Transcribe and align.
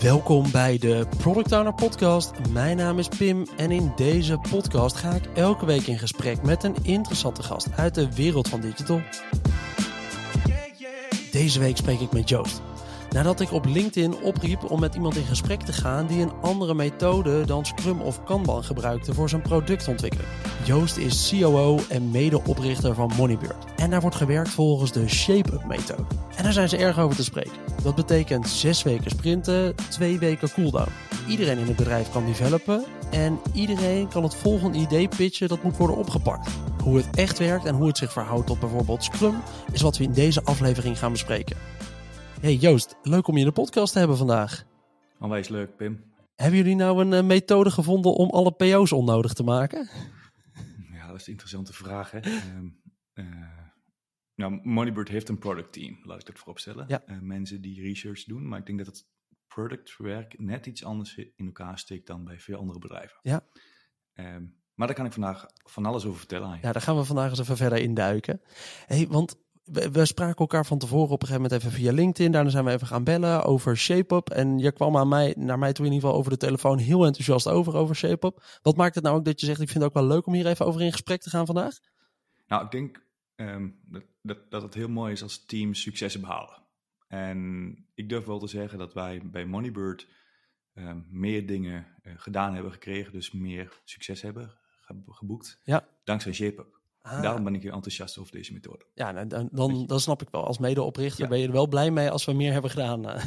Welkom 0.00 0.50
bij 0.50 0.78
de 0.78 1.06
Product 1.18 1.52
Owner 1.52 1.74
Podcast. 1.74 2.32
Mijn 2.52 2.76
naam 2.76 2.98
is 2.98 3.08
Pim 3.08 3.46
en 3.56 3.70
in 3.70 3.92
deze 3.96 4.38
podcast 4.50 4.96
ga 4.96 5.10
ik 5.10 5.26
elke 5.34 5.66
week 5.66 5.86
in 5.86 5.98
gesprek 5.98 6.42
met 6.42 6.64
een 6.64 6.76
interessante 6.82 7.42
gast 7.42 7.68
uit 7.76 7.94
de 7.94 8.14
wereld 8.14 8.48
van 8.48 8.60
digital. 8.60 9.00
Deze 11.30 11.58
week 11.58 11.76
spreek 11.76 12.00
ik 12.00 12.12
met 12.12 12.28
Joost. 12.28 12.62
Nadat 13.10 13.40
ik 13.40 13.52
op 13.52 13.64
LinkedIn 13.64 14.22
opriep 14.22 14.70
om 14.70 14.80
met 14.80 14.94
iemand 14.94 15.16
in 15.16 15.24
gesprek 15.24 15.60
te 15.62 15.72
gaan 15.72 16.06
die 16.06 16.22
een 16.22 16.32
andere 16.40 16.74
methode 16.74 17.44
dan 17.44 17.64
Scrum 17.64 18.00
of 18.00 18.24
Kanban 18.24 18.64
gebruikte 18.64 19.14
voor 19.14 19.28
zijn 19.28 19.42
productontwikkeling. 19.42 20.28
Joost 20.64 20.96
is 20.96 21.34
COO 21.40 21.78
en 21.88 22.10
medeoprichter 22.10 22.94
van 22.94 23.12
Moneybird. 23.16 23.64
En 23.76 23.90
daar 23.90 24.00
wordt 24.00 24.16
gewerkt 24.16 24.50
volgens 24.50 24.92
de 24.92 25.08
Shape-up 25.08 25.64
methode. 25.64 26.04
En 26.36 26.42
daar 26.42 26.52
zijn 26.52 26.68
ze 26.68 26.76
erg 26.76 26.98
over 26.98 27.16
te 27.16 27.24
spreken. 27.24 27.52
Dat 27.82 27.94
betekent 27.94 28.48
zes 28.48 28.82
weken 28.82 29.10
sprinten, 29.10 29.74
twee 29.88 30.18
weken 30.18 30.52
cooldown. 30.52 30.90
Iedereen 31.28 31.58
in 31.58 31.66
het 31.66 31.76
bedrijf 31.76 32.10
kan 32.10 32.26
developen 32.26 32.84
en 33.10 33.38
iedereen 33.52 34.08
kan 34.08 34.22
het 34.22 34.34
volgende 34.34 34.78
idee 34.78 35.08
pitchen 35.08 35.48
dat 35.48 35.62
moet 35.62 35.76
worden 35.76 35.96
opgepakt. 35.96 36.50
Hoe 36.82 36.96
het 36.96 37.16
echt 37.16 37.38
werkt 37.38 37.64
en 37.64 37.74
hoe 37.74 37.86
het 37.86 37.98
zich 37.98 38.12
verhoudt 38.12 38.46
tot 38.46 38.60
bijvoorbeeld 38.60 39.04
Scrum 39.04 39.34
is 39.72 39.80
wat 39.80 39.96
we 39.96 40.04
in 40.04 40.12
deze 40.12 40.44
aflevering 40.44 40.98
gaan 40.98 41.12
bespreken. 41.12 41.56
Hey 42.40 42.54
Joost, 42.54 42.96
leuk 43.02 43.26
om 43.26 43.34
je 43.34 43.40
in 43.40 43.46
de 43.46 43.52
podcast 43.52 43.92
te 43.92 43.98
hebben 43.98 44.16
vandaag. 44.16 44.66
Onwijs 45.18 45.48
leuk, 45.48 45.76
Pim. 45.76 46.04
Hebben 46.34 46.58
jullie 46.58 46.74
nou 46.74 47.04
een 47.04 47.12
uh, 47.12 47.22
methode 47.22 47.70
gevonden 47.70 48.14
om 48.14 48.30
alle 48.30 48.52
PO's 48.52 48.92
onnodig 48.92 49.32
te 49.32 49.42
maken? 49.42 49.88
Ja, 50.92 51.06
dat 51.06 51.16
is 51.16 51.26
een 51.26 51.32
interessante 51.32 51.72
vraag. 51.72 52.10
Hè? 52.10 52.18
um, 52.56 52.80
uh, 53.14 53.24
nou, 54.34 54.60
Moneybird 54.62 55.08
heeft 55.08 55.28
een 55.28 55.38
product 55.38 55.72
team, 55.72 55.98
laat 56.02 56.20
ik 56.20 56.26
dat 56.26 56.38
vooropstellen. 56.38 56.84
Ja. 56.88 57.02
Uh, 57.06 57.18
mensen 57.20 57.60
die 57.60 57.82
research 57.82 58.24
doen, 58.24 58.48
maar 58.48 58.58
ik 58.58 58.66
denk 58.66 58.78
dat 58.78 58.86
het 58.86 59.06
productwerk 59.46 60.38
net 60.38 60.66
iets 60.66 60.84
anders 60.84 61.16
in 61.16 61.46
elkaar 61.46 61.78
steekt 61.78 62.06
dan 62.06 62.24
bij 62.24 62.38
veel 62.38 62.58
andere 62.58 62.78
bedrijven. 62.78 63.18
Ja. 63.22 63.46
Um, 64.14 64.58
maar 64.74 64.86
daar 64.86 64.96
kan 64.96 65.06
ik 65.06 65.12
vandaag 65.12 65.46
van 65.64 65.86
alles 65.86 66.04
over 66.04 66.18
vertellen 66.18 66.48
aan 66.48 66.56
je. 66.56 66.66
Ja, 66.66 66.72
daar 66.72 66.82
gaan 66.82 66.96
we 66.96 67.04
vandaag 67.04 67.30
eens 67.30 67.38
even 67.38 67.56
verder 67.56 67.78
induiken. 67.78 68.40
Hey, 68.86 69.06
want 69.08 69.36
we, 69.64 69.90
we, 69.90 70.04
spraken 70.04 70.36
elkaar 70.36 70.66
van 70.66 70.78
tevoren 70.78 71.10
op 71.10 71.22
een 71.22 71.28
gegeven 71.28 71.42
moment 71.42 71.62
even 71.62 71.78
via 71.78 71.92
LinkedIn. 71.92 72.32
Daarna 72.32 72.50
zijn 72.50 72.64
we 72.64 72.70
even 72.70 72.86
gaan 72.86 73.04
bellen 73.04 73.44
over 73.44 73.76
ShapeUp. 73.76 74.30
En 74.30 74.58
je 74.58 74.72
kwam 74.72 74.96
aan 74.96 75.08
mij, 75.08 75.34
naar 75.38 75.58
mij 75.58 75.72
toe 75.72 75.86
in 75.86 75.92
ieder 75.92 76.06
geval 76.06 76.20
over 76.22 76.32
de 76.32 76.46
telefoon 76.46 76.78
heel 76.78 77.04
enthousiast 77.06 77.48
over, 77.48 77.74
over 77.74 77.96
ShapeUp. 77.96 78.58
Wat 78.62 78.76
maakt 78.76 78.94
het 78.94 79.04
nou 79.04 79.16
ook 79.16 79.24
dat 79.24 79.40
je 79.40 79.46
zegt, 79.46 79.60
ik 79.60 79.68
vind 79.68 79.84
het 79.84 79.88
ook 79.88 80.00
wel 80.00 80.08
leuk 80.08 80.26
om 80.26 80.34
hier 80.34 80.46
even 80.46 80.66
over 80.66 80.80
in 80.80 80.92
gesprek 80.92 81.20
te 81.20 81.30
gaan 81.30 81.46
vandaag? 81.46 81.78
Nou, 82.46 82.64
ik 82.64 82.70
denk 82.70 83.04
um, 83.36 83.80
dat, 83.82 84.02
dat, 84.22 84.50
dat 84.50 84.62
het 84.62 84.74
heel 84.74 84.88
mooi 84.88 85.12
is 85.12 85.22
als 85.22 85.44
teams 85.44 85.82
successen 85.82 86.20
behalen. 86.20 86.62
En 87.08 87.88
ik 87.94 88.08
durf 88.08 88.24
wel 88.24 88.38
te 88.38 88.46
zeggen 88.46 88.78
dat 88.78 88.94
wij 88.94 89.20
bij 89.24 89.44
Moneybird 89.44 90.08
um, 90.74 91.06
meer 91.10 91.46
dingen 91.46 91.86
uh, 92.02 92.12
gedaan 92.16 92.54
hebben 92.54 92.72
gekregen. 92.72 93.12
Dus 93.12 93.32
meer 93.32 93.80
succes 93.84 94.22
hebben 94.22 94.58
geboekt. 95.06 95.60
Ja. 95.64 95.88
Dankzij 96.04 96.32
ShapeUp. 96.32 96.79
Ah. 97.00 97.22
Daarom 97.22 97.44
ben 97.44 97.54
ik 97.54 97.62
heel 97.62 97.72
enthousiast 97.72 98.18
over 98.18 98.32
deze 98.32 98.52
methode. 98.52 98.86
Ja, 98.94 99.10
nou, 99.10 99.26
dan, 99.26 99.48
dan, 99.52 99.86
dan 99.86 100.00
snap 100.00 100.22
ik 100.22 100.28
wel. 100.30 100.44
Als 100.44 100.58
medeoprichter 100.58 101.22
ja. 101.22 101.28
ben 101.28 101.38
je 101.38 101.46
er 101.46 101.52
wel 101.52 101.68
blij 101.68 101.90
mee 101.90 102.10
als 102.10 102.24
we 102.24 102.32
meer 102.32 102.52
hebben 102.52 102.70
gedaan. 102.70 103.08
eh. 103.08 103.24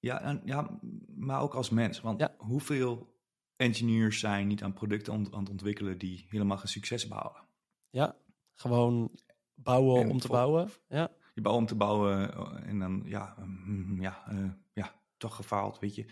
Ja, 0.00 0.20
en, 0.20 0.40
ja 0.44 0.78
maar 1.16 1.40
ook 1.40 1.54
als 1.54 1.70
mens. 1.70 2.00
Want 2.00 2.20
ja. 2.20 2.34
hoeveel 2.38 3.14
engineers 3.56 4.18
zijn 4.18 4.46
niet 4.46 4.62
aan 4.62 4.72
producten 4.72 5.12
aan, 5.12 5.34
aan 5.34 5.40
het 5.40 5.50
ontwikkelen 5.50 5.98
die 5.98 6.26
helemaal 6.28 6.56
geen 6.56 6.68
succes 6.68 7.08
behalen? 7.08 7.42
Ja, 7.90 8.16
gewoon 8.52 9.10
bouwen 9.54 10.02
en 10.02 10.10
om 10.10 10.18
te 10.18 10.28
bouwen. 10.28 10.70
Ja. 10.88 11.10
Je 11.34 11.40
bouwt 11.40 11.58
om 11.58 11.66
te 11.66 11.74
bouwen 11.74 12.32
en 12.64 12.78
dan, 12.78 13.02
ja, 13.06 13.36
ja, 13.98 14.24
uh, 14.32 14.50
ja 14.72 14.94
toch 15.16 15.36
gefaald, 15.36 15.78
weet 15.78 15.94
je. 15.94 16.06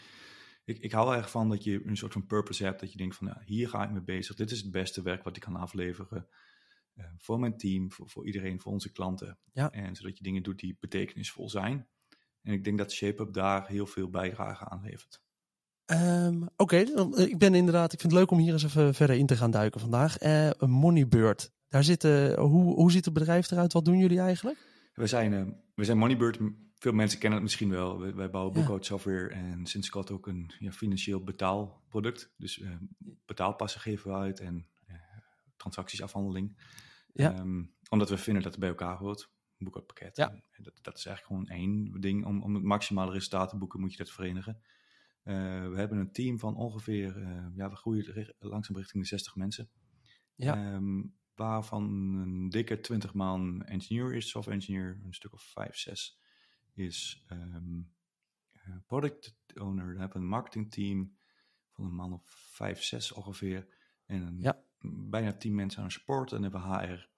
Ik, 0.65 0.79
ik 0.79 0.93
hou 0.93 1.15
erg 1.15 1.31
van 1.31 1.49
dat 1.49 1.65
je 1.65 1.87
een 1.87 1.97
soort 1.97 2.13
van 2.13 2.27
purpose 2.27 2.65
hebt. 2.65 2.81
Dat 2.81 2.93
je 2.93 2.99
denkt 2.99 3.17
van, 3.17 3.27
ja, 3.27 3.43
hier 3.45 3.69
ga 3.69 3.85
ik 3.85 3.91
mee 3.91 4.03
bezig. 4.03 4.37
Dit 4.37 4.51
is 4.51 4.61
het 4.61 4.71
beste 4.71 5.03
werk 5.03 5.25
wat 5.25 5.37
ik 5.37 5.43
kan 5.43 5.57
afleveren. 5.57 6.29
Uh, 6.95 7.05
voor 7.17 7.39
mijn 7.39 7.57
team, 7.57 7.93
voor, 7.93 8.09
voor, 8.09 8.27
iedereen, 8.27 8.61
voor 8.61 8.73
onze 8.73 8.93
klanten. 8.93 9.39
Ja. 9.53 9.71
En 9.71 9.97
zodat 9.97 10.17
je 10.17 10.25
dingen 10.25 10.43
doet 10.43 10.59
die 10.59 10.77
betekenisvol 10.81 11.49
zijn. 11.49 11.89
En 12.43 12.53
ik 12.53 12.65
denk 12.65 12.79
dat 12.79 12.93
ShapeUp 12.93 13.33
daar 13.33 13.67
heel 13.69 13.87
veel 13.87 14.11
bijdrage 14.11 14.69
aan 14.69 14.83
levert. 14.83 15.23
Um, 15.87 16.43
Oké, 16.43 16.53
okay. 16.57 16.83
ik 17.27 17.39
ben 17.39 17.55
inderdaad, 17.55 17.93
ik 17.93 18.01
vind 18.01 18.13
het 18.13 18.21
leuk 18.21 18.31
om 18.31 18.39
hier 18.39 18.53
eens 18.53 18.65
even 18.65 18.95
verder 18.95 19.17
in 19.17 19.27
te 19.27 19.37
gaan 19.37 19.51
duiken 19.51 19.81
vandaag. 19.81 20.23
Uh, 20.23 20.51
Moneybird, 20.59 21.53
daar 21.69 21.85
zitten, 21.85 22.41
hoe, 22.41 22.75
hoe 22.75 22.91
ziet 22.91 23.05
het 23.05 23.15
bedrijf 23.15 23.51
eruit? 23.51 23.73
Wat 23.73 23.85
doen 23.85 23.99
jullie 23.99 24.21
eigenlijk? 24.21 24.59
We 24.95 25.07
zijn, 25.07 25.33
uh, 25.33 25.47
we 25.75 25.85
zijn 25.85 25.99
Moneybird, 25.99 26.39
veel 26.75 26.93
mensen 26.93 27.19
kennen 27.19 27.39
het 27.39 27.49
misschien 27.49 27.71
wel. 27.71 28.01
Wij, 28.01 28.15
wij 28.15 28.31
bouwen 28.31 28.55
boekhoudsoftware 28.55 29.29
en 29.29 29.67
sinds 29.67 29.89
kort 29.89 30.11
ook 30.11 30.27
een 30.27 30.53
ja, 30.59 30.73
financieel 30.73 31.25
betaalproduct. 31.25 32.33
Dus 32.37 32.59
uh, 32.59 32.71
betaalpassen 33.25 33.81
geven 33.81 34.11
we 34.11 34.17
uit 34.17 34.41
en 34.41 34.67
transactiesafhandeling. 35.63 36.57
Ja. 37.13 37.39
Um, 37.39 37.75
omdat 37.89 38.09
we 38.09 38.19
vinden 38.19 38.43
dat 38.43 38.53
het 38.53 38.61
bij 38.61 38.69
elkaar 38.69 38.97
hoort. 38.97 39.31
Boekhoudpakket. 39.59 40.17
Ja. 40.17 40.31
En 40.31 40.63
dat, 40.63 40.79
dat 40.83 40.97
is 40.99 41.07
eigenlijk 41.07 41.27
gewoon 41.27 41.59
één 41.59 42.01
ding. 42.01 42.27
Om, 42.27 42.43
om 42.43 42.55
het 42.55 42.65
maximale 42.65 43.13
resultaat 43.13 43.49
te 43.49 43.57
boeken 43.57 43.81
moet 43.81 43.93
je 43.93 43.99
dat 43.99 44.11
verenigen. 44.11 44.63
Uh, 45.25 45.35
we 45.69 45.77
hebben 45.77 45.99
een 45.99 46.13
team 46.13 46.39
van 46.39 46.57
ongeveer, 46.57 47.17
uh, 47.17 47.47
ja, 47.55 47.71
we 47.71 47.77
groeien 47.77 48.35
langzaam 48.39 48.77
richting 48.77 49.03
de 49.03 49.09
60 49.09 49.37
mensen. 49.37 49.71
Ja. 50.35 50.75
Um, 50.75 51.17
waarvan 51.35 51.85
een 52.17 52.49
dikke 52.49 52.81
20 52.81 53.15
man 53.15 53.65
engineer 53.65 54.15
is, 54.15 54.29
software 54.29 54.59
engineer, 54.59 55.01
een 55.05 55.15
stuk 55.15 55.33
of 55.33 55.43
5, 55.43 55.77
6 55.77 56.21
is 56.75 57.25
um, 57.31 57.93
product 58.87 59.35
owner. 59.55 59.87
Dan 59.87 60.01
hebben 60.01 60.17
we 60.17 60.25
een 60.25 60.31
marketing 60.31 60.71
team 60.71 61.17
van 61.71 61.85
een 61.85 61.95
man 61.95 62.13
of 62.13 62.23
5, 62.27 62.83
6 62.83 63.13
ongeveer. 63.13 63.69
En 64.07 64.23
een 64.23 64.41
ja 64.41 64.65
bijna 64.83 65.33
tien 65.33 65.55
mensen 65.55 65.83
aan 65.83 65.91
support 65.91 66.33
en 66.33 66.43
hebben 66.43 66.61
HR 66.61 67.11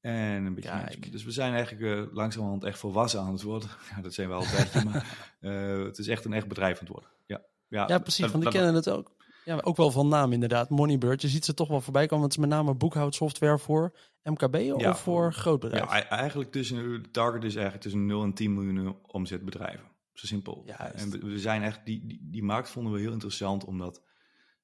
en 0.00 0.44
een 0.44 0.54
beetje 0.54 0.70
management. 0.70 1.12
Dus 1.12 1.24
we 1.24 1.30
zijn 1.30 1.54
eigenlijk 1.54 1.84
uh, 1.84 2.14
langzamerhand 2.14 2.64
echt 2.64 2.78
volwassen 2.78 3.20
aan 3.20 3.32
het 3.32 3.42
worden. 3.42 3.68
Ja, 3.96 4.02
dat 4.02 4.14
zijn 4.14 4.28
we 4.28 4.34
altijd, 4.34 4.84
maar 4.84 5.06
uh, 5.40 5.84
het 5.88 5.98
is 5.98 6.08
echt 6.08 6.24
een 6.24 6.32
echt 6.32 6.48
bedrijf 6.48 6.72
aan 6.72 6.84
het 6.84 6.92
worden. 6.92 7.10
Ja, 7.26 7.40
ja, 7.68 7.84
ja 7.88 7.98
precies, 7.98 8.30
want 8.30 8.44
ik 8.44 8.50
kennen 8.50 8.74
het 8.74 8.90
ook. 8.90 9.16
Ja, 9.44 9.60
ook 9.62 9.76
wel 9.76 9.90
van 9.90 10.08
naam 10.08 10.32
inderdaad. 10.32 10.70
Moneybird, 10.70 11.22
je 11.22 11.28
ziet 11.28 11.44
ze 11.44 11.54
toch 11.54 11.68
wel 11.68 11.80
voorbij 11.80 12.06
komen. 12.06 12.24
Het 12.24 12.32
is 12.32 12.38
met 12.38 12.48
name 12.48 12.74
boekhoudsoftware 12.74 13.58
voor 13.58 13.96
MKB 14.22 14.54
ja, 14.54 14.90
of 14.90 15.00
voor 15.00 15.32
groot 15.32 15.60
bedrijf? 15.60 15.84
Ja, 15.84 16.08
eigenlijk 16.08 16.52
tussen, 16.52 17.02
de 17.02 17.10
target 17.10 17.44
is 17.44 17.54
eigenlijk 17.54 17.82
tussen 17.82 18.06
0 18.06 18.22
en 18.22 18.32
10 18.32 18.54
miljoen 18.54 18.96
omzet 19.06 19.44
bedrijven. 19.44 19.84
Zo 20.12 20.26
simpel. 20.26 20.62
Juist. 20.66 21.04
En 21.04 21.10
we, 21.10 21.18
we, 21.18 21.38
zijn 21.38 21.62
echt, 21.62 21.80
die, 21.84 22.06
die, 22.06 22.28
die 22.30 22.42
markt 22.42 22.70
vonden 22.70 22.92
we 22.92 23.00
heel 23.00 23.12
interessant, 23.12 23.64
omdat 23.64 24.02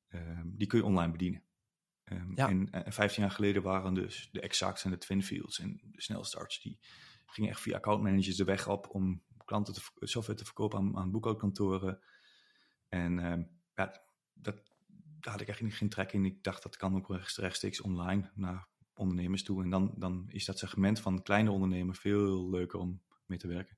uh, 0.08 0.20
die 0.44 0.66
kun 0.66 0.78
je 0.78 0.84
online 0.84 1.12
bedienen. 1.12 1.42
Um, 2.12 2.32
ja. 2.34 2.48
En 2.48 2.68
uh, 2.74 2.80
15 2.86 3.22
jaar 3.22 3.32
geleden 3.32 3.62
waren 3.62 3.94
dus 3.94 4.28
de 4.32 4.40
Exacts 4.40 4.84
en 4.84 4.90
de 4.90 4.98
Twinfields 4.98 5.58
en 5.58 5.80
de 5.82 6.02
snelstarts, 6.02 6.62
die 6.62 6.78
gingen 7.26 7.50
echt 7.50 7.60
via 7.60 7.76
accountmanagers 7.76 8.36
de 8.36 8.44
weg 8.44 8.68
op 8.68 8.88
om 8.90 9.22
klanten 9.44 9.74
te, 9.74 9.80
software 10.00 10.38
te 10.38 10.44
verkopen 10.44 10.78
aan, 10.78 10.96
aan 10.96 11.10
boekhoudkantoren. 11.10 12.00
En 12.88 13.32
um, 13.32 13.48
ja, 13.74 14.02
dat, 14.32 14.54
daar 15.20 15.32
had 15.32 15.40
ik 15.40 15.46
eigenlijk 15.46 15.76
geen 15.76 15.88
trek 15.88 16.12
in. 16.12 16.24
Ik 16.24 16.42
dacht 16.42 16.62
dat 16.62 16.76
kan 16.76 16.96
ook 16.96 17.08
rechtstreeks 17.36 17.80
online 17.80 18.30
naar 18.34 18.66
ondernemers 18.94 19.42
toe. 19.42 19.62
En 19.62 19.70
dan, 19.70 19.94
dan 19.96 20.24
is 20.28 20.44
dat 20.44 20.58
segment 20.58 21.00
van 21.00 21.22
kleine 21.22 21.50
ondernemen 21.50 21.94
veel 21.94 22.50
leuker 22.50 22.78
om 22.78 23.02
mee 23.26 23.38
te 23.38 23.46
werken. 23.46 23.76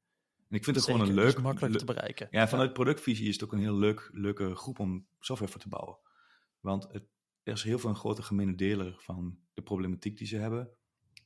En 0.49 0.57
ik 0.57 0.65
vind 0.65 0.77
het 0.77 0.85
Zeker, 0.85 1.01
gewoon 1.01 1.17
een 1.17 1.25
leuk... 1.25 1.43
makkelijk 1.43 1.79
te 1.79 1.85
bereiken. 1.85 2.29
Ja, 2.31 2.49
vanuit 2.49 2.73
productvisie 2.73 3.29
is 3.29 3.35
het 3.35 3.45
ook 3.45 3.53
een 3.53 3.59
heel 3.59 3.77
leuk, 3.77 4.11
leuke 4.13 4.55
groep 4.55 4.79
om 4.79 5.07
software 5.21 5.53
voor 5.53 5.61
te 5.61 5.69
bouwen. 5.69 5.99
Want 6.61 6.93
het, 6.93 7.05
er 7.47 7.53
is 7.53 7.63
heel 7.63 7.79
veel 7.79 7.91
een 7.91 7.97
grote 7.97 8.23
gemene 8.23 8.55
deler 8.55 8.97
van 8.99 9.39
de 9.55 9.63
problematiek 9.63 10.19
die 10.19 10.27
ze 10.27 10.37
hebben. 10.37 10.71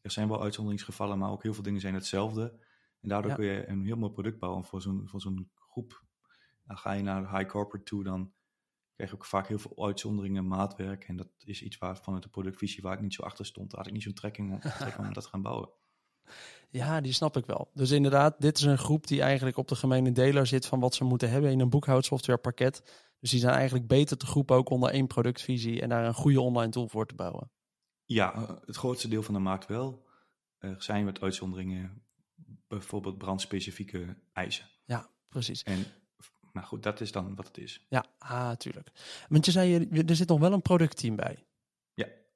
Er 0.03 0.11
zijn 0.11 0.29
wel 0.29 0.43
uitzonderingsgevallen, 0.43 1.19
maar 1.19 1.31
ook 1.31 1.43
heel 1.43 1.55
veel 1.55 1.63
dingen 1.63 1.81
zijn 1.81 1.95
hetzelfde. 1.95 2.61
En 3.01 3.09
daardoor 3.09 3.31
Ja. 3.31 3.37
kun 3.37 3.45
je 3.45 3.69
een 3.69 3.85
heel 3.85 3.97
mooi 3.97 4.13
product 4.13 4.39
bouwen 4.39 4.65
voor 4.65 4.83
zo'n, 4.83 5.09
voor 5.09 5.21
zo'n 5.21 5.51
groep. 5.55 6.05
Dan 6.65 6.79
ga 6.79 6.93
je 6.93 7.03
naar 7.03 7.37
high 7.37 7.51
corporate 7.51 7.85
toe, 7.85 8.05
dan 8.05 8.33
krijg 8.95 9.11
je 9.11 9.17
ook 9.17 9.25
vaak 9.25 9.49
heel 9.49 9.59
veel 9.59 9.87
uitzonderingen, 9.87 10.47
maatwerk. 10.47 11.05
En 11.05 11.17
dat 11.17 11.29
is 11.39 11.63
iets 11.63 11.79
waar 11.79 11.97
vanuit 11.97 12.23
de 12.23 12.29
productvisie 12.29 12.83
waar 12.83 12.95
ik 12.95 13.01
niet 13.01 13.15
zo 13.15 13.23
achter 13.23 13.47
stond. 13.47 13.71
Daar 13.71 13.79
had 13.79 13.87
ik 13.89 13.93
niet 13.95 14.03
zo'n 14.03 14.13
trekking 14.13 14.51
om, 14.99 15.13
dat 15.13 15.23
te 15.23 15.29
gaan 15.29 15.43
bouwen. 15.43 15.69
Ja, 16.71 17.01
die 17.01 17.13
snap 17.13 17.37
ik 17.37 17.47
wel. 17.47 17.71
Dus 17.75 17.91
inderdaad, 17.91 18.35
dit 18.39 18.59
is 18.59 18.65
een 18.65 18.79
groep 18.79 19.07
die 19.07 19.23
eigenlijk 19.23 19.57
op 19.57 19.69
de 19.69 19.75
gemene 19.75 20.13
deler 20.13 20.47
zit 20.47 20.67
van 20.67 20.81
wat 20.81 20.95
ze 20.95 21.05
moeten 21.05 21.31
hebben 21.31 21.51
in 21.51 21.61
een 21.61 21.71
boekhoudsoftwarepakket. 21.71 22.83
Dus 23.21 23.31
die 23.31 23.41
zijn 23.41 23.55
eigenlijk 23.55 23.87
beter 23.87 24.17
te 24.17 24.27
groepen 24.27 24.57
ook 24.57 24.71
onder 24.71 24.91
één 24.91 25.07
productvisie 25.07 25.81
en 25.81 25.89
daar 25.89 26.05
een 26.05 26.15
goede 26.15 26.41
online 26.41 26.71
tool 26.71 26.89
voor 26.89 27.07
te 27.07 27.15
bouwen. 27.15 27.51
Ja, 28.05 28.35
eh, 28.35 28.49
het 28.67 28.77
grootste 28.77 29.09
deel 29.09 29.23
van 29.23 29.35
de 29.35 29.41
markt 29.41 29.67
wel. 29.67 30.09
Er 30.59 30.83
zijn 30.83 31.05
wat 31.05 31.21
uitzonderingen, 31.21 32.03
bijvoorbeeld 32.69 33.19
brandspecifieke 33.19 34.17
eisen. 34.33 34.67
Ja, 34.85 35.09
precies. 35.29 35.63
En, 35.63 35.85
maar 36.53 36.63
goed, 36.63 36.83
dat 36.83 37.01
is 37.01 37.13
dan 37.13 37.35
wat 37.35 37.47
het 37.47 37.59
is. 37.59 37.87
Ja, 37.89 38.05
ah, 38.19 38.53
tuurlijk. 38.53 38.91
Want 39.29 39.45
je 39.45 39.51
zei, 39.51 39.89
er 40.07 40.17
zit 40.17 40.29
nog 40.29 40.41
wel 40.41 40.53
een 40.53 40.63
productteam 40.63 41.17
bij. 41.17 41.45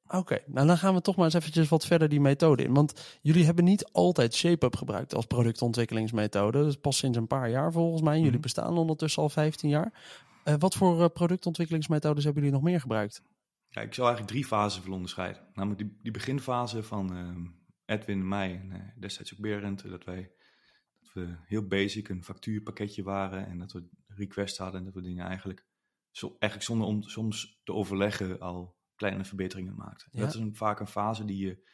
Oké, 0.08 0.38
nou 0.46 0.66
dan 0.66 0.78
gaan 0.78 0.94
we 0.94 1.00
toch 1.00 1.16
maar 1.16 1.24
eens 1.24 1.34
eventjes 1.34 1.68
wat 1.68 1.86
verder 1.86 2.08
die 2.08 2.20
methode 2.20 2.62
in. 2.62 2.74
Want 2.74 3.18
jullie 3.22 3.44
hebben 3.44 3.64
niet 3.64 3.84
altijd 3.92 4.34
ShapeUp 4.34 4.76
gebruikt 4.76 5.14
als 5.14 5.26
productontwikkelingsmethode. 5.26 6.58
Dat 6.58 6.68
is 6.68 6.76
pas 6.76 6.96
sinds 6.96 7.18
een 7.18 7.26
paar 7.26 7.50
jaar 7.50 7.72
volgens 7.72 8.02
mij. 8.02 8.16
Jullie 8.16 8.30
Mhm. 8.32 8.40
bestaan 8.40 8.78
ondertussen 8.78 9.22
al 9.22 9.28
15 9.28 9.68
jaar. 9.68 9.92
Eh, 10.44 10.54
wat 10.58 10.74
voor 10.74 11.02
eh, 11.02 11.08
productontwikkelingsmethodes 11.12 12.24
hebben 12.24 12.42
jullie 12.42 12.58
nog 12.58 12.66
meer 12.68 12.80
gebruikt? 12.80 13.22
Ja, 13.68 13.80
ik 13.80 13.94
zou 13.94 14.06
eigenlijk 14.06 14.36
drie 14.36 14.46
fasen 14.46 14.80
willen 14.80 14.96
onderscheiden. 14.96 15.42
Namelijk 15.54 15.80
die, 15.80 15.98
die 16.02 16.12
beginfase 16.12 16.82
van 16.82 17.14
ehm, 17.16 17.46
Edwin 17.84 18.20
en 18.20 18.28
mij 18.28 18.54
en 18.60 18.72
eh, 18.72 18.80
destijds 19.00 19.32
ook 19.32 19.40
Berend. 19.40 19.88
Dat 19.90 20.04
wij 20.04 20.30
dat 21.00 21.12
we 21.12 21.36
heel 21.46 21.66
basic 21.66 22.08
een 22.08 22.24
factuurpakketje 22.24 23.02
waren 23.02 23.46
en 23.46 23.58
dat 23.58 23.72
we 23.72 23.88
request 24.06 24.58
hadden 24.58 24.78
en 24.78 24.84
dat 24.84 24.94
we 24.94 25.02
dingen 25.02 25.26
eigenlijk, 25.26 25.66
zo, 26.10 26.26
eigenlijk 26.38 26.62
zonder 26.62 26.86
om 26.86 27.02
soms 27.02 27.60
te 27.64 27.72
overleggen 27.72 28.40
al 28.40 28.76
kleine 28.94 29.24
verbeteringen 29.24 29.74
maakten. 29.74 30.08
Ja. 30.10 30.20
Dat 30.20 30.34
is 30.34 30.40
een, 30.40 30.56
vaak 30.56 30.80
een 30.80 30.86
fase 30.86 31.24
die 31.24 31.46
je 31.46 31.68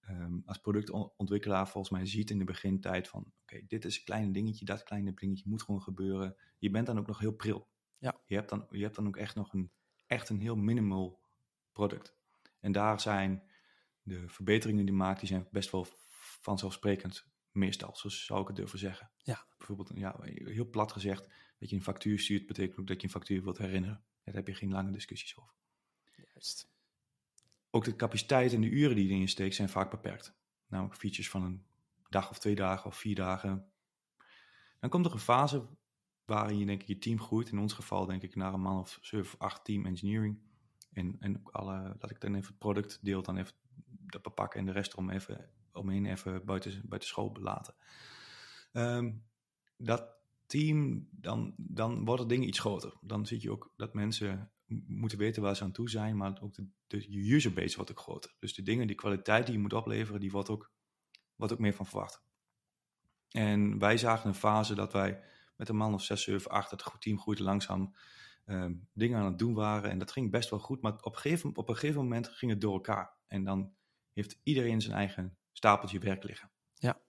ehm, 0.00 0.38
als 0.44 0.58
productontwikkelaar 0.58 1.68
volgens 1.68 1.92
mij 1.92 2.06
ziet 2.06 2.30
in 2.30 2.38
de 2.38 2.44
begintijd 2.44 3.08
van 3.08 3.32
oké, 3.42 3.60
dit 3.66 3.84
is 3.84 3.98
een 3.98 4.04
klein 4.04 4.32
dingetje, 4.32 4.64
dat 4.64 4.82
kleine 4.82 5.14
dingetje 5.14 5.48
moet 5.48 5.62
gewoon 5.62 5.82
gebeuren. 5.82 6.36
Je 6.58 6.70
bent 6.70 6.86
dan 6.86 6.98
ook 6.98 7.06
nog 7.06 7.18
heel 7.18 7.32
pril. 7.32 7.68
Ja. 7.98 8.20
Je 8.26 8.34
hebt 8.34 8.48
dan, 8.48 8.66
je 8.70 8.82
hebt 8.82 8.94
dan 8.94 9.06
ook 9.06 9.16
echt 9.16 9.34
nog 9.34 9.52
een, 9.52 9.70
echt 10.06 10.28
een 10.28 10.40
heel 10.40 10.56
minimal 10.56 11.20
product. 11.72 12.16
En 12.60 12.72
daar 12.72 13.00
zijn 13.00 13.42
de 14.02 14.28
verbeteringen 14.28 14.84
die 14.84 14.94
je 14.94 15.00
maakt, 15.00 15.20
die 15.20 15.28
zijn 15.28 15.48
best 15.50 15.70
wel 15.70 15.86
vanzelfsprekend 16.40 17.26
meestal, 17.50 17.96
zo 17.96 18.08
zou 18.08 18.40
ik 18.40 18.46
het 18.46 18.56
durven 18.56 18.78
zeggen. 18.78 19.10
Ja. 19.16 19.46
Bijvoorbeeld, 19.56 19.90
ja, 19.94 20.16
heel 20.22 20.68
plat 20.70 20.92
gezegd, 20.92 21.26
dat 21.58 21.70
je 21.70 21.76
een 21.76 21.82
factuur 21.82 22.18
stuurt, 22.18 22.46
betekent 22.46 22.78
ook 22.78 22.86
dat 22.86 23.00
je 23.00 23.06
een 23.06 23.12
factuur 23.12 23.42
wilt 23.42 23.58
herinneren. 23.58 24.04
Daar 24.24 24.34
heb 24.34 24.46
je 24.46 24.54
geen 24.54 24.70
lange 24.70 24.90
discussies 24.90 25.38
over. 25.38 25.54
Ook 27.70 27.84
de 27.84 27.96
capaciteit 27.96 28.52
en 28.52 28.60
de 28.60 28.68
uren 28.68 28.96
die 28.96 29.06
je 29.06 29.14
erin 29.14 29.28
steekt 29.28 29.54
zijn 29.54 29.68
vaak 29.68 29.90
beperkt. 29.90 30.34
Namelijk 30.66 30.96
features 30.96 31.30
van 31.30 31.42
een 31.42 31.64
dag 32.08 32.30
of 32.30 32.38
twee 32.38 32.54
dagen 32.54 32.86
of 32.86 32.96
vier 32.96 33.14
dagen. 33.14 33.72
Dan 34.80 34.90
komt 34.90 35.06
er 35.06 35.12
een 35.12 35.18
fase 35.18 35.66
waarin 36.24 36.58
je 36.58 36.66
denk 36.66 36.80
ik 36.80 36.86
je 36.86 36.98
team 36.98 37.20
groeit. 37.20 37.50
In 37.50 37.58
ons 37.58 37.72
geval 37.72 38.06
denk 38.06 38.22
ik 38.22 38.34
naar 38.34 38.52
een 38.52 38.60
man 38.60 38.78
of 38.78 38.98
7 39.02 39.26
of 39.26 39.34
8 39.38 39.64
team 39.64 39.86
engineering. 39.86 40.38
En, 40.92 41.16
en 41.20 41.42
alle, 41.44 41.96
laat 41.98 42.10
ik 42.10 42.20
dan 42.20 42.34
even 42.34 42.48
het 42.48 42.58
product 42.58 42.98
deel 43.02 43.22
dan 43.22 43.36
even 43.36 43.54
dat 44.06 44.22
bepakken 44.22 44.60
en 44.60 44.66
de 44.66 44.72
rest 44.72 44.94
om 44.94 45.10
even, 45.10 45.50
omheen 45.72 46.06
even 46.06 46.44
buiten, 46.44 46.82
buiten 46.84 47.08
school 47.08 47.36
laten. 47.40 47.74
Ehm, 48.72 49.12
dat 49.76 50.14
team, 50.46 51.08
dan, 51.10 51.54
dan 51.56 52.04
worden 52.04 52.28
dingen 52.28 52.48
iets 52.48 52.58
groter. 52.58 52.94
Dan 53.00 53.26
zie 53.26 53.40
je 53.40 53.50
ook 53.50 53.72
dat 53.76 53.94
mensen 53.94 54.50
moeten 54.86 55.18
weten 55.18 55.42
waar 55.42 55.56
ze 55.56 55.64
aan 55.64 55.72
toe 55.72 55.90
zijn, 55.90 56.16
maar 56.16 56.38
ook 56.42 56.54
de, 56.54 56.68
de 56.86 57.06
userbase 57.08 57.76
wordt 57.76 57.90
ook 57.90 58.00
groter. 58.00 58.34
Dus 58.38 58.54
de 58.54 58.62
dingen, 58.62 58.86
die 58.86 58.96
kwaliteit 58.96 59.46
die 59.46 59.54
je 59.54 59.60
moet 59.60 59.72
opleveren, 59.72 60.20
die 60.20 60.30
wordt 60.30 60.48
ook, 60.48 60.72
wordt 61.36 61.52
ook 61.52 61.58
meer 61.58 61.74
van 61.74 61.86
verwacht. 61.86 62.22
En 63.28 63.78
wij 63.78 63.96
zagen 63.96 64.28
een 64.28 64.34
fase 64.34 64.74
dat 64.74 64.92
wij 64.92 65.22
met 65.56 65.68
een 65.68 65.76
man 65.76 65.94
of 65.94 66.02
6, 66.02 66.22
7, 66.22 66.50
8, 66.50 66.70
het 66.70 66.82
goed 66.82 67.00
team 67.00 67.18
groeide 67.18 67.42
langzaam, 67.42 67.94
ehm, 68.44 68.74
dingen 68.92 69.18
aan 69.18 69.24
het 69.24 69.38
doen 69.38 69.54
waren. 69.54 69.90
En 69.90 69.98
dat 69.98 70.12
ging 70.12 70.30
best 70.30 70.50
wel 70.50 70.58
goed, 70.58 70.80
maar 70.80 70.92
op 70.92 71.14
een, 71.14 71.20
gegeven, 71.20 71.56
op 71.56 71.68
een 71.68 71.76
gegeven 71.76 72.02
moment 72.02 72.28
ging 72.28 72.50
het 72.50 72.60
door 72.60 72.72
elkaar. 72.72 73.16
En 73.26 73.44
dan 73.44 73.74
heeft 74.12 74.40
iedereen 74.42 74.80
zijn 74.80 74.96
eigen 74.96 75.36
stapeltje 75.52 75.98
werk 75.98 76.24
liggen. 76.24 76.50
Ja. 76.74 77.00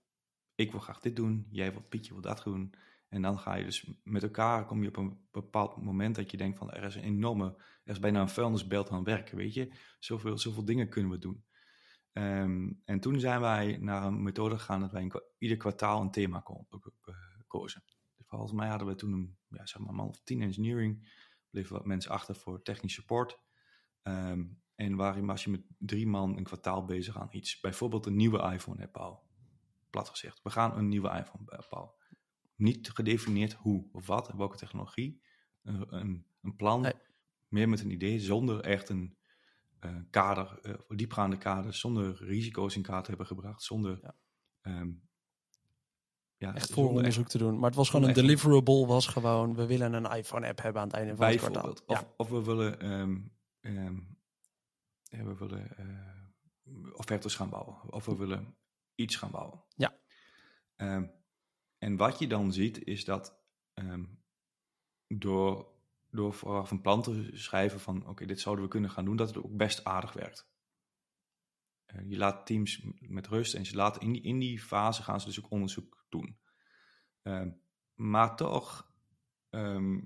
Ik 0.56 0.72
wil 0.72 0.80
graag 0.80 1.00
dit 1.00 1.16
doen, 1.16 1.48
jij 1.50 1.72
wil 1.72 1.82
Pietje 1.82 2.14
wil 2.14 2.22
dat 2.22 2.44
doen. 2.44 2.74
En 3.16 3.22
dan 3.22 3.40
ga 3.40 3.56
je 3.56 3.64
dus 3.64 3.92
met 4.04 4.24
elkaar, 4.24 4.66
kom 4.66 4.82
je 4.82 4.88
op 4.88 4.98
een 4.98 5.28
bepaald 5.32 5.82
moment 5.84 6.16
dat 6.16 6.32
je 6.32 6.38
denkt 6.38 6.58
van 6.58 6.72
er 6.72 6.84
is 6.84 6.96
een 6.96 7.04
enorme, 7.04 7.46
er 7.84 7.92
is 7.92 8.00
bijna 8.00 8.22
een 8.22 8.30
vuilnisbelt 8.30 8.90
aan 8.90 9.04
werken, 9.04 9.38
weet 9.38 9.54
je. 9.54 9.74
Zoveel, 10.00 10.38
zoveel 10.38 10.66
dingen 10.66 10.90
kunnen 10.90 11.12
we 11.12 11.18
doen. 11.18 11.46
Ehm, 12.12 12.72
en 12.86 13.00
toen 13.00 13.20
zijn 13.20 13.42
wij 13.42 13.78
naar 13.78 14.04
een 14.04 14.24
methode 14.24 14.58
gegaan 14.58 14.80
dat 14.80 14.92
wij 14.92 15.12
ieder 15.38 15.58
kwartaal 15.58 16.02
een 16.02 16.12
thema 16.12 16.40
ko- 16.40 16.68
eh, 17.06 17.16
kozen. 17.48 17.84
Dus 18.18 18.28
volgens 18.28 18.52
mij 18.52 18.68
hadden 18.68 18.88
we 18.88 18.96
toen 18.96 19.12
een, 19.12 19.38
ja, 19.48 19.66
zeg 19.66 19.82
maar, 19.82 19.94
man 19.94 20.08
of 20.08 20.22
tien 20.24 20.42
engineering, 20.42 21.20
bleven 21.50 21.76
wat 21.76 21.86
mensen 21.86 22.12
achter 22.12 22.36
voor 22.36 22.62
technisch 22.62 22.94
support. 22.94 23.40
Ehm, 24.02 24.46
en 24.76 24.96
waarin 24.96 25.26
was 25.26 25.44
je 25.44 25.50
met 25.50 25.62
drie 25.78 26.08
man 26.08 26.38
een 26.38 26.44
kwartaal 26.44 26.86
bezig 26.86 27.18
aan 27.18 27.28
iets. 27.32 27.60
Bijvoorbeeld 27.60 28.06
een 28.06 28.16
nieuwe 28.16 28.52
iPhone 28.54 28.80
hebt 28.80 28.94
bouwen. 28.94 29.20
Plat 29.90 30.10
gezegd, 30.10 30.40
we 30.44 30.50
gaan 30.50 30.78
een 30.78 30.90
nieuwe 30.90 31.10
iPhone 31.10 31.52
eh, 31.52 31.70
bouwen. 31.70 31.95
Niet 32.56 32.90
gedefinieerd 32.94 33.54
hoe 33.54 33.90
of 33.92 34.08
wat, 34.08 34.32
welke 34.34 34.58
technologie. 34.58 35.22
Een, 35.64 35.94
een, 35.96 36.26
een 36.42 36.56
plan, 36.56 36.82
Nee. 36.82 36.94
meer 37.48 37.70
met 37.70 37.80
een 37.82 37.92
idee, 37.92 38.20
zonder 38.20 38.62
echt 38.62 38.90
een 38.90 39.18
eh, 39.80 39.96
kader, 40.10 40.60
eh, 40.62 40.74
diepgaande 40.88 41.38
kader, 41.38 41.74
zonder 41.74 42.24
risico's 42.24 42.76
in 42.76 42.82
kaart 42.82 43.04
te 43.04 43.10
hebben 43.10 43.28
gebracht, 43.28 43.64
zonder... 43.64 44.00
Ja. 44.02 44.16
ehm, 44.62 44.92
ja, 46.38 46.54
Echt 46.56 46.72
vooronderzoek 46.74 47.28
te 47.28 47.38
doen. 47.38 47.56
Maar 47.60 47.70
het 47.70 47.76
was 47.76 47.90
gewoon 47.90 48.04
een 48.10 48.12
echt- 48.16 48.20
deliverable, 48.20 48.86
was 48.86 49.08
gewoon, 49.08 49.56
we 49.56 49.66
willen 49.66 49.94
een 49.94 50.12
iPhone-app 50.18 50.62
hebben 50.62 50.82
aan 50.82 50.88
het 50.88 50.98
einde 50.98 51.16
van 51.16 51.28
het 51.28 51.38
kwartaal. 51.38 51.62
Bijvoorbeeld. 51.64 51.90
Ja. 51.90 52.14
Of, 52.18 52.30
of 52.30 52.30
we 52.30 52.44
willen, 52.44 52.72
ja, 55.04 55.24
we 55.24 55.36
willen 55.36 55.78
eh, 55.78 56.94
offertes 56.94 57.36
gaan 57.36 57.50
bouwen. 57.50 57.94
Of 57.94 58.06
we 58.06 58.16
willen 58.16 58.58
iets 58.96 59.16
gaan 59.16 59.32
bouwen. 59.32 59.64
Ja. 59.76 59.98
En 61.78 61.96
wat 61.96 62.20
je 62.20 62.28
dan 62.28 62.54
ziet 62.54 62.84
is 62.84 63.06
dat 63.06 63.40
ehm, 63.74 64.06
door, 65.08 65.68
door 66.10 66.34
vooraf 66.34 66.72
een 66.72 66.82
plan 66.82 67.02
te 67.02 67.30
schrijven 67.34 67.80
van 67.80 68.08
oké, 68.08 68.26
dit 68.26 68.40
zouden 68.40 68.64
we 68.64 68.70
kunnen 68.70 68.90
gaan 68.90 69.06
doen, 69.06 69.16
dat 69.16 69.28
het 69.28 69.38
ook 69.38 69.58
best 69.58 69.84
aardig 69.84 70.14
werkt. 70.14 70.54
Eh, 71.86 72.10
je 72.10 72.18
laat 72.18 72.46
teams 72.46 72.86
met 73.00 73.28
rust 73.28 73.54
en 73.54 73.66
ze 73.66 73.76
laten 73.76 74.02
in 74.02 74.12
die, 74.12 74.22
in 74.22 74.40
die 74.40 74.60
fase 74.60 75.04
gaan 75.04 75.20
ze 75.20 75.26
dus 75.26 75.44
ook 75.44 75.52
onderzoek 75.52 76.06
doen. 76.10 76.38
Ehm, 77.22 77.52
maar 77.94 78.36
toch 78.36 78.94
ehm, 79.50 80.00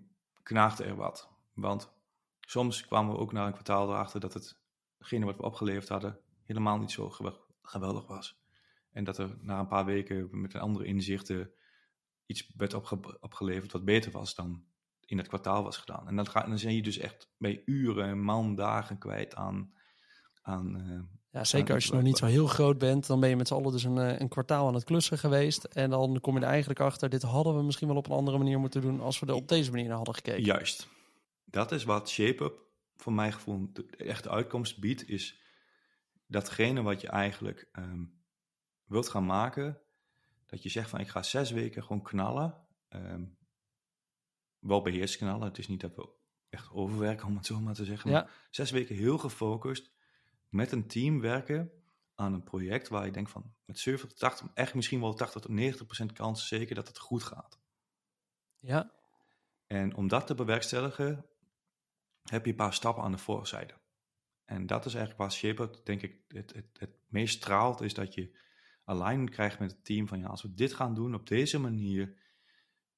knaagde 0.44 0.83
er 0.83 0.95
wat. 0.95 1.30
Want 1.54 1.94
soms 2.39 2.86
kwamen 2.86 3.13
we 3.13 3.19
ook 3.19 3.31
na 3.31 3.45
een 3.45 3.51
kwartaal 3.51 3.89
erachter 3.89 4.19
dat 4.19 4.57
hetgene 4.98 5.25
wat 5.25 5.38
we 5.38 5.44
opgeleverd 5.44 5.89
hadden 5.89 6.19
helemaal 6.44 6.77
niet 6.77 6.92
zo 6.92 7.10
gewe- 7.10 7.39
geweldig 7.62 8.07
was. 8.07 8.42
En 8.92 9.04
dat 9.04 9.18
er 9.18 9.38
na 9.42 9.60
een 9.60 9.68
paar 9.68 9.86
weken 9.86 10.42
met 10.42 10.56
andere 10.56 10.86
inzichten 10.86 11.51
iets 12.29 12.51
werd 12.55 12.73
opge- 12.73 13.17
opgeleverd 13.19 13.71
wat 13.71 13.85
beter 13.85 14.11
was 14.11 14.35
dan 14.35 14.63
in 15.05 15.17
het 15.17 15.27
kwartaal 15.27 15.63
was 15.63 15.77
gedaan. 15.77 16.07
En 16.07 16.15
dan, 16.15 16.27
ga, 16.27 16.43
dan 16.43 16.59
zijn 16.59 16.75
je 16.75 16.81
dus 16.81 16.97
echt 16.97 17.29
bij 17.37 17.61
uren, 17.65 18.19
man, 18.19 18.55
dagen 18.55 18.97
kwijt 18.97 19.35
aan... 19.35 19.73
aan 20.41 20.75
eh, 20.75 20.99
Ja, 21.31 21.43
zeker 21.43 21.73
als 21.73 21.85
je 21.85 21.93
nog 21.93 22.01
niet 22.01 22.17
zo 22.17 22.25
heel 22.25 22.47
groot 22.47 22.77
bent, 22.77 23.07
dan 23.07 23.19
ben 23.19 23.29
je 23.29 23.35
met 23.35 23.47
z'n 23.47 23.53
allen 23.53 23.71
dus 23.71 23.83
een, 23.83 23.97
eh, 23.97 24.19
een 24.19 24.27
kwartaal 24.27 24.67
aan 24.67 24.73
het 24.73 24.83
klussen 24.83 25.17
geweest. 25.17 25.63
En 25.63 25.89
dan 25.89 26.19
kom 26.21 26.35
je 26.35 26.41
er 26.41 26.47
eigenlijk 26.47 26.79
achter, 26.79 27.09
dit 27.09 27.21
hadden 27.21 27.55
we 27.55 27.63
misschien 27.63 27.87
wel 27.87 27.97
op 27.97 28.05
een 28.05 28.15
andere 28.15 28.37
manier 28.37 28.59
moeten 28.59 28.81
doen 28.81 29.01
als 29.01 29.19
we 29.19 29.25
er 29.25 29.33
op 29.33 29.47
deze 29.47 29.71
manier 29.71 29.87
naar 29.87 29.95
hadden 29.95 30.15
gekeken. 30.15 30.43
Juist. 30.43 30.88
Dat 31.45 31.71
is 31.71 31.83
wat 31.83 32.09
ShapeUp 32.09 32.67
voor 32.95 33.13
mijn 33.13 33.33
gevoel 33.33 33.69
de 33.74 33.86
echte 33.98 34.29
uitkomst 34.29 34.79
biedt, 34.79 35.09
is 35.09 35.41
datgene 36.27 36.81
wat 36.81 37.01
je 37.01 37.07
eigenlijk 37.07 37.69
ehm, 37.71 38.03
wilt 38.86 39.09
gaan 39.09 39.25
maken, 39.25 39.81
dat 40.50 40.63
je 40.63 40.70
zegt 40.70 40.89
van 40.89 41.00
ik 41.00 41.08
ga 41.08 41.24
zes 41.24 41.51
weken 41.51 41.84
gewoon 41.84 42.01
knallen, 42.01 42.68
ehm, 42.88 43.25
wel 44.60 44.82
beheerst 44.82 45.18
knallen, 45.18 45.48
het 45.48 45.58
is 45.58 45.68
niet 45.68 45.82
dat 45.82 45.96
we 45.96 46.10
echt 46.50 46.72
overwerken 46.72 47.27
om 47.27 47.36
het 47.36 47.46
zo 47.46 47.60
maar 47.60 47.74
te 47.74 47.86
zeggen, 47.86 48.12
maar 48.12 48.24
Ja, 48.24 48.29
zes 48.50 48.72
weken 48.72 48.96
heel 48.96 49.18
gefocust 49.18 49.91
met 50.48 50.72
een 50.72 50.88
team 50.88 51.22
werken 51.22 51.72
aan 52.15 52.34
een 52.34 52.44
project 52.44 52.88
waar 52.88 53.06
je 53.06 53.12
denkt 53.12 53.32
van 53.32 53.53
met 53.65 53.79
70 53.79 54.10
tot 54.10 54.20
80, 54.20 54.48
echt 54.53 54.74
misschien 54.74 55.00
wel 55.00 55.13
80 55.13 55.41
tot 55.41 55.51
90 55.51 55.86
procent 55.86 56.12
kans 56.12 56.48
zeker 56.48 56.75
dat 56.75 56.88
het 56.88 56.98
goed 57.00 57.24
gaat. 57.24 57.60
ja, 58.60 58.91
En 59.68 59.96
om 59.96 60.08
dat 60.08 60.27
te 60.27 60.36
bewerkstelligen, 60.36 61.25
heb 62.24 62.46
je 62.46 62.51
een 62.51 62.58
paar 62.58 62.74
stappen 62.74 63.03
aan 63.03 63.12
de 63.12 63.18
voorzijde. 63.18 63.74
En 64.46 64.65
dat 64.65 64.86
is 64.86 64.94
eigenlijk 64.94 65.22
waar 65.22 65.32
Shepard, 65.32 65.86
denk 65.86 66.01
ik, 66.01 66.22
het, 66.27 66.53
het, 66.53 66.79
het 66.79 66.98
meest 67.08 67.36
straalt, 67.36 67.82
is 67.82 67.94
dat 67.94 68.13
je 68.13 68.38
alignment 68.89 69.29
krijgt 69.29 69.60
met 69.60 69.72
het 69.72 69.86
team 69.86 70.08
van 70.08 70.19
ja, 70.19 70.27
als 70.27 70.41
we 70.41 70.53
dit 70.53 70.74
gaan 70.74 70.93
doen 70.93 71.13
op 71.13 71.27
deze 71.27 71.60
manier 71.60 72.13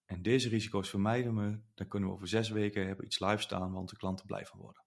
en 0.06 0.22
deze 0.22 0.50
risico's 0.50 0.90
vermijden 0.90 1.36
we, 1.36 1.60
dan 1.76 1.88
kunnen 1.88 2.10
we 2.10 2.16
over 2.16 2.28
zes 2.28 2.50
weken 2.50 2.88
hebben 2.88 3.06
iets 3.06 3.20
live 3.20 3.42
staan, 3.42 3.72
want 3.72 3.90
de 3.90 3.98
klanten 3.98 4.26
blij 4.26 4.46
van 4.46 4.60
worden. 4.60 4.84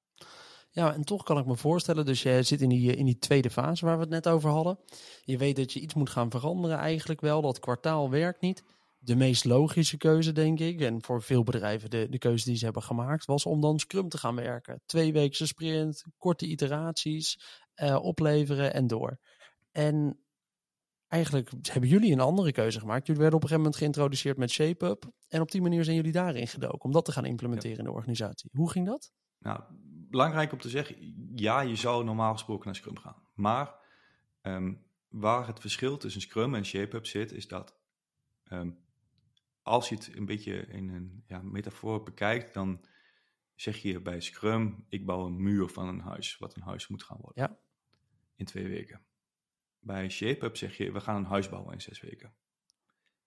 ja, 0.70 0.94
en 0.94 1.04
toch 1.04 1.22
kan 1.22 1.38
ik 1.38 1.46
me 1.46 1.56
voorstellen, 1.56 2.04
dus 2.04 2.22
je 2.22 2.42
zit 2.42 2.60
in 2.60 2.68
die, 2.68 2.96
in 2.96 3.04
die 3.04 3.18
tweede 3.18 3.50
fase 3.50 3.84
waar 3.84 3.94
we 3.94 4.00
het 4.00 4.10
net 4.10 4.28
over 4.28 4.50
hadden. 4.50 4.78
Je 5.24 5.38
weet 5.38 5.56
dat 5.56 5.72
je 5.72 5.80
iets 5.80 5.94
moet 5.94 6.10
gaan 6.10 6.30
veranderen 6.30 6.78
eigenlijk 6.78 7.20
wel, 7.20 7.42
dat 7.42 7.58
kwartaal 7.58 8.10
werkt 8.10 8.40
niet. 8.40 8.64
De 8.98 9.16
meest 9.16 9.44
logische 9.44 9.96
keuze, 9.96 10.32
denk 10.32 10.60
ik, 10.60 10.80
en 10.80 11.02
voor 11.02 11.22
veel 11.22 11.42
bedrijven 11.42 11.90
de, 11.90 12.06
de 12.10 12.18
keuze 12.18 12.44
die 12.44 12.56
ze 12.56 12.64
hebben 12.64 12.82
gemaakt, 12.82 13.24
was 13.24 13.46
om 13.46 13.60
dan 13.60 13.78
Scrum 13.78 14.08
te 14.08 14.18
gaan 14.18 14.34
werken. 14.34 14.80
Twee 14.86 15.12
weken 15.12 15.46
sprint, 15.46 16.04
korte 16.18 16.46
iteraties, 16.46 17.38
eh, 17.74 17.96
opleveren 18.02 18.74
en 18.74 18.86
door. 18.86 19.18
En 19.72 20.23
eigenlijk 21.14 21.50
hebben 21.62 21.90
jullie 21.90 22.12
een 22.12 22.20
andere 22.20 22.52
keuze 22.52 22.80
gemaakt. 22.80 23.06
Jullie 23.06 23.22
werden 23.22 23.40
op 23.40 23.44
een 23.44 23.48
gegeven 23.48 23.72
moment 23.72 23.76
geïntroduceerd 23.76 24.36
met 24.36 24.50
ShapeUp. 24.50 25.12
En 25.28 25.40
op 25.40 25.50
die 25.50 25.62
manier 25.62 25.84
zijn 25.84 25.96
jullie 25.96 26.12
daarin 26.12 26.48
gedoken 26.48 26.80
om 26.80 26.92
dat 26.92 27.04
te 27.04 27.12
gaan 27.12 27.24
implementeren 27.24 27.78
in 27.78 27.84
de 27.84 27.92
organisatie. 27.92 28.50
Hoe 28.52 28.70
ging 28.70 28.86
dat? 28.86 29.12
Nou, 29.38 29.60
belangrijk 30.10 30.52
om 30.52 30.58
te 30.58 30.68
zeggen, 30.68 30.96
ja, 31.34 31.60
je 31.60 31.76
zou 31.76 32.04
normaal 32.04 32.32
gesproken 32.32 32.66
naar 32.66 32.74
Scrum 32.74 32.98
gaan. 32.98 33.22
Maar 33.34 33.74
ehm, 34.40 34.74
waar 35.08 35.46
het 35.46 35.60
verschil 35.60 35.96
tussen 35.96 36.20
Scrum 36.20 36.54
en 36.54 36.64
ShapeUp 36.64 37.06
zit, 37.06 37.32
is 37.32 37.48
dat 37.48 37.76
ehm, 38.44 38.70
als 39.62 39.88
je 39.88 39.94
het 39.94 40.16
een 40.16 40.26
beetje 40.26 40.66
in 40.66 40.88
een 40.88 41.24
ja, 41.26 41.42
metafoor 41.42 42.02
bekijkt, 42.02 42.54
dan 42.54 42.84
zeg 43.54 43.76
je 43.76 44.00
bij 44.00 44.20
Scrum, 44.20 44.84
ik 44.88 45.06
bouw 45.06 45.26
een 45.26 45.42
muur 45.42 45.68
van 45.68 45.88
een 45.88 46.00
huis, 46.00 46.38
wat 46.38 46.56
een 46.56 46.62
huis 46.62 46.88
moet 46.88 47.02
gaan 47.02 47.18
worden. 47.20 47.42
Ja. 47.42 47.58
In 48.36 48.44
twee 48.44 48.68
weken. 48.68 49.00
Bij 49.84 50.08
ShapeUp 50.10 50.56
zeg 50.56 50.76
je, 50.76 50.92
we 50.92 51.00
gaan 51.00 51.16
een 51.16 51.24
huis 51.24 51.48
bouwen 51.48 51.72
in 51.72 51.80
zes 51.80 52.00
weken. 52.00 52.34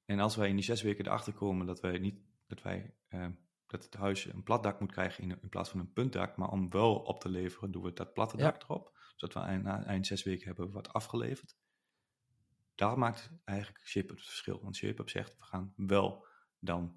En 0.06 0.20
als 0.20 0.36
wij 0.36 0.50
in 0.50 0.56
die 0.56 0.64
zes 0.64 0.82
weken 0.82 1.06
erachter 1.06 1.34
komen 1.34 1.66
dat 1.66 1.80
wij 1.80 1.98
niet, 1.98 2.20
dat 2.48 2.62
wij, 2.62 2.94
eh, 3.08 3.28
dat 3.68 3.84
het 3.84 3.94
huis 3.94 4.26
een 4.26 4.44
plat 4.44 4.64
dak 4.64 4.80
moet 4.80 4.92
krijgen 4.92 5.24
in, 5.24 5.38
in 5.42 5.50
plaats 5.50 5.70
van 5.70 5.80
een 5.80 5.94
puntdak, 5.94 6.38
maar 6.38 6.50
om 6.50 6.70
wel 6.70 6.96
op 6.96 7.20
te 7.20 7.30
leveren, 7.30 7.72
doen 7.72 7.84
we 7.84 7.94
dat 7.94 8.14
platte 8.14 8.38
dak 8.38 8.64
erop, 8.64 8.98
zodat 9.16 9.44
we 9.44 9.50
eind, 9.50 9.64
na 9.64 9.84
eind 9.84 10.08
zes 10.08 10.24
weken 10.24 10.48
hebben 10.48 10.72
wat 10.72 10.94
afgeleverd. 10.94 11.56
Daar 12.76 12.98
maakt 12.98 13.32
eigenlijk 13.44 13.88
ShapeUp 13.88 14.18
het 14.18 14.26
verschil. 14.26 14.60
Want 14.62 14.76
ShapeUp 14.76 15.10
zegt, 15.10 15.38
we 15.38 15.44
gaan 15.44 15.74
wel 15.76 16.26
dan 16.60 16.96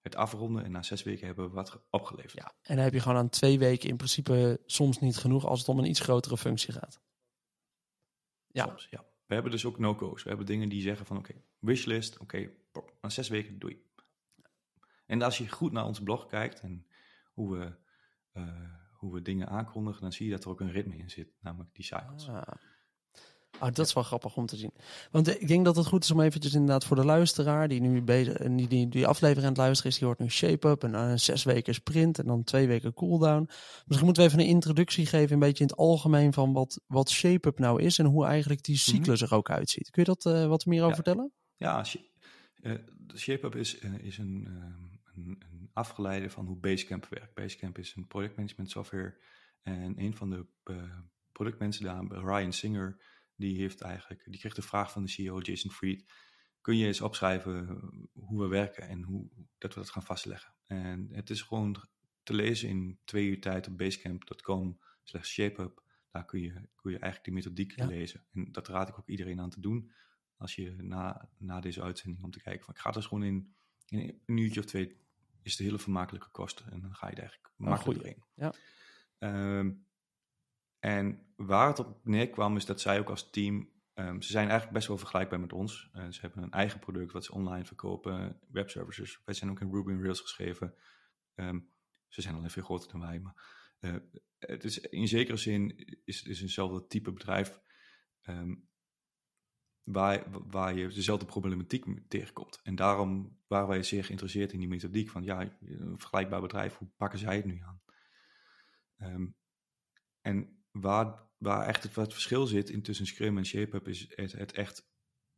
het 0.00 0.16
afronden 0.16 0.64
en 0.64 0.70
na 0.70 0.82
zes 0.82 1.02
weken 1.02 1.26
hebben 1.26 1.48
we 1.48 1.54
wat 1.54 1.82
opgeleverd. 1.90 2.32
Ja, 2.32 2.54
en 2.62 2.74
dan 2.74 2.84
heb 2.84 2.92
je 2.92 3.00
gewoon 3.00 3.18
aan 3.18 3.28
twee 3.28 3.58
weken 3.58 3.88
in 3.88 3.96
principe 3.96 4.60
soms 4.66 4.98
niet 4.98 5.16
genoeg 5.16 5.46
als 5.46 5.58
het 5.58 5.68
om 5.68 5.78
een 5.78 5.88
iets 5.88 6.00
grotere 6.00 6.36
functie 6.36 6.72
gaat. 6.72 7.00
Ja. 8.56 8.64
Soms, 8.64 8.86
ja. 8.90 9.04
We 9.26 9.34
hebben 9.34 9.52
dus 9.52 9.64
ook 9.64 9.78
no-go's. 9.78 10.22
We 10.22 10.28
hebben 10.28 10.46
dingen 10.46 10.68
die 10.68 10.82
zeggen 10.82 11.06
van 11.06 11.16
oké, 11.16 11.34
wishlist, 11.58 12.18
oké, 12.18 12.50
na 13.00 13.08
zes 13.08 13.28
weken 13.28 13.58
doei. 13.58 13.84
En 15.06 15.22
als 15.22 15.38
je 15.38 15.48
goed 15.48 15.72
naar 15.72 15.84
ons 15.84 16.02
blog 16.02 16.26
kijkt 16.26 16.60
en 16.60 16.86
hoe 17.32 17.58
we, 17.58 17.76
uh, 18.40 18.74
hoe 18.92 19.12
we 19.12 19.22
dingen 19.22 19.48
aankondigen, 19.48 20.02
dan 20.02 20.12
zie 20.12 20.26
je 20.26 20.32
dat 20.32 20.44
er 20.44 20.50
ook 20.50 20.60
een 20.60 20.72
ritme 20.72 20.96
in 20.96 21.10
zit, 21.10 21.32
namelijk 21.40 21.74
die 21.74 21.84
cycles. 21.84 22.28
Ah. 22.28 22.42
Oh, 23.60 23.72
dat 23.72 23.86
is 23.86 23.92
wel 23.92 24.02
grappig 24.02 24.36
om 24.36 24.46
te 24.46 24.56
zien. 24.56 24.72
Want 25.10 25.40
ik 25.40 25.48
denk 25.48 25.64
dat 25.64 25.76
het 25.76 25.86
goed 25.86 26.04
is 26.04 26.10
om 26.10 26.20
eventjes 26.20 26.54
inderdaad 26.54 26.84
voor 26.84 26.96
de 26.96 27.04
luisteraar 27.04 27.68
die 27.68 27.80
nu 27.80 28.02
bezig, 28.02 28.36
die, 28.36 28.68
die, 28.68 28.88
die 28.88 29.06
aflevering 29.06 29.44
aan 29.44 29.52
het 29.52 29.58
luisteren 29.58 29.92
is, 29.92 29.98
die 29.98 30.06
hoort 30.06 30.18
nu 30.18 30.30
shape-up 30.30 30.84
en 30.84 30.92
dan 30.92 31.18
zes 31.18 31.44
weken 31.44 31.74
sprint 31.74 32.18
en 32.18 32.26
dan 32.26 32.44
twee 32.44 32.66
weken 32.66 32.94
cooldown. 32.94 33.48
Misschien 33.84 34.04
moeten 34.04 34.22
we 34.22 34.28
even 34.28 34.40
een 34.40 34.46
introductie 34.46 35.06
geven, 35.06 35.32
een 35.32 35.38
beetje 35.38 35.64
in 35.64 35.70
het 35.70 35.78
algemeen 35.78 36.32
van 36.32 36.52
wat, 36.52 36.80
wat 36.86 37.10
shape-up 37.10 37.58
nou 37.58 37.82
is 37.82 37.98
en 37.98 38.06
hoe 38.06 38.26
eigenlijk 38.26 38.62
die 38.62 38.74
mhm. 38.74 38.84
cyclus 38.84 39.22
er 39.22 39.34
ook 39.34 39.50
uitziet. 39.50 39.90
Kun 39.90 40.02
je 40.02 40.14
dat 40.14 40.34
uh, 40.34 40.46
wat 40.46 40.66
meer 40.66 40.82
over 40.82 40.94
vertellen? 40.94 41.32
Ja, 41.56 41.84
uh, 42.62 42.74
shape-up 43.14 43.54
is, 43.54 43.78
is 43.78 44.18
een, 44.18 44.48
een, 45.14 45.42
een, 45.50 45.70
afgeleide 45.72 46.30
van 46.30 46.46
hoe 46.46 46.56
Basecamp 46.56 47.06
werkt. 47.10 47.34
Basecamp 47.34 47.78
is 47.78 47.94
een 47.96 48.06
projectmanagement 48.06 48.70
software 48.70 49.14
en 49.62 49.94
een 49.96 50.16
van 50.16 50.30
de 50.30 50.46
productmensen 51.32 51.84
daar, 51.84 52.04
Ryan 52.24 52.52
Singer, 52.52 52.96
die 53.36 53.56
heeft 53.56 53.80
eigenlijk, 53.80 54.24
die 54.26 54.40
kreeg 54.40 54.54
de 54.54 54.62
vraag 54.62 54.92
van 54.92 55.02
de 55.02 55.10
CEO 55.10 55.40
Jason 55.40 55.70
Fried, 55.70 56.12
kun 56.60 56.76
je 56.76 56.86
eens 56.86 57.00
opschrijven 57.00 57.80
hoe 58.12 58.42
we 58.42 58.48
werken 58.48 58.88
en 58.88 59.02
hoe 59.02 59.28
dat 59.58 59.74
we 59.74 59.80
dat 59.80 59.90
gaan 59.90 60.02
vastleggen. 60.02 60.54
En 60.66 61.08
het 61.12 61.30
is 61.30 61.42
gewoon 61.42 61.88
te 62.22 62.34
lezen 62.34 62.68
in 62.68 62.98
twee 63.04 63.26
uur 63.26 63.40
tijd 63.40 63.68
op 63.68 63.78
basecamp.com 63.78 64.78
slash 65.02 65.28
shapeup. 65.28 65.82
Daar 66.10 66.24
kun 66.24 66.40
je, 66.40 66.52
kun 66.74 66.90
je 66.92 66.98
eigenlijk 66.98 67.24
die 67.24 67.32
methodiek 67.32 67.76
lezen. 67.76 68.24
En 68.32 68.52
dat 68.52 68.68
raad 68.68 68.88
ik 68.88 68.98
ook 68.98 69.08
iedereen 69.08 69.40
aan 69.40 69.50
te 69.50 69.60
doen. 69.60 69.90
Als 70.36 70.54
je 70.54 70.76
na, 70.78 71.28
na 71.38 71.60
deze 71.60 71.82
uitzending 71.82 72.24
om 72.24 72.30
te 72.30 72.42
kijken 72.42 72.64
van 72.64 72.74
ik 72.74 72.80
ga 72.80 72.90
dus 72.90 73.06
gewoon 73.06 73.24
in, 73.24 73.54
in 73.88 74.20
een 74.26 74.36
uurtje 74.36 74.60
of 74.60 74.66
twee 74.66 74.96
is 75.42 75.52
het 75.52 75.66
hele 75.66 75.78
vermakelijke 75.78 76.30
kosten. 76.30 76.70
En 76.70 76.80
dan 76.80 76.94
ga 76.94 77.06
je 77.06 77.14
er 77.14 77.20
eigenlijk 77.20 77.52
makkelijk 77.56 77.98
doorheen. 77.98 78.24
Ja. 78.34 78.52
Um, 79.58 79.86
en 80.78 81.25
waar 81.36 81.68
het 81.68 81.78
op 81.78 82.00
neerkwam 82.04 82.56
is 82.56 82.64
dat 82.64 82.80
zij 82.80 82.98
ook 82.98 83.10
als 83.10 83.30
team, 83.30 83.70
um, 83.94 84.22
ze 84.22 84.30
zijn 84.30 84.44
eigenlijk 84.44 84.72
best 84.72 84.88
wel 84.88 84.98
vergelijkbaar 84.98 85.40
met 85.40 85.52
ons. 85.52 85.90
Uh, 85.94 86.06
ze 86.10 86.20
hebben 86.20 86.42
een 86.42 86.50
eigen 86.50 86.78
product 86.78 87.12
wat 87.12 87.24
ze 87.24 87.32
online 87.32 87.64
verkopen, 87.64 88.40
webservices. 88.48 89.20
Wij 89.24 89.34
zijn 89.34 89.50
ook 89.50 89.60
in 89.60 89.70
Ruby 89.70 89.92
on 89.92 90.02
Rails 90.02 90.20
geschreven. 90.20 90.74
Um, 91.34 91.70
ze 92.08 92.22
zijn 92.22 92.34
alleen 92.34 92.50
veel 92.50 92.62
groter 92.62 92.90
dan 92.90 93.00
wij, 93.00 93.20
maar 93.20 93.34
uh, 93.80 93.96
het 94.38 94.64
is 94.64 94.78
in 94.78 95.08
zekere 95.08 95.36
zin 95.36 95.78
is 96.04 96.24
het 96.24 96.40
eenzelfde 96.40 96.86
type 96.86 97.12
bedrijf 97.12 97.60
um, 98.22 98.68
waar, 99.82 100.24
waar 100.48 100.74
je 100.74 100.88
dezelfde 100.88 101.26
problematiek 101.26 102.08
tegenkomt. 102.08 102.60
En 102.62 102.74
daarom 102.74 103.38
waren 103.46 103.68
wij 103.68 103.82
zeer 103.82 104.04
geïnteresseerd 104.04 104.52
in 104.52 104.58
die 104.58 104.68
methodiek 104.68 105.10
van 105.10 105.22
ja, 105.22 105.40
een 105.60 105.98
vergelijkbaar 105.98 106.40
bedrijf, 106.40 106.76
hoe 106.76 106.88
pakken 106.96 107.18
zij 107.18 107.36
het 107.36 107.44
nu 107.44 107.62
aan? 107.62 107.80
En 110.20 110.64
waar, 110.70 111.25
waar 111.38 111.66
echt 111.66 111.82
het, 111.82 111.94
wat 111.94 112.12
verschil 112.12 112.46
zit 112.46 112.70
in 112.70 112.82
tussen 112.82 113.06
Scrum 113.06 113.38
en 113.38 113.46
ShapeUp 113.46 113.88
is 113.88 114.06
het, 114.08 114.32
het 114.32 114.52
echt 114.52 114.86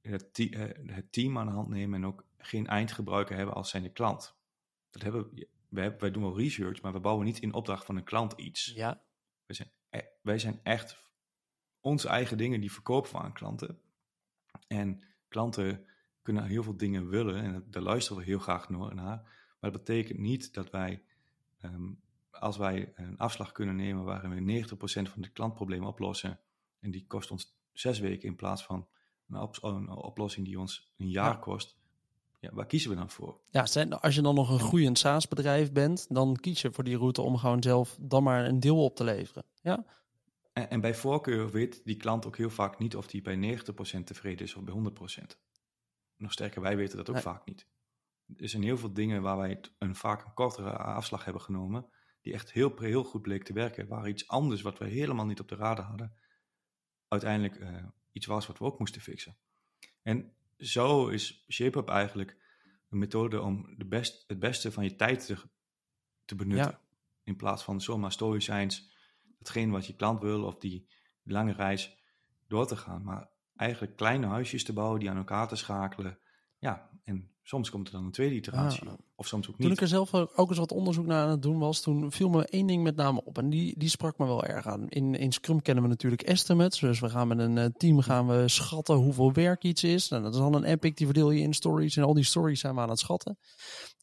het, 0.00 0.50
het, 0.87 1.12
team 1.12 1.38
aan 1.38 1.47
de 1.47 1.52
hand 1.52 1.69
nemen 1.69 2.02
en 2.02 2.07
ook 2.07 2.26
geen 2.38 2.67
eindgebruiker 2.67 3.37
hebben 3.37 3.55
als 3.55 3.71
zijn 3.71 3.83
de 3.83 3.93
klant. 3.93 4.37
Dat 4.90 5.02
hebben, 5.02 5.31
wij, 5.69 5.83
hebben, 5.83 6.00
wij 6.00 6.11
doen 6.11 6.23
wel 6.23 6.38
research, 6.38 6.83
maar 6.83 6.93
we 6.93 7.00
bouwen 7.00 7.26
niet 7.26 7.38
in 7.38 7.52
opdracht 7.52 7.85
van 7.85 7.97
een 7.97 8.05
klant 8.05 8.33
iets. 8.33 8.73
Ja. 8.75 9.02
Wij 9.47 9.57
zijn, 9.57 9.71
e, 9.90 10.00
wij 10.23 10.38
zijn 10.38 10.61
echt 10.62 11.02
onze 11.81 12.09
eigen 12.09 12.37
dingen 12.37 12.61
die 12.61 12.73
verkopen 12.73 13.12
we 13.12 13.19
aan 13.19 13.33
klanten. 13.33 13.81
En 14.67 15.05
klanten 15.28 15.87
kunnen 16.23 16.45
heel 16.45 16.62
veel 16.62 16.76
dingen 16.76 17.09
willen 17.09 17.43
en 17.43 17.67
daar 17.71 17.83
luisteren 17.83 18.19
we 18.19 18.25
heel 18.25 18.38
graag 18.38 18.69
naar. 18.69 18.95
Maar 18.95 19.71
dat 19.71 19.73
betekent 19.73 20.19
niet 20.19 20.55
dat 20.55 20.71
wij 20.71 21.02
ehm, 21.59 21.90
als 22.40 22.57
wij 22.57 22.92
een 22.95 23.18
afslag 23.18 23.52
kunnen 23.52 23.76
nemen 23.76 24.04
waarin 24.04 24.45
we 24.45 24.64
90% 24.66 24.75
van 25.11 25.23
de 25.23 25.28
klantproblemen 25.28 25.88
oplossen, 25.88 26.40
en 26.80 26.90
die 26.90 27.07
kost 27.07 27.30
ons 27.30 27.57
zes 27.73 27.99
weken 27.99 28.28
in 28.28 28.37
plaats 28.37 28.64
van 28.64 28.88
een, 29.28 29.88
oplossing 29.88 30.47
die 30.47 30.59
ons 30.59 30.92
een 30.97 31.11
jaar 31.11 31.38
kost, 31.38 31.76
ja, 32.40 32.50
waar 32.52 32.66
kiezen 32.66 32.90
we 32.90 32.97
dan 32.97 33.11
voor? 33.11 33.40
Ja, 33.50 33.61
als 34.00 34.14
je 34.14 34.23
dan 34.23 34.35
nog 34.35 34.50
een 34.50 34.59
groeiend 34.59 34.99
SaaS-bedrijf 34.99 35.73
bent, 35.73 36.07
dan 36.09 36.37
kies 36.37 36.62
je 36.62 36.73
voor 36.73 36.85
die 36.85 36.97
route 36.97 37.23
om 37.23 37.37
gewoon 37.37 37.62
zelf 37.62 37.97
dan 38.00 38.23
maar 38.23 38.45
een 38.45 38.61
deel 38.61 38.85
op 38.85 38.97
te 38.97 39.04
leveren. 39.04 39.45
Ja? 39.62 39.85
En, 40.52 40.71
en 40.71 40.80
bij 40.80 40.95
voorkeur 40.95 41.50
weet 41.50 41.80
die 41.85 41.97
klant 41.97 42.26
ook 42.26 42.37
heel 42.37 42.50
vaak 42.50 42.78
niet 42.78 42.97
of 42.97 43.07
die 43.07 43.23
bij 43.23 43.59
90% 44.00 44.04
tevreden 44.04 44.47
is 44.47 44.54
of 44.54 44.62
bij 44.62 44.75
100%. 45.23 45.37
Nog 46.16 46.33
sterker, 46.33 46.62
wij 46.62 46.76
weten 46.76 46.97
dat 46.97 47.11
ook 47.11 47.18
vaak 47.18 47.45
niet. 47.45 47.66
Er 48.37 48.49
zijn 48.49 48.62
heel 48.62 48.78
veel 48.78 48.92
dingen 48.92 49.23
waar 49.23 49.37
wij 49.37 49.61
een, 49.78 49.95
vaak 49.95 50.25
een 50.25 50.35
kortere 50.35 50.71
afslag 50.76 51.25
hebben 51.25 51.42
genomen, 51.42 51.87
die 52.20 52.32
echt 52.32 52.52
heel, 52.52 52.78
heel 52.78 53.04
goed 53.04 53.22
bleek 53.22 53.44
te 53.44 53.52
werken, 53.52 53.88
waar 53.88 54.08
iets 54.08 54.28
anders 54.28 54.62
wat 54.62 54.78
we 54.78 54.87
helemaal 54.87 55.26
niet 55.26 55.40
op 55.40 55.48
de 55.48 55.54
radar 55.54 55.84
hadden, 55.84 56.16
uiteindelijk 57.08 57.58
uh, 57.58 57.84
iets 58.12 58.26
was 58.26 58.46
wat 58.46 58.58
we 58.58 58.64
ook 58.64 58.78
moesten 58.78 59.00
fixen. 59.00 59.37
En 60.02 60.32
zo 60.58 61.08
is 61.08 61.44
ShapeUp 61.48 61.88
eigenlijk 61.88 62.37
een 62.90 62.98
methode 62.98 63.40
om 63.40 63.75
de 63.76 63.84
best, 63.84 64.25
het 64.26 64.38
beste 64.38 64.72
van 64.72 64.84
je 64.84 64.96
tijd 64.96 65.26
te, 65.26 65.37
te 66.25 66.34
benutten. 66.34 66.78
In 67.25 67.37
plaats 67.37 67.62
van 67.62 67.80
zomaar 67.80 68.12
stoïcijns, 68.12 68.92
datgene 69.38 69.72
wat 69.72 69.87
je 69.87 69.96
klant 69.96 70.20
wil 70.20 70.44
of 70.44 70.58
die 70.58 70.88
lange 71.22 71.52
reis 71.52 71.98
door 72.46 72.66
te 72.66 72.76
gaan. 72.76 73.02
Maar 73.02 73.28
eigenlijk 73.56 73.96
kleine 73.96 74.26
huisjes 74.26 74.64
te 74.64 74.72
bouwen, 74.72 75.00
die 75.00 75.10
aan 75.10 75.16
elkaar 75.16 75.48
te 75.48 75.56
schakelen. 75.56 76.18
Ja, 76.58 76.90
en 77.04 77.30
Soms 77.49 77.71
komt 77.71 77.87
er 77.87 77.93
dan 77.93 78.05
een 78.05 78.11
tweede 78.11 78.35
iteratie. 78.35 78.88
Of 79.17 79.26
soms 79.26 79.49
ook 79.49 79.59
niet. 79.59 79.62
Toen 79.62 79.76
ik 79.76 79.81
er 79.81 79.88
zelf 79.88 80.14
ook 80.14 80.49
eens 80.49 80.59
wat 80.59 80.73
onderzoek 80.73 81.07
naar 81.07 81.25
aan 81.25 81.31
het 81.31 81.43
doen 81.43 81.59
was, 81.59 81.81
toen 81.81 82.12
viel 82.12 82.28
me 82.28 82.45
één 82.45 82.67
ding 82.67 82.83
met 82.83 82.97
name 82.97 83.25
op. 83.25 83.38
En 83.38 83.50
die, 83.50 83.75
die 83.78 83.88
sprak 83.88 84.19
me 84.19 84.26
wel 84.26 84.45
erg 84.45 84.67
aan. 84.67 84.88
In, 84.88 85.14
in 85.14 85.33
Scrum 85.33 85.62
kennen 85.62 85.83
we 85.83 85.88
natuurlijk 85.88 86.23
estimates. 86.23 86.81
Dus 86.81 87.00
we 87.00 87.09
gaan 87.09 87.28
met 87.28 87.38
een 87.38 87.59
eh, 87.59 87.64
team 87.76 88.00
gaan 88.00 88.26
we 88.26 88.49
schatten 88.49 88.95
hoeveel 88.95 89.33
werk 89.33 89.62
iets 89.62 89.85
is. 89.85 90.09
Nou, 90.09 90.23
dat 90.23 90.35
is 90.35 90.38
dan 90.38 90.55
een 90.55 90.64
epic, 90.64 90.95
die 90.95 91.07
verdeel 91.07 91.31
je 91.31 91.40
in 91.40 91.55
stories. 91.55 91.97
En 91.97 92.05
al 92.05 92.14
die 92.14 92.25
stories 92.25 92.61
zijn 92.61 92.75
we 92.75 92.81
aan 92.81 92.90
het 92.90 92.99
schatten. 92.99 93.38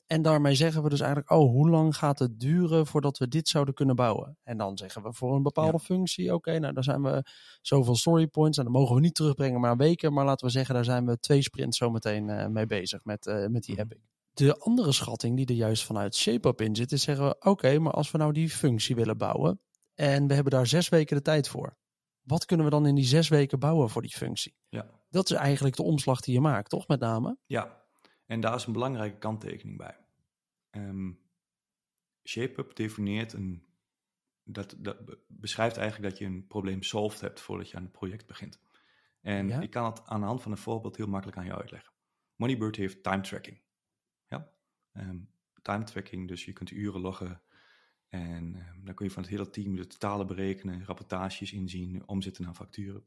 En 0.07 0.21
daarmee 0.21 0.55
zeggen 0.55 0.83
we 0.83 0.89
dus 0.89 0.99
eigenlijk, 0.99 1.31
oh, 1.31 1.49
hoe 1.49 1.69
lang 1.69 1.95
gaat 1.95 2.19
het 2.19 2.39
duren 2.39 2.87
voordat 2.87 3.17
we 3.17 3.27
dit 3.27 3.47
zouden 3.47 3.73
kunnen 3.73 3.95
bouwen? 3.95 4.37
En 4.43 4.57
dan 4.57 4.77
zeggen 4.77 5.03
we 5.03 5.13
voor 5.13 5.35
een 5.35 5.43
bepaalde 5.43 5.79
functie, 5.79 6.33
oké, 6.33 6.59
nou 6.59 6.73
dan 6.73 6.83
zijn 6.83 7.01
we 7.01 7.23
zoveel 7.61 7.95
story 7.95 8.27
points. 8.27 8.57
En 8.57 8.63
dan 8.63 8.73
mogen 8.73 8.95
we 8.95 9.01
niet 9.01 9.15
terugbrengen 9.15 9.59
maar 9.59 9.77
weken. 9.77 10.13
Maar 10.13 10.25
laten 10.25 10.45
we 10.45 10.51
zeggen, 10.51 10.75
daar 10.75 10.83
zijn 10.83 11.05
we 11.05 11.19
twee 11.19 11.41
sprints 11.41 11.77
zometeen 11.77 12.27
uh, 12.27 12.47
mee 12.47 12.65
bezig 12.65 13.03
met, 13.03 13.25
uh, 13.25 13.47
met 13.47 13.63
die 13.63 13.75
mhm. 13.75 13.83
epic. 13.83 13.99
De 14.33 14.57
andere 14.57 14.91
schatting 14.91 15.37
die 15.37 15.45
er 15.45 15.53
juist 15.53 15.83
vanuit 15.83 16.15
ShapeUp 16.15 16.61
in 16.61 16.75
zit, 16.75 16.91
is 16.91 17.03
zeggen 17.03 17.25
we, 17.25 17.35
oké, 17.39 17.79
maar 17.79 17.93
als 17.93 18.11
we 18.11 18.17
nou 18.17 18.33
die 18.33 18.49
functie 18.49 18.95
willen 18.95 19.17
bouwen 19.17 19.61
en 19.93 20.27
we 20.27 20.33
hebben 20.33 20.51
daar 20.51 20.67
zes 20.67 20.89
weken 20.89 21.15
de 21.15 21.21
tijd 21.21 21.47
voor. 21.47 21.77
Wat 22.21 22.45
kunnen 22.45 22.65
we 22.65 22.71
dan 22.71 22.85
in 22.85 22.95
die 22.95 23.05
zes 23.05 23.27
weken 23.27 23.59
bouwen 23.59 23.89
voor 23.89 24.01
die 24.01 24.15
functie? 24.15 24.55
Ja. 24.69 24.85
Dat 25.09 25.29
is 25.29 25.37
eigenlijk 25.37 25.75
de 25.75 25.83
omslag 25.83 26.21
die 26.21 26.33
je 26.33 26.41
maakt, 26.41 26.69
toch 26.69 26.87
met 26.87 26.99
name? 26.99 27.37
Ja, 27.45 27.84
en 28.25 28.39
daar 28.39 28.55
is 28.55 28.65
een 28.65 28.73
belangrijke 28.73 29.17
kanttekening 29.17 29.77
bij. 29.77 29.97
Um, 30.71 31.19
ShapeUp 32.23 32.75
definieert 32.75 33.33
een. 33.33 33.63
Dat, 34.43 34.75
dat 34.77 34.97
beschrijft 35.27 35.77
eigenlijk 35.77 36.09
dat 36.09 36.19
je 36.19 36.25
een 36.25 36.47
probleem 36.47 36.83
solved 36.83 37.21
hebt 37.21 37.39
voordat 37.39 37.69
je 37.69 37.77
aan 37.77 37.83
het 37.83 37.91
project 37.91 38.27
begint. 38.27 38.59
En 39.21 39.61
ik 39.61 39.69
kan 39.69 39.85
het 39.85 40.01
aan 40.05 40.19
de 40.19 40.25
hand 40.25 40.41
van 40.41 40.51
een 40.51 40.57
voorbeeld 40.57 40.97
heel 40.97 41.07
makkelijk 41.07 41.37
aan 41.37 41.45
je 41.45 41.55
uitleggen. 41.55 41.93
Moneybird 42.35 42.75
heeft 42.75 43.03
time 43.03 43.21
tracking. 43.21 43.61
Ja? 44.27 44.51
Um, 44.93 45.29
time 45.61 45.83
tracking, 45.83 46.27
dus 46.27 46.45
je 46.45 46.53
kunt 46.53 46.71
uren 46.71 47.01
loggen. 47.01 47.41
En 48.09 48.55
ehm, 48.55 48.83
dan 48.83 48.95
kun 48.95 49.05
je 49.05 49.11
van 49.11 49.21
het 49.21 49.31
hele 49.31 49.49
team 49.49 49.75
de 49.75 49.87
totale 49.87 50.25
berekenen, 50.25 50.85
rapportages 50.85 51.51
inzien, 51.51 52.07
omzetten 52.07 52.43
naar 52.43 52.53
facturen. 52.53 53.05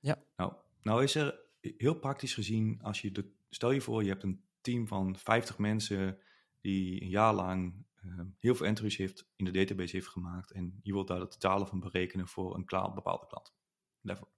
Ja. 0.00 0.22
Nou, 0.36 0.52
nou 0.82 1.02
is 1.02 1.14
er 1.14 1.38
heel 1.60 1.94
praktisch 1.94 2.34
gezien, 2.34 2.82
als 2.82 3.00
je 3.00 3.12
de, 3.12 3.32
stel 3.48 3.70
je 3.70 3.80
voor, 3.80 4.02
je 4.02 4.08
hebt 4.08 4.22
een 4.22 4.44
team 4.68 4.86
van 4.86 5.16
50 5.16 5.58
mensen 5.58 6.18
die 6.60 7.02
een 7.02 7.08
jaar 7.08 7.34
lang 7.34 7.86
ehm, 7.94 8.26
heel 8.38 8.54
veel 8.54 8.66
entries 8.66 8.96
heeft 8.96 9.28
in 9.36 9.44
de 9.44 9.50
database 9.50 9.96
heeft 9.96 10.08
gemaakt 10.08 10.50
en 10.50 10.80
je 10.82 10.92
wilt 10.92 11.08
daar 11.08 11.18
de 11.18 11.28
totale 11.28 11.66
van 11.66 11.80
berekenen 11.80 12.28
voor 12.28 12.54
een 12.54 12.64
bepaalde 12.94 13.26
klant. 13.26 13.54
Level. 14.00 14.28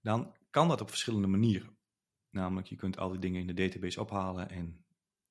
Dan 0.00 0.36
kan 0.50 0.68
dat 0.68 0.80
op 0.80 0.88
verschillende 0.88 1.26
manieren. 1.26 1.76
Namelijk, 2.30 2.66
je 2.66 2.76
kunt 2.76 2.98
al 2.98 3.10
die 3.10 3.18
dingen 3.18 3.40
in 3.40 3.46
de 3.46 3.54
database 3.54 4.00
ophalen 4.00 4.50
en 4.50 4.84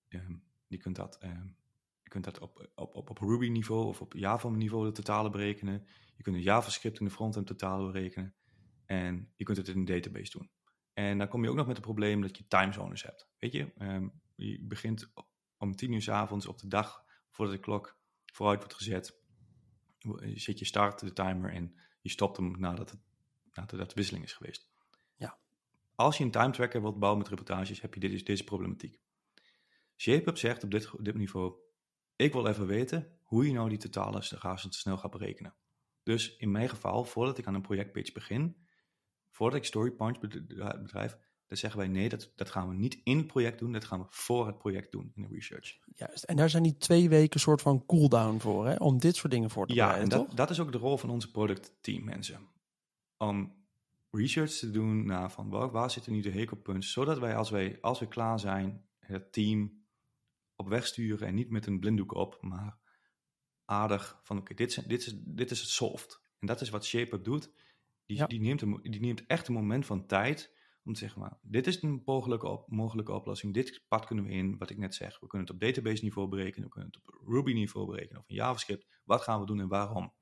ehm, 0.07 0.35
je 0.67 0.77
kunt 0.77 0.95
dat, 0.95 1.17
ehm, 1.17 1.47
je 2.03 2.09
kunt 2.09 2.23
dat 2.23 2.39
op, 2.39 2.69
op, 2.75 2.95
op, 2.95 3.09
op 3.09 3.17
Ruby 3.17 3.47
niveau 3.47 3.85
of 3.85 4.01
op 4.01 4.13
Java 4.13 4.49
niveau 4.49 4.85
de 4.85 4.91
totale 4.91 5.29
berekenen. 5.29 5.85
Je 6.15 6.23
kunt 6.23 6.35
een 6.35 6.41
JavaScript 6.41 6.99
in 6.99 7.05
de 7.05 7.11
frontend 7.11 7.47
totale 7.47 7.91
berekenen. 7.91 8.33
En 8.85 9.31
je 9.35 9.43
kunt 9.43 9.57
het 9.57 9.67
in 9.67 9.77
een 9.77 9.85
database 9.85 10.37
doen. 10.37 10.49
En 10.95 11.17
dan 11.17 11.27
kom 11.27 11.43
je 11.43 11.49
ook 11.49 11.55
nog 11.55 11.67
met 11.67 11.75
het 11.75 11.85
probleem 11.85 12.21
dat 12.21 12.37
je 12.37 12.47
timezones 12.47 13.03
hebt. 13.03 13.27
Weet 13.39 13.51
je, 13.51 13.73
ehm, 13.77 14.07
je 14.35 14.61
begint 14.61 15.11
om 15.57 15.75
tien 15.75 15.91
uur 15.91 16.01
s 16.01 16.09
avonds 16.09 16.47
op 16.47 16.59
de 16.59 16.67
dag 16.67 17.05
voordat 17.29 17.55
de 17.55 17.61
klok 17.61 17.97
vooruit 18.25 18.59
wordt 18.59 18.75
gezet. 18.75 19.19
Zet 20.33 20.59
je 20.59 20.65
start 20.65 20.99
de 20.99 21.13
timer 21.13 21.51
en 21.51 21.75
je 22.01 22.09
stopt 22.09 22.37
hem 22.37 22.59
nadat, 22.59 22.89
het, 22.89 22.99
nadat 23.53 23.89
de 23.89 23.95
wisseling 23.95 24.23
is 24.25 24.33
geweest. 24.33 24.69
Ja. 25.15 25.37
Als 25.95 26.17
je 26.17 26.23
een 26.23 26.31
time 26.31 26.51
tracker 26.51 26.81
wilt 26.81 26.99
bouwen 26.99 27.21
met 27.21 27.29
reportages, 27.29 27.81
heb 27.81 27.93
je 27.93 27.99
deze, 27.99 28.23
deze 28.23 28.43
problematiek. 28.43 28.99
ShapeUp 29.95 30.37
zegt 30.37 30.63
op 30.63 30.71
dit, 30.71 30.91
dit 30.99 31.15
niveau, 31.15 31.55
ik 32.15 32.33
wil 32.33 32.47
even 32.47 32.67
weten 32.67 33.19
hoe 33.23 33.47
je 33.47 33.53
nou 33.53 33.69
die 33.69 33.77
totale 33.77 34.21
snel 34.69 34.97
gaat 34.97 35.11
berekenen. 35.11 35.55
Dus 36.03 36.35
in 36.35 36.51
mijn 36.51 36.69
geval, 36.69 37.03
voordat 37.03 37.37
ik 37.37 37.47
aan 37.47 37.53
een 37.53 37.61
projectpage 37.61 38.11
begin, 38.11 38.64
voordat 39.35 39.59
ik 39.59 39.65
Storypunch 39.65 40.19
bedrijf, 40.19 41.17
dan 41.47 41.57
zeggen 41.57 41.79
wij 41.79 41.87
nee, 41.87 42.09
dat, 42.09 42.31
dat 42.35 42.49
gaan 42.49 42.69
we 42.69 42.75
niet 42.75 42.99
in 43.03 43.17
het 43.17 43.27
project 43.27 43.59
doen, 43.59 43.71
dat 43.71 43.85
gaan 43.85 43.99
we 43.99 44.05
voor 44.09 44.47
het 44.47 44.57
project 44.57 44.91
doen 44.91 45.11
in 45.15 45.21
de 45.21 45.27
research. 45.31 45.77
Juist. 45.95 46.23
En 46.23 46.35
daar 46.35 46.49
zijn 46.49 46.63
die 46.63 46.77
twee 46.77 47.09
weken 47.09 47.39
soort 47.39 47.61
van 47.61 47.85
cooldown 47.85 48.37
voor, 48.39 48.67
hè? 48.67 48.75
om 48.75 48.97
dit 48.99 49.15
soort 49.15 49.31
dingen 49.33 49.49
voor 49.49 49.67
te 49.67 49.73
Ja, 49.73 49.85
bereiden, 49.87 50.11
en 50.11 50.17
dat, 50.17 50.27
toch? 50.27 50.35
dat 50.37 50.49
is 50.49 50.59
ook 50.59 50.71
de 50.71 50.77
rol 50.77 50.97
van 50.97 51.09
onze 51.09 51.31
productteam 51.31 52.03
mensen. 52.03 52.47
Om 53.17 53.55
research 54.11 54.51
te 54.51 54.71
doen 54.71 55.05
naar 55.05 55.31
van 55.31 55.49
waar, 55.49 55.71
waar 55.71 55.91
zitten 55.91 56.11
nu 56.11 56.21
de 56.21 56.29
hekelpunten, 56.29 56.89
zodat 56.89 57.19
wij 57.19 57.35
als, 57.35 57.49
wij 57.49 57.77
als 57.81 57.99
we 57.99 58.07
klaar 58.07 58.39
zijn, 58.39 58.85
het 58.99 59.33
team 59.33 59.83
op 60.55 60.67
weg 60.67 60.87
sturen 60.87 61.27
en 61.27 61.35
niet 61.35 61.49
met 61.49 61.65
een 61.65 61.79
blinddoek 61.79 62.13
op, 62.13 62.37
maar 62.41 62.77
aardig 63.65 64.19
van 64.23 64.37
oké, 64.37 64.53
dit, 64.53 64.69
is- 64.69 64.83
dit, 64.85 65.05
is, 65.05 65.13
dit 65.23 65.51
is 65.51 65.59
het 65.59 65.69
soft. 65.69 66.21
En 66.39 66.47
dat 66.47 66.61
is 66.61 66.69
wat 66.69 66.85
ShapeUp 66.85 67.23
doet. 67.23 67.51
Die, 68.05 68.17
Ja. 68.17 68.25
die, 68.25 68.39
neemt 68.41 68.61
een, 68.61 68.79
die 68.83 68.99
neemt 69.01 69.25
echt 69.25 69.47
een 69.47 69.53
moment 69.53 69.85
van 69.85 70.05
tijd 70.05 70.53
om 70.83 70.93
te 70.93 70.99
zeggen, 70.99 71.19
maar 71.21 71.37
dit 71.41 71.67
is 71.67 71.81
een 71.81 72.01
mogelijke, 72.05 72.47
op, 72.47 72.69
mogelijke 72.69 73.11
oplossing, 73.11 73.53
dit 73.53 73.83
pad 73.87 74.05
kunnen 74.05 74.25
we 74.25 74.31
in, 74.31 74.57
wat 74.57 74.69
ik 74.69 74.77
net 74.77 74.95
zeg. 74.95 75.19
We 75.19 75.27
kunnen 75.27 75.47
het 75.47 75.55
op 75.55 75.61
database 75.61 76.03
niveau 76.03 76.27
berekenen, 76.29 76.63
we 76.67 76.69
kunnen 76.73 76.91
het 76.93 77.01
op 77.07 77.27
Ruby 77.27 77.53
niveau 77.53 77.87
berekenen 77.87 78.21
of 78.21 78.29
in 78.29 78.35
JavaScript. 78.35 78.85
Wat 79.03 79.21
gaan 79.21 79.39
we 79.39 79.45
doen 79.45 79.59
en 79.59 79.67
waarom? 79.67 80.13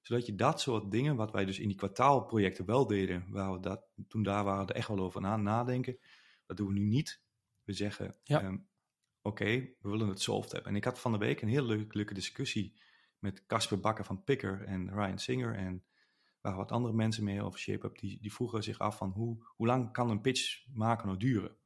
Zodat 0.00 0.26
je 0.26 0.34
dat 0.34 0.60
soort 0.60 0.90
dingen, 0.90 1.16
wat 1.16 1.30
wij 1.32 1.44
dus 1.44 1.58
in 1.58 1.68
die 1.68 1.76
kwartaalprojecten 1.76 2.64
wel 2.66 2.86
deden, 2.86 3.24
waar 3.30 3.52
we 3.52 3.60
dat, 3.60 3.84
toen 4.08 4.22
daar 4.22 4.44
waren 4.44 4.66
we 4.66 4.72
er 4.72 4.78
echt 4.78 4.88
wel 4.88 4.98
over 4.98 5.20
na 5.20 5.36
nadenken, 5.36 5.98
dat 6.46 6.56
doen 6.56 6.66
we 6.66 6.72
nu 6.72 6.84
niet. 6.84 7.20
We 7.64 7.72
zeggen, 7.72 8.16
Ja. 8.22 8.40
ehm, 8.42 8.56
oké, 9.22 9.44
we 9.80 9.88
willen 9.88 10.08
het 10.08 10.20
solved 10.20 10.52
hebben. 10.52 10.70
En 10.70 10.76
ik 10.76 10.84
had 10.84 11.00
van 11.00 11.12
de 11.12 11.18
week 11.18 11.40
een 11.40 11.48
hele 11.48 11.66
leuke, 11.66 11.96
leuke 11.96 12.14
discussie 12.14 12.80
met 13.18 13.46
Casper 13.46 13.80
Bakker 13.80 14.04
van 14.04 14.24
Picker 14.24 14.64
en 14.64 14.90
Ryan 14.94 15.18
Singer 15.18 15.54
en 15.54 15.84
wat 16.56 16.72
andere 16.72 16.94
mensen 16.94 17.24
mee 17.24 17.42
over 17.42 17.58
ShapeUp, 17.58 17.98
die, 17.98 18.18
die 18.20 18.32
vroegen 18.32 18.62
zich 18.62 18.78
af 18.78 18.96
van 18.96 19.10
hoe, 19.10 19.44
hoe 19.56 19.66
lang 19.66 19.92
kan 19.92 20.10
een 20.10 20.20
pitch 20.20 20.66
maken 20.72 21.06
nou 21.06 21.18
duren? 21.18 21.56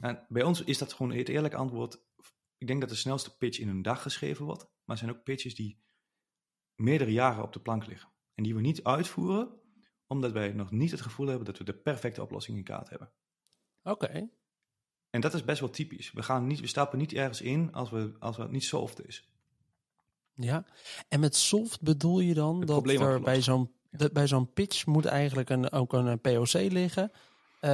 En 0.00 0.26
bij 0.28 0.42
ons 0.42 0.64
is 0.64 0.78
dat 0.78 0.92
gewoon 0.92 1.12
het 1.12 1.28
eerlijke 1.28 1.56
antwoord. 1.56 2.02
Ik 2.58 2.66
denk 2.66 2.80
dat 2.80 2.88
de 2.88 2.94
snelste 2.94 3.36
pitch 3.36 3.58
in 3.58 3.68
een 3.68 3.82
dag 3.82 4.02
geschreven 4.02 4.44
wordt, 4.44 4.62
maar 4.62 4.96
er 4.96 5.02
zijn 5.02 5.10
ook 5.10 5.22
pitches 5.22 5.54
die 5.54 5.80
meerdere 6.74 7.12
jaren 7.12 7.42
op 7.42 7.52
de 7.52 7.60
plank 7.60 7.86
liggen. 7.86 8.10
En 8.34 8.42
die 8.42 8.54
we 8.54 8.60
niet 8.60 8.84
uitvoeren, 8.84 9.60
omdat 10.06 10.32
wij 10.32 10.52
nog 10.52 10.70
niet 10.70 10.90
het 10.90 11.00
gevoel 11.00 11.26
hebben 11.26 11.46
dat 11.46 11.58
we 11.58 11.64
de 11.64 11.74
perfecte 11.74 12.22
oplossing 12.22 12.56
in 12.56 12.64
kaart 12.64 12.88
hebben. 12.88 13.12
Oké. 13.82 14.30
En 15.10 15.20
dat 15.20 15.34
is 15.34 15.44
best 15.44 15.60
wel 15.60 15.70
typisch. 15.70 16.12
We, 16.12 16.22
gaan 16.22 16.46
niet, 16.46 16.60
we 16.60 16.66
stappen 16.66 16.98
niet 16.98 17.12
ergens 17.12 17.40
in 17.40 17.72
als, 17.72 17.90
we, 17.90 18.12
als 18.18 18.36
het 18.36 18.50
niet 18.50 18.64
solved 18.64 19.06
is. 19.06 19.30
Ja. 20.34 20.66
En 21.08 21.20
met 21.20 21.36
soft 21.36 21.82
bedoel 21.82 22.20
je 22.20 22.34
dan 22.34 22.58
Het 22.58 22.68
dat 22.68 22.88
er 22.88 23.20
bij 23.20 23.42
zo'n. 23.42 23.72
De- 23.90 24.10
bij 24.12 24.26
zo'n 24.26 24.52
pitch 24.52 24.86
moet 24.86 25.04
eigenlijk 25.06 25.50
een, 25.50 25.70
ook 25.72 25.92
een 25.92 26.20
POC 26.20 26.52
liggen. 26.52 27.10
eh, 27.60 27.70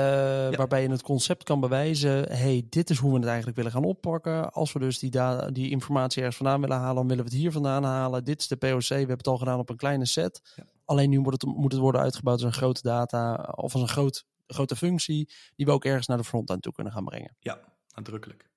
Waarbij 0.56 0.82
je 0.82 0.88
het 0.88 1.02
concept 1.02 1.42
kan 1.42 1.60
bewijzen. 1.60 2.32
hey, 2.32 2.66
dit 2.68 2.90
is 2.90 2.98
hoe 2.98 3.10
we 3.12 3.16
het 3.18 3.26
eigenlijk 3.26 3.56
willen 3.56 3.72
gaan 3.72 3.84
oppakken. 3.84 4.52
Als 4.52 4.72
we 4.72 4.78
dus 4.78 4.98
die, 4.98 5.10
die 5.52 5.70
informatie 5.70 6.18
ergens 6.18 6.36
vandaan 6.36 6.60
willen 6.60 6.76
halen, 6.76 6.94
dan 6.94 7.08
willen 7.08 7.24
we 7.24 7.30
het 7.30 7.40
hier 7.40 7.52
vandaan 7.52 7.84
halen. 7.84 8.24
Dit 8.24 8.40
is 8.40 8.48
de 8.48 8.56
POC. 8.56 8.88
We 8.88 8.94
hebben 8.94 9.16
het 9.16 9.26
al 9.26 9.38
gedaan 9.38 9.58
op 9.58 9.70
een 9.70 9.76
kleine 9.76 10.06
set. 10.06 10.52
Ja. 10.56 10.64
Alleen 10.84 11.10
nu 11.10 11.20
wordt 11.20 11.42
het, 11.42 11.56
moet 11.56 11.72
het 11.72 11.80
worden 11.80 12.00
uitgebouwd 12.00 12.36
als 12.42 12.46
een 12.46 12.58
grote 12.58 12.82
data 12.82 13.34
of 13.56 13.72
als 13.72 13.82
een 13.82 13.88
groot, 13.88 14.26
grote 14.46 14.76
functie. 14.76 15.28
Die 15.56 15.66
we 15.66 15.72
ook 15.72 15.84
ergens 15.84 16.06
naar 16.06 16.16
de 16.16 16.24
frontend 16.24 16.62
toe 16.62 16.72
kunnen 16.72 16.92
gaan 16.92 17.04
brengen. 17.04 17.36
Ja, 17.40 17.60
nadrukkelijk. 17.94 18.50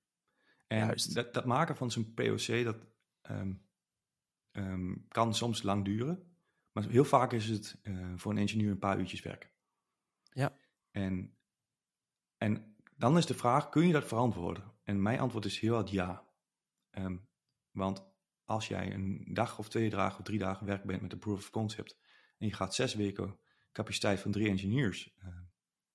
En 0.66 0.78
Juist. 0.78 1.14
dat, 1.14 1.34
dat 1.34 1.44
maken 1.44 1.76
van 1.76 1.90
zo'n 1.90 2.14
POC, 2.14 2.64
dat 2.64 2.76
ehm, 3.22 3.52
ehm, 4.52 4.94
kan 5.08 5.34
soms 5.34 5.62
lang 5.62 5.84
duren. 5.84 6.29
Maar 6.72 6.88
heel 6.88 7.04
vaak 7.04 7.32
is 7.32 7.48
het 7.48 7.78
eh, 7.82 8.12
voor 8.16 8.32
een 8.32 8.38
engineer 8.38 8.70
een 8.70 8.78
paar 8.78 8.98
uurtjes 8.98 9.22
werken. 9.22 9.50
Ja. 10.22 10.56
En, 10.90 11.36
en 12.36 12.76
dan 12.96 13.16
is 13.16 13.26
de 13.26 13.34
vraag, 13.34 13.68
kun 13.68 13.86
je 13.86 13.92
dat 13.92 14.06
verantwoorden? 14.06 14.72
En 14.82 15.02
mijn 15.02 15.20
antwoord 15.20 15.44
is 15.44 15.60
heel 15.60 15.74
hard 15.74 15.90
ja. 15.90 16.28
Ehm, 16.90 17.16
want 17.70 18.08
als 18.44 18.68
jij 18.68 18.94
een 18.94 19.28
dag 19.32 19.58
of 19.58 19.68
twee 19.68 19.90
dagen 19.90 20.18
of 20.18 20.24
drie 20.24 20.38
dagen 20.38 20.66
werk 20.66 20.84
bent 20.84 21.02
met 21.02 21.12
een 21.12 21.18
proof 21.18 21.38
of 21.38 21.50
concept 21.50 21.98
en 22.38 22.46
je 22.46 22.54
gaat 22.54 22.74
zes 22.74 22.94
weken 22.94 23.38
capaciteit 23.72 24.20
van 24.20 24.30
drie 24.30 24.48
engineers 24.48 25.14
eh, 25.18 25.28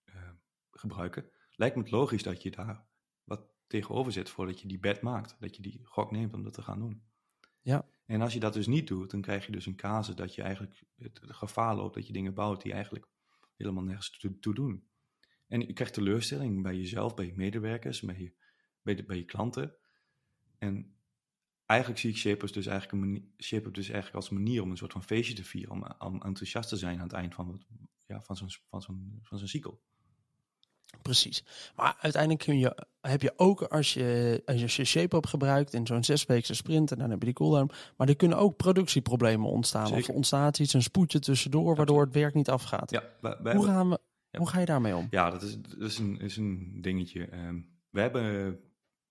eh, 0.04 0.30
gebruiken, 0.72 1.30
lijkt 1.52 1.76
me 1.76 1.82
het 1.82 1.92
logisch 1.92 2.24
dat 2.24 2.42
je 2.42 2.52
daar 2.52 2.86
wat 3.24 3.56
tegenover 3.68 4.12
zet 4.12 4.30
voordat 4.30 4.62
je 4.62 4.68
die 4.68 4.80
bed 4.80 5.02
maakt. 5.02 5.36
Dat 5.40 5.56
je 5.56 5.62
die 5.62 5.80
gok 5.84 6.12
neemt 6.12 6.34
om 6.34 6.44
dat 6.44 6.54
te 6.54 6.62
gaan 6.62 6.80
doen. 6.80 7.04
Ja. 7.62 7.86
En 8.06 8.22
als 8.22 8.34
je 8.34 8.40
dat 8.40 8.54
dus 8.54 8.68
niet 8.68 8.88
doet, 8.88 9.12
dan 9.12 9.22
krijg 9.22 9.46
je 9.46 9.52
dus 9.52 9.66
een 9.66 9.76
casus 9.76 10.16
dat 10.16 10.36
je 10.36 10.42
eigenlijk 10.42 10.84
het, 10.96 11.20
gevaar 11.24 11.76
loopt 11.76 11.96
dat 11.96 12.08
je 12.08 12.14
dingen 12.14 12.34
bouwt 12.34 12.62
die 12.62 12.74
eigenlijk 12.74 13.08
helemaal 13.58 13.84
nergens 13.84 14.10
toe, 14.40 14.54
doen. 14.54 14.88
En 15.48 15.62
je 15.62 15.74
krijgt 15.74 15.94
teleurstelling 15.94 16.64
bij 16.64 16.76
jezelf, 16.76 17.14
bij 17.14 17.26
je 17.26 17.34
medewerkers, 17.36 18.02
bij 18.02 18.20
je, 18.20 18.34
bij, 18.82 19.06
bij 19.06 19.18
je 19.18 19.26
klanten. 19.26 19.76
En 20.58 20.96
eigenlijk 21.66 22.00
zie 22.00 22.10
ik 22.10 22.18
Shapers 22.18 22.52
dus 22.52 22.66
eigenlijk, 22.66 23.04
een 23.04 23.12
manier, 23.12 23.30
Shapers 23.38 23.74
dus 23.74 23.90
eigenlijk 23.90 24.16
als 24.16 24.30
manier 24.30 24.62
om 24.62 24.72
een 24.72 24.78
soort 24.78 24.92
van 24.92 25.04
feestje 25.04 25.36
te 25.36 25.44
vieren, 25.44 26.02
om, 26.02 26.22
enthousiast 26.22 26.70
te 26.70 26.78
zijn 26.78 26.98
aan 26.98 27.08
het 27.08 27.14
eind 27.14 27.34
van, 27.34 27.66
ja, 28.06 28.22
van 28.22 28.36
zo'n 28.36 28.50
van 28.70 28.82
zo'n 28.82 29.20
van 29.22 29.38
zo'n 29.38 29.48
cycle. 29.48 29.78
Precies. 31.02 31.44
Maar 31.76 31.98
uiteindelijk 32.00 32.44
kun 32.44 32.60
je, 32.60 32.86
heb 33.02 33.22
je 33.22 33.34
ook 33.36 33.62
als 33.62 33.94
je, 33.94 34.42
als 34.46 34.76
je 34.76 34.84
ShapeUp 34.86 35.26
gebruikt 35.26 35.74
in 35.74 35.88
zo'n 35.88 36.04
zesweekse 36.04 36.54
sprint 36.54 36.92
en 36.92 36.98
dan 36.98 37.10
heb 37.10 37.20
je 37.20 37.26
die 37.26 37.34
cooldown. 37.34 37.72
Maar 37.98 38.08
er 38.08 38.16
kunnen 38.16 38.38
ook 38.38 38.58
productieproblemen 38.58 39.50
ontstaan. 39.50 39.84
Of 39.84 39.90
Zeker. 39.90 40.10
er 40.10 40.16
ontstaat 40.16 40.60
iets, 40.60 40.74
een 40.74 40.84
spoedje 40.84 41.20
tussendoor, 41.20 41.76
waardoor 41.76 42.02
het 42.04 42.14
werk 42.14 42.34
niet 42.34 42.50
afgaat. 42.50 42.92
Ja, 42.92 43.04
wij, 43.22 43.38
wij 43.42 43.56
hoe, 43.56 43.66
gaan 43.66 43.90
we, 43.90 44.00
Ja. 44.30 44.40
hoe 44.40 44.50
ga 44.50 44.60
je 44.60 44.66
daarmee 44.66 44.96
om? 44.96 45.08
Ja, 45.10 45.30
dat 45.30 45.42
is, 45.42 45.62
dat 45.62 45.82
is, 45.82 45.98
een, 45.98 46.20
is 46.20 46.38
een 46.38 46.78
dingetje. 46.82 47.26
Ehm, 47.26 47.60
we, 47.90 48.02
hebben 48.02 48.24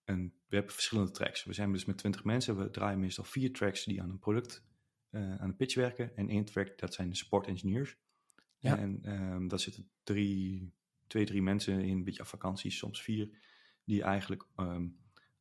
een, 0.04 0.32
we 0.48 0.56
hebben 0.56 0.72
verschillende 0.74 1.10
tracks. 1.10 1.44
We 1.44 1.52
zijn 1.52 1.72
dus 1.72 1.84
met 1.84 1.98
20 1.98 2.24
mensen. 2.24 2.56
We 2.56 2.70
draaien 2.70 3.00
meestal 3.00 3.24
vier 3.24 3.52
tracks 3.52 3.84
die 3.84 4.02
aan 4.02 4.10
een 4.10 4.18
product, 4.18 4.64
eh, 5.10 5.20
aan 5.20 5.48
een 5.48 5.56
pitch 5.56 5.74
werken. 5.74 6.16
En 6.16 6.28
één 6.28 6.44
track, 6.44 6.78
dat 6.78 6.94
zijn 6.94 7.08
de 7.08 7.16
support 7.16 7.46
engineers. 7.46 7.96
Ja. 8.58 8.78
En 8.78 8.98
ehm, 9.02 9.48
daar 9.48 9.58
zitten 9.58 9.88
drie, 10.02 10.72
twee, 11.14 11.26
drie 11.26 11.42
mensen 11.42 11.80
in, 11.80 11.96
een 11.96 12.04
beetje 12.04 12.22
op 12.22 12.26
vakantie, 12.26 12.70
soms 12.70 13.02
vier. 13.02 13.28
Die 13.84 14.02
eigenlijk 14.02 14.46
ehm, 14.56 14.86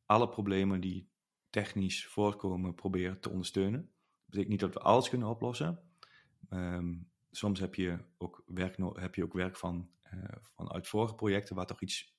alle 0.06 0.28
problemen 0.28 0.80
die 0.80 1.08
technisch 1.50 2.06
voortkomen 2.06 2.74
proberen 2.74 3.20
te 3.20 3.30
ondersteunen. 3.30 3.80
Dat 3.80 4.26
betekent 4.26 4.50
niet 4.50 4.60
dat 4.60 4.74
we 4.74 4.80
alles 4.80 5.08
kunnen 5.08 5.28
oplossen. 5.28 5.80
Ehm, 6.48 6.94
soms 7.30 7.60
heb 7.60 7.74
je 7.74 7.98
ook 8.18 8.42
werk, 8.46 8.76
heb 8.92 9.14
je 9.14 9.24
ook 9.24 9.32
werk 9.32 9.56
van, 9.56 9.90
eh, 10.02 10.18
vanuit 10.54 10.88
vorige 10.88 11.14
projecten 11.14 11.56
waar 11.56 11.66
toch 11.66 11.82
iets 11.82 12.16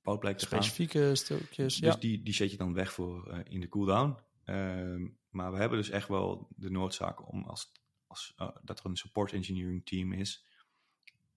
fout 0.00 0.20
blijkt 0.20 0.38
te 0.38 0.46
gaan. 0.46 0.62
Specifieke 0.62 1.14
stukjes. 1.14 1.76
Dus 1.76 1.94
ja. 1.94 2.00
die, 2.00 2.22
die 2.22 2.34
zet 2.34 2.50
je 2.50 2.56
dan 2.56 2.74
weg 2.74 2.92
voor 2.92 3.28
eh, 3.28 3.38
in 3.44 3.60
de 3.60 3.68
cooldown. 3.68 4.18
Ehm, 4.44 5.08
maar 5.30 5.52
we 5.52 5.58
hebben 5.58 5.78
dus 5.78 5.90
echt 5.90 6.08
wel 6.08 6.48
de 6.56 6.70
noodzaak 6.70 7.32
om 7.32 7.44
als, 7.44 7.72
als 8.06 8.32
eh, 8.36 8.56
dat 8.62 8.78
er 8.78 8.86
een 8.86 8.96
support 8.96 9.32
engineering 9.32 9.86
team 9.86 10.12
is 10.12 10.50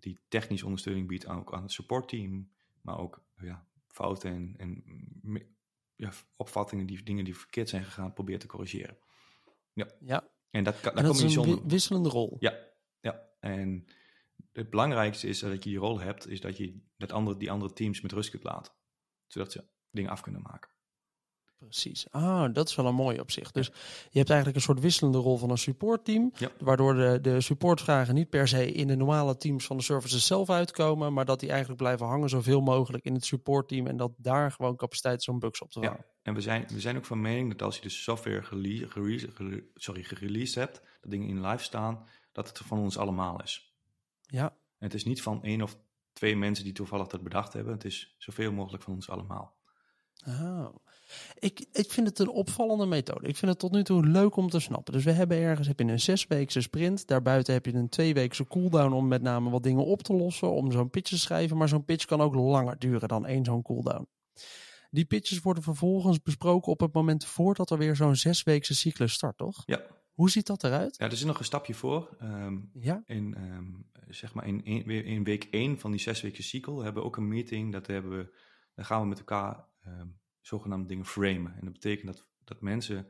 die 0.06 0.20
technisch 0.28 0.64
ondersteuning 0.64 1.08
biedt 1.08 1.26
aan, 1.26 1.40
ook 1.40 1.54
aan 1.54 1.62
het 1.62 1.72
support 1.72 2.08
team, 2.08 2.52
maar 2.82 2.98
ook 2.98 3.24
ja, 3.38 3.68
fouten 3.88 4.32
en, 4.32 4.56
en 4.58 5.56
ja, 5.96 6.12
opvattingen, 6.36 6.86
die 6.86 7.04
dingen 7.04 7.26
die 7.26 7.38
verkeerd 7.38 7.70
zijn 7.70 7.84
gegaan, 7.84 8.14
probeert 8.14 8.42
te 8.42 8.48
corrigeren. 8.48 8.98
Ja. 9.74 9.88
Ja. 10.00 10.30
En 10.50 10.64
dat, 10.64 10.80
kan- 10.80 10.96
En 10.96 11.04
dat 11.04 11.16
is 11.16 11.34
je 11.34 11.40
een 11.40 11.46
wi- 11.46 11.62
wisselende 11.68 12.10
rol. 12.10 12.36
Ja, 12.40 12.58
ja. 13.00 13.30
En 13.40 13.86
het 14.52 14.70
belangrijkste 14.70 15.28
is 15.28 15.40
dat 15.40 15.64
je 15.64 15.70
die 15.70 15.78
rol 15.80 16.00
hebt, 16.00 16.28
is 16.28 16.42
dat 16.42 16.58
je 16.58 16.80
dat 16.98 17.12
andere, 17.12 17.38
die 17.38 17.52
andere 17.52 17.74
teams 17.74 18.02
met 18.02 18.12
rust 18.12 18.30
kunt 18.30 18.44
laten. 18.44 18.74
Zodat 19.28 19.52
ze 19.52 19.64
dingen 19.92 20.12
af 20.12 20.22
kunnen 20.22 20.42
maken. 20.42 20.70
Precies. 21.58 22.08
Ah, 22.12 22.54
dat 22.54 22.70
is 22.70 22.76
wel 22.76 22.86
een 22.86 22.96
mooi 22.96 23.20
op 23.20 23.32
zich. 23.32 23.52
Dus 23.52 23.66
je 24.10 24.18
hebt 24.18 24.30
eigenlijk 24.30 24.58
een 24.58 24.64
soort 24.64 24.80
wisselende 24.80 25.18
rol 25.18 25.38
van 25.38 25.50
een 25.50 25.58
supportteam. 25.58 26.32
Ja. 26.38 26.50
Waardoor 26.60 26.94
de, 26.94 27.20
de 27.22 27.42
supportvragen 27.42 28.16
niet 28.16 28.30
per 28.30 28.48
se 28.48 28.72
in 28.72 28.88
de 28.88 28.96
normale 28.96 29.38
teams 29.38 29.66
van 29.66 29.78
de 29.78 29.84
services 29.84 30.26
zelf 30.26 30.50
uitkomen. 30.50 31.14
Maar 31.14 31.26
dat 31.26 31.40
die 31.40 31.50
eigenlijk 31.50 31.80
blijven 31.82 32.06
hangen 32.06 32.30
zoveel 32.30 32.62
mogelijk 32.62 33.06
in 33.06 33.14
het 33.14 33.26
supportteam. 33.26 33.88
En 33.88 33.98
dat 33.98 34.12
daar 34.18 34.52
gewoon 34.52 34.76
capaciteit 34.76 35.20
is 35.20 35.28
om 35.28 35.40
bugs 35.40 35.62
op 35.62 35.72
te 35.72 35.80
vangen. 35.80 35.98
Ja. 35.98 36.06
En 36.22 36.34
we 36.34 36.42
zijn, 36.42 36.66
we 36.68 36.80
zijn 36.80 36.98
ook 36.98 37.06
van 37.06 37.22
mening 37.22 37.52
dat 37.52 37.62
als 37.62 37.76
je 37.76 37.82
de 37.82 37.90
software 37.90 38.44
gele- 38.44 38.90
gere- 38.90 39.32
gere- 39.34 39.64
sorry, 39.74 40.04
gereleased 40.04 40.56
hebt, 40.56 40.82
dat 41.02 41.12
dingen 41.12 41.28
in 41.28 41.48
live 41.48 41.64
staan, 41.64 42.08
dat 42.32 42.48
het 42.48 42.58
van 42.58 42.80
ons 42.80 42.98
allemaal 42.98 43.42
is. 43.42 43.74
Ja. 44.22 44.46
En 44.78 44.86
het 44.86 44.94
is 44.94 45.06
niet 45.06 45.22
van 45.22 45.44
één 45.44 45.62
of 45.62 45.78
twee 46.14 46.36
mensen 46.36 46.64
die 46.64 46.74
toevallig 46.74 47.08
dat 47.08 47.24
bedacht 47.24 47.54
hebben. 47.54 47.74
Het 47.74 47.86
is 47.86 48.16
zoveel 48.18 48.52
mogelijk 48.52 48.84
van 48.84 48.94
ons 48.94 49.10
allemaal. 49.10 49.56
Oh. 50.28 50.76
Ik, 51.40 51.66
ik 51.72 51.92
vind 51.92 52.08
het 52.08 52.20
een 52.20 52.30
opvallende 52.30 52.86
methode. 52.86 53.28
Ik 53.28 53.36
vind 53.38 53.52
het 53.52 53.60
tot 53.60 53.72
nu 53.72 53.84
toe 53.84 54.08
leuk 54.08 54.36
om 54.36 54.50
te 54.50 54.60
snappen. 54.60 54.94
Dus 54.94 55.04
we 55.04 55.12
hebben 55.12 55.38
ergens 55.38 55.68
heb 55.68 55.80
je 55.80 55.86
een 55.86 56.00
zesweekse 56.00 56.62
sprint. 56.62 57.08
Daarbuiten 57.08 57.54
heb 57.54 57.66
je 57.66 57.74
een 57.74 57.90
tweeweekse 57.90 58.48
cooldown 58.48 58.94
om 58.94 59.08
met 59.08 59.22
name 59.22 59.50
wat 59.50 59.64
dingen 59.64 59.86
op 59.86 60.02
te 60.02 60.14
lossen. 60.14 60.52
Om 60.52 60.72
zo'n 60.72 60.90
pitch 60.90 61.10
te 61.10 61.20
schrijven. 61.20 61.58
Maar 61.58 61.68
zo'n 61.68 61.86
pitch 61.86 62.06
kan 62.06 62.22
ook 62.22 62.36
langer 62.36 62.80
duren 62.80 63.08
dan 63.08 63.26
één 63.26 63.46
zo'n 63.46 63.62
cooldown. 63.62 64.08
Die 64.90 65.06
pitches 65.06 65.40
worden 65.40 65.64
vervolgens 65.64 66.22
besproken 66.22 66.72
op 66.72 66.80
het 66.80 66.94
moment 66.94 67.26
voordat 67.26 67.70
er 67.70 67.78
weer 67.78 67.96
zo'n 67.96 68.16
zesweekse 68.16 68.76
cyclus 68.76 69.14
start, 69.14 69.38
toch? 69.38 69.64
Ja, 69.66 69.82
Hoe 70.14 70.30
ziet 70.30 70.48
dat 70.48 70.64
eruit? 70.64 70.96
ja 70.98 71.10
er 71.10 71.18
zit 71.18 71.28
nog 71.28 71.40
een 71.40 71.46
stapje 71.46 71.74
voor. 71.74 72.16
Ehm, 72.20 72.58
Ja, 72.74 73.04
in, 73.06 73.36
ehm, 73.36 73.66
zeg 74.10 74.34
maar 74.34 74.48
in, 74.48 74.64
in, 74.64 75.24
week 75.24 75.48
1 75.52 75.80
van 75.80 75.92
die 75.92 76.00
zes 76.00 76.22
weken 76.22 76.44
cycle 76.44 76.84
hebben 76.84 77.02
we 77.02 77.08
ook 77.08 77.18
een 77.18 77.28
meeting. 77.28 77.72
Dat 77.72 77.88
hebben 77.88 78.18
we, 78.18 78.36
dan 78.76 78.86
gaan 78.86 79.02
we 79.02 79.08
met 79.08 79.18
elkaar 79.20 79.66
ehm, 79.86 80.08
zogenaamde 80.42 80.88
dingen 80.88 81.06
framen. 81.06 81.54
En 81.56 81.64
dat 81.64 81.74
betekent 81.74 82.08
dat, 82.08 82.28
dat 82.44 82.62
mensen 82.62 83.10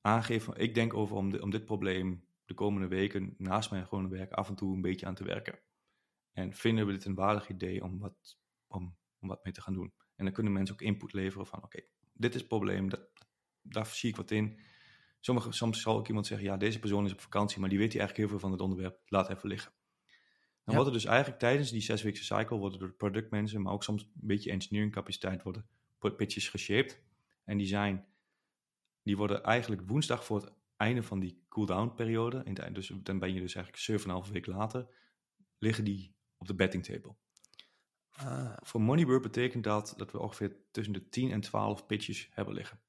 aangeven, 0.00 0.44
van, 0.52 0.56
ik 0.62 0.74
denk 0.74 0.94
over 0.94 1.16
om, 1.16 1.30
di- 1.30 1.38
om 1.38 1.50
dit 1.50 1.64
probleem 1.64 2.24
de 2.44 2.54
komende 2.54 2.88
weken 2.88 3.34
naast 3.38 3.70
mijn 3.70 3.84
gewone 3.86 4.08
werk 4.08 4.32
af 4.32 4.48
en 4.48 4.54
toe 4.54 4.74
een 4.74 4.80
beetje 4.80 5.06
aan 5.06 5.14
te 5.14 5.24
werken. 5.24 5.58
En 6.32 6.52
vinden 6.52 6.86
we 6.86 6.92
dit 6.92 7.04
een 7.04 7.14
waardig 7.14 7.48
idee 7.48 7.82
om 7.84 7.98
wat, 7.98 8.38
om, 8.66 8.96
om 9.18 9.28
wat 9.28 9.44
mee 9.44 9.52
te 9.52 9.60
gaan 9.62 9.74
doen. 9.74 9.92
En 10.16 10.24
dan 10.24 10.34
kunnen 10.34 10.52
mensen 10.52 10.74
ook 10.74 10.80
input 10.82 11.12
leveren 11.12 11.46
van, 11.46 11.62
oké, 11.62 11.80
dit 12.12 12.34
is 12.34 12.40
het 12.40 12.48
probleem, 12.48 12.88
dat, 12.88 13.08
daar 13.62 13.86
zie 13.86 14.08
ik 14.10 14.16
wat 14.16 14.30
in. 14.30 14.60
Sommige, 15.20 15.52
soms 15.52 15.80
zal 15.80 15.96
ook 15.96 16.08
iemand 16.08 16.26
zeggen, 16.26 16.46
ja, 16.46 16.56
deze 16.56 16.78
persoon 16.78 17.04
is 17.04 17.12
op 17.12 17.20
vakantie, 17.20 17.60
maar 17.60 17.68
die 17.68 17.78
weet 17.78 17.92
hier 17.92 18.00
eigenlijk 18.00 18.30
heel 18.30 18.38
veel 18.38 18.48
van 18.48 18.58
het 18.58 18.66
onderwerp, 18.68 19.00
laat 19.06 19.30
even 19.30 19.48
liggen. 19.48 19.72
Dan 20.64 20.74
Ja. 20.74 20.74
worden 20.74 20.92
dus 20.92 21.04
eigenlijk 21.04 21.38
tijdens 21.38 21.70
die 21.70 21.80
zesweekse 21.80 22.24
cycle, 22.24 22.56
worden 22.56 22.78
door 22.78 22.88
de 22.88 22.94
productmensen, 22.94 23.62
maar 23.62 23.72
ook 23.72 23.82
soms 23.84 24.02
een 24.02 24.10
beetje 24.14 24.50
engineering 24.50 24.92
capaciteit, 24.92 25.42
worden 25.42 25.68
pitches 25.98 26.48
geshaped. 26.48 27.02
En 27.44 27.56
die 27.56 27.66
zijn, 27.66 28.06
die 29.02 29.16
worden 29.16 29.42
eigenlijk 29.42 29.82
woensdag 29.88 30.24
voor 30.24 30.36
het 30.42 30.52
einde 30.76 31.02
van 31.02 31.20
die 31.20 31.44
cooldown 31.48 31.94
periode, 31.94 32.42
in 32.44 32.56
het 32.58 32.74
dus 32.74 32.92
dan 33.02 33.18
ben 33.18 33.34
je 33.34 33.40
dus 33.40 33.54
eigenlijk 33.54 34.02
7,5 34.26 34.32
week 34.32 34.46
later, 34.46 34.88
liggen 35.58 35.84
die 35.84 36.14
op 36.36 36.46
de 36.46 36.54
betting 36.54 36.84
table. 36.84 37.14
ah, 38.10 38.56
Voor 38.62 38.80
Moneybird 38.80 39.22
betekent 39.22 39.64
dat 39.64 39.94
dat 39.96 40.12
we 40.12 40.18
ongeveer 40.18 40.56
tussen 40.70 40.92
de 40.94 41.08
10 41.08 41.30
en 41.30 41.40
12 41.40 41.86
pitches 41.86 42.28
hebben 42.32 42.54
liggen. 42.54 42.80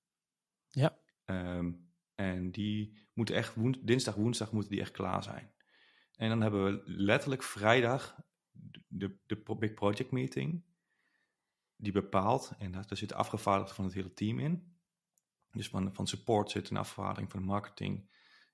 Ja. 0.69 0.97
Ehm, 1.25 1.73
en 2.15 2.51
die 2.51 3.07
moeten 3.13 3.35
echt 3.35 3.55
woens- 3.55 3.79
dinsdag, 3.81 4.15
woensdag 4.15 4.51
moeten 4.51 4.71
die 4.71 4.81
echt 4.81 4.91
klaar 4.91 5.23
zijn. 5.23 5.51
En 6.15 6.29
dan 6.29 6.41
hebben 6.41 6.63
we 6.65 6.83
letterlijk 6.85 7.43
vrijdag 7.43 8.19
de, 8.87 9.17
de 9.25 9.55
Big 9.59 9.73
Project 9.73 10.11
Meeting. 10.11 10.63
Die 11.77 11.91
bepaalt, 11.91 12.51
en 12.57 12.71
daar, 12.71 12.87
daar 12.87 12.97
zit 12.97 13.09
de 13.09 13.15
afgevaardigde 13.15 13.73
van 13.73 13.83
het 13.85 13.93
hele 13.93 14.13
team 14.13 14.39
in. 14.39 14.75
Dus 15.51 15.67
van, 15.69 15.93
van 15.93 16.07
support 16.07 16.51
zit 16.51 16.69
een 16.69 16.77
afvaardiging 16.77 17.31
van 17.31 17.43
marketing. 17.43 18.09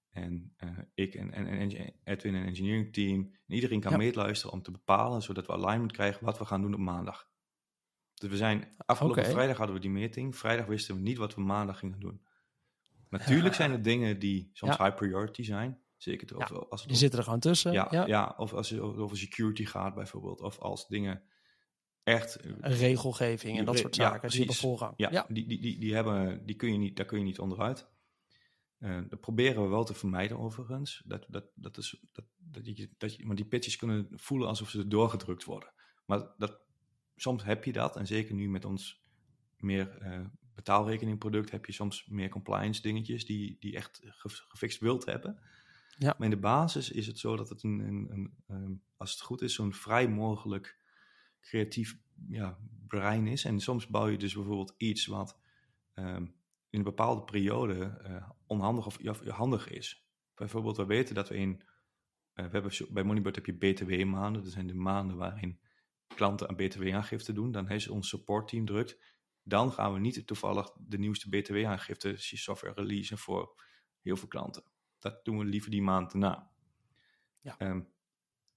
En 0.10 0.54
eh, 0.58 0.70
ik 0.94 1.14
en, 1.16 1.34
en, 1.34 1.48
en 1.48 1.94
Edwin 2.04 2.36
en 2.36 2.46
engineering 2.46 2.94
team. 2.94 3.20
En 3.48 3.56
iedereen 3.56 3.80
kan 3.80 3.92
Ja. 3.92 3.98
meeluisteren 3.98 4.54
om 4.54 4.62
te 4.62 4.72
bepalen, 4.72 5.22
zodat 5.22 5.46
we 5.48 5.54
alignment 5.54 5.92
krijgen 5.92 6.26
wat 6.26 6.38
we 6.38 6.46
gaan 6.46 6.62
doen 6.62 6.74
op 6.74 6.80
maandag. 6.80 7.30
Dus 8.14 8.30
we 8.30 8.38
zijn, 8.38 8.74
afgelopen 8.78 9.26
vrijdag 9.26 9.58
hadden 9.58 9.76
we 9.76 9.82
die 9.82 9.90
meeting. 9.92 10.36
Vrijdag 10.38 10.66
wisten 10.66 10.96
we 10.96 11.02
niet 11.02 11.18
wat 11.18 11.36
we 11.36 11.42
maandag 11.42 11.80
gingen 11.80 12.00
doen. 12.00 12.26
Natuurlijk 13.10 13.56
zijn 13.56 13.72
er 13.72 13.82
dingen 13.82 14.20
die 14.20 14.50
soms 14.54 14.76
Ja. 14.78 14.84
high 14.86 14.96
priority 14.98 15.44
zijn. 15.44 15.82
Zeker 15.98 16.36
over, 16.36 16.68
als 16.70 16.80
het 16.82 16.90
die 16.90 16.98
zitten 17.00 17.20
er 17.20 17.26
gewoon 17.26 17.40
tussen. 17.40 17.72
ja, 17.72 17.88
Ja, 17.92 18.06
ja. 18.06 18.34
of 18.38 18.54
als 18.54 18.70
het 18.70 18.80
over 18.80 19.18
security 19.18 19.66
gaat 19.66 19.96
bijvoorbeeld. 19.96 20.42
Of 20.42 20.60
als 20.60 20.88
dingen 20.88 21.24
echt... 22.04 22.36
eh, 22.36 22.80
Regelgeving 22.80 23.58
en 23.58 23.66
dat 23.66 23.78
soort 23.78 23.96
ja, 23.96 24.12
zaken. 24.12 24.30
die 24.30 24.40
hebben. 24.52 24.94
Ja, 24.98 25.12
ja. 25.12 25.26
Die, 25.30 25.48
die, 25.48 25.62
die, 25.62 25.80
die, 25.80 25.94
hebben, 25.94 26.46
die 26.46 26.56
kun 26.56 26.72
je 26.72 26.78
niet, 26.78 26.96
daar 26.96 27.06
kun 27.06 27.18
je 27.18 27.24
niet 27.24 27.40
onderuit. 27.40 27.92
Eh, 28.78 29.00
dat 29.10 29.20
proberen 29.20 29.64
we 29.64 29.70
wel 29.70 29.84
te 29.84 29.94
vermijden 29.94 30.40
overigens. 30.40 31.04
Dat, 31.06 31.26
dat, 31.30 31.46
dat 31.56 31.78
is, 31.78 32.04
dat, 32.12 32.26
dat 32.38 32.66
je, 32.78 32.90
dat 32.98 33.16
je, 33.16 33.26
maar 33.26 33.36
die 33.36 33.46
pitches 33.46 33.76
kunnen 33.76 34.08
voelen 34.12 34.48
alsof 34.48 34.70
ze 34.70 34.88
doorgedrukt 34.88 35.44
worden. 35.44 35.74
Maar 36.06 36.34
dat, 36.38 36.60
soms 37.16 37.44
heb 37.44 37.64
je 37.64 37.72
dat. 37.72 37.96
En 37.96 38.08
zeker 38.08 38.36
nu 38.36 38.50
met 38.50 38.66
ons 38.66 39.02
meer 39.58 39.98
eh 39.98 40.20
betaalrekeningproduct 40.56 41.52
heb 41.52 41.66
je 41.66 41.72
soms 41.72 42.06
meer 42.06 42.30
compliance 42.30 42.82
dingetjes 42.82 43.26
die, 43.26 43.58
die 43.60 43.76
echt 43.76 44.00
ge- 44.04 44.30
gefixt 44.48 44.80
wilt 44.80 45.06
hebben. 45.06 45.40
Ja. 45.98 46.16
Maar 46.18 46.28
in 46.28 46.34
de 46.34 46.40
basis 46.40 46.92
is 46.92 47.08
het 47.08 47.20
zo 47.20 47.36
dat 47.36 47.50
het 47.50 47.64
een, 47.64 47.80
een, 47.80 48.08
een, 48.12 48.34
ehm, 48.48 48.74
als 48.98 49.12
het 49.12 49.22
goed 49.22 49.42
is, 49.42 49.54
zo'n 49.54 49.74
vrij 49.74 50.08
mogelijk 50.10 50.78
creatief 51.44 51.98
ja, 52.28 52.60
brein 52.88 53.28
is. 53.28 53.46
En 53.46 53.60
soms 53.60 53.88
bouw 53.88 54.08
je 54.08 54.18
dus 54.18 54.34
bijvoorbeeld 54.34 54.74
iets 54.78 55.06
wat 55.06 55.40
ehm, 55.94 56.24
in 56.70 56.80
een 56.80 56.84
bepaalde 56.84 57.24
periode 57.24 57.86
eh, 58.04 58.30
onhandig 58.46 58.86
of 58.86 59.20
handig 59.28 59.70
is. 59.70 60.08
Bijvoorbeeld, 60.36 60.78
we 60.78 60.86
weten 60.86 61.16
dat 61.16 61.30
we 61.30 61.36
in. 61.36 61.62
eh, 62.34 62.46
we 62.46 62.52
hebben, 62.52 62.72
bij 62.94 63.04
Moneybird 63.04 63.36
heb 63.36 63.46
je 63.46 63.54
BTW-maanden. 63.58 64.44
Dat 64.44 64.52
zijn 64.52 64.68
de 64.68 64.74
maanden 64.74 65.18
waarin 65.18 65.60
klanten 66.16 66.48
aan 66.50 66.56
BTW-aangifte 66.56 67.34
doen. 67.34 67.52
Dan 67.52 67.68
heeft 67.68 67.90
ons 67.90 68.10
supportteam 68.10 68.66
drukt. 68.66 68.98
Dan 69.44 69.72
gaan 69.72 69.94
we 69.94 70.00
niet 70.00 70.28
toevallig 70.28 70.72
de 70.80 70.98
nieuwste 70.98 71.30
BTW-aangifte 71.30 72.14
software 72.18 72.74
releasen 72.74 73.18
voor 73.18 73.64
heel 74.02 74.16
veel 74.18 74.28
klanten. 74.28 74.64
Dat 75.00 75.26
doen 75.26 75.38
we 75.38 75.46
liever 75.46 75.72
die 75.72 75.82
maand 75.82 76.12
daarna. 76.12 76.52
Ja. 77.42 77.58
Ehm, 77.58 77.82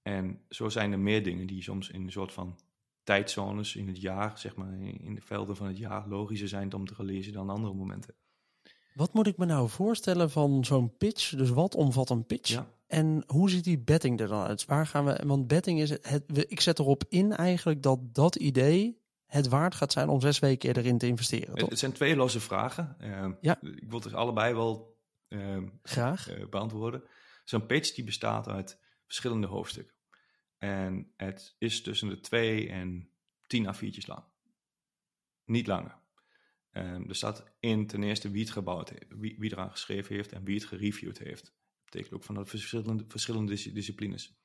en 0.01 0.45
zo 0.49 0.69
zijn 0.69 0.91
er 0.91 0.99
meer 0.99 1.23
dingen 1.23 1.47
die 1.47 1.61
soms 1.61 1.89
in 1.89 2.01
een 2.01 2.11
soort 2.11 2.33
van 2.33 2.59
tijdzones 3.07 3.75
in 3.75 3.87
het 3.87 4.01
jaar, 4.01 4.37
zeg 4.39 4.55
maar 4.55 4.73
in 4.81 5.15
de 5.15 5.21
velden 5.21 5.55
van 5.55 5.67
het 5.67 5.77
jaar, 5.77 6.07
logischer 6.07 6.47
zijn 6.47 6.73
om 6.73 6.85
te 6.85 6.93
releasen 6.97 7.33
dan 7.33 7.49
andere 7.49 7.73
momenten. 7.73 8.15
Wat 8.93 9.13
moet 9.13 9.27
ik 9.27 9.37
me 9.37 9.45
nou 9.45 9.69
voorstellen 9.69 10.29
van 10.31 10.65
zo'n 10.65 10.97
pitch? 10.97 11.29
Dus 11.35 11.49
wat 11.49 11.75
omvat 11.75 12.09
een 12.09 12.25
pitch? 12.25 12.49
Ja. 12.49 12.67
En 12.87 13.23
hoe 13.27 13.49
ziet 13.49 13.63
die 13.63 13.79
betting 13.79 14.19
er 14.19 14.27
dan 14.27 14.43
uit? 14.43 14.65
Waar 14.65 14.87
gaan 14.87 15.05
we? 15.05 15.23
Want 15.25 15.47
betting 15.47 15.79
is 15.79 15.89
het. 15.89 16.23
Ik 16.47 16.61
zet 16.61 16.79
erop 16.79 17.03
in 17.09 17.31
eigenlijk 17.35 17.83
dat 17.83 17.99
dat 18.15 18.35
idee 18.35 19.01
het 19.25 19.47
waard 19.47 19.75
gaat 19.75 19.91
zijn 19.91 20.09
om 20.09 20.21
zes 20.21 20.39
weken 20.39 20.75
erin 20.75 20.97
te 20.97 21.07
investeren. 21.07 21.49
Het, 21.49 21.59
Toch? 21.59 21.69
het 21.69 21.79
zijn 21.79 21.91
twee 21.91 22.15
losse 22.15 22.39
vragen. 22.39 22.95
Ehm, 22.99 23.31
Ja. 23.41 23.61
Ik 23.61 23.89
wil 23.89 23.99
dus 23.99 24.13
allebei 24.13 24.53
wel 24.53 24.97
ehm, 25.27 25.67
Graag. 25.83 26.29
eh, 26.29 26.47
beantwoorden. 26.49 27.03
Zo'n 27.45 27.65
pitch 27.65 27.93
die 27.95 28.03
bestaat 28.03 28.47
uit 28.47 28.79
verschillende 29.05 29.47
hoofdstukken. 29.47 29.95
En 30.57 31.13
het 31.15 31.55
is 31.57 31.81
tussen 31.81 32.09
de 32.09 32.19
twee 32.19 32.69
en 32.69 33.09
tien 33.47 33.75
A4'tjes 33.75 34.05
lang. 34.05 34.23
Niet 35.45 35.67
langer. 35.67 35.99
Ehm, 36.71 37.09
er 37.09 37.15
staat 37.15 37.55
in 37.59 37.87
ten 37.87 38.03
eerste 38.03 38.31
wie 38.31 38.41
het 38.41 38.51
gebouwd 38.51 38.89
heeft, 38.89 39.05
wie, 39.07 39.35
wie 39.39 39.51
eraan 39.51 39.71
geschreven 39.71 40.15
heeft 40.15 40.31
en 40.31 40.43
wie 40.43 40.55
het 40.55 40.65
gereviewd 40.65 41.17
heeft. 41.17 41.45
Dat 41.45 41.85
betekent 41.85 42.13
ook 42.13 42.23
van 42.23 42.35
de 42.35 42.45
verschillende, 42.45 43.05
verschillende 43.07 43.51
dis- 43.51 43.73
disciplines. 43.73 44.37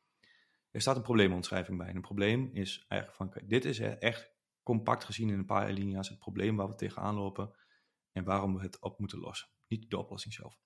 Er 0.71 0.81
staat 0.81 0.97
een 0.97 1.03
probleemomschrijving 1.03 1.79
bij. 1.79 1.89
En 1.89 1.97
een 1.97 2.03
probleem 2.03 2.51
is 2.53 2.85
eigenlijk 2.89 3.17
van, 3.17 3.49
dit 3.49 3.65
is 3.65 3.79
echt 3.79 4.31
compact 4.63 5.05
gezien 5.05 5.29
in 5.29 5.39
een 5.39 5.47
paar 5.47 5.67
alinea's 5.67 6.09
het 6.09 6.19
probleem 6.19 6.57
waar 6.57 6.69
we 6.69 6.75
tegenaan 6.75 7.15
lopen 7.15 7.55
en 8.13 8.25
waarom 8.25 8.55
we 8.55 8.63
het 8.63 8.81
op 8.81 8.99
moeten 8.99 9.19
lossen. 9.19 9.49
Niet 9.69 9.91
de 9.91 9.99
oplossing 9.99 10.35
zelf. 10.35 10.61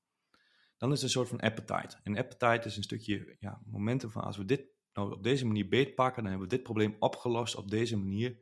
Dan 0.77 0.93
is 0.93 0.99
er 0.99 1.05
een 1.05 1.11
soort 1.11 1.29
van 1.29 1.41
appetite. 1.41 1.97
En 2.03 2.17
appetite 2.17 2.67
is 2.67 2.77
een 2.77 2.83
stukje 2.83 3.37
ja, 3.41 3.63
momenten 3.67 4.11
van 4.11 4.23
als 4.23 4.37
we 4.37 4.45
dit 4.45 4.76
nou 4.97 5.13
op 5.13 5.23
deze 5.23 5.47
manier 5.47 5.69
beetpakken, 5.69 6.23
dan 6.23 6.31
hebben 6.31 6.49
we 6.49 6.55
dit 6.55 6.65
probleem 6.65 6.97
opgelost 6.99 7.55
op 7.57 7.71
deze 7.71 7.97
manier. 7.97 8.39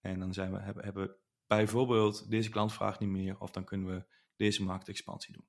En 0.00 0.18
dan 0.18 0.32
zijn 0.32 0.52
we, 0.52 0.58
hebben, 0.60 0.84
hebben 0.84 1.06
we 1.06 1.16
bijvoorbeeld 1.46 2.30
deze 2.30 2.50
klant 2.50 2.72
vraagt 2.72 3.00
niet 3.00 3.08
meer, 3.08 3.40
of 3.40 3.50
dan 3.50 3.64
kunnen 3.64 3.86
we 3.86 4.04
deze 4.36 4.62
marktexpansie 4.62 5.32
doen. 5.32 5.46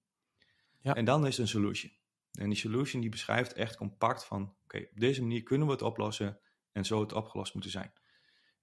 Ja. 0.81 0.95
En 0.95 1.05
dan 1.05 1.27
is 1.27 1.37
een 1.37 1.47
solution. 1.47 1.91
En 2.31 2.49
die 2.49 2.57
solution 2.57 3.01
die 3.01 3.09
beschrijft 3.09 3.53
echt 3.53 3.75
compact 3.75 4.25
van, 4.25 4.55
oké, 4.63 4.77
op 4.77 4.99
deze 4.99 5.21
manier 5.21 5.43
kunnen 5.43 5.67
we 5.67 5.73
het 5.73 5.81
oplossen 5.81 6.39
en 6.71 6.85
zo 6.85 6.99
het 6.99 7.13
opgelost 7.13 7.53
moeten 7.53 7.71
zijn. 7.71 7.93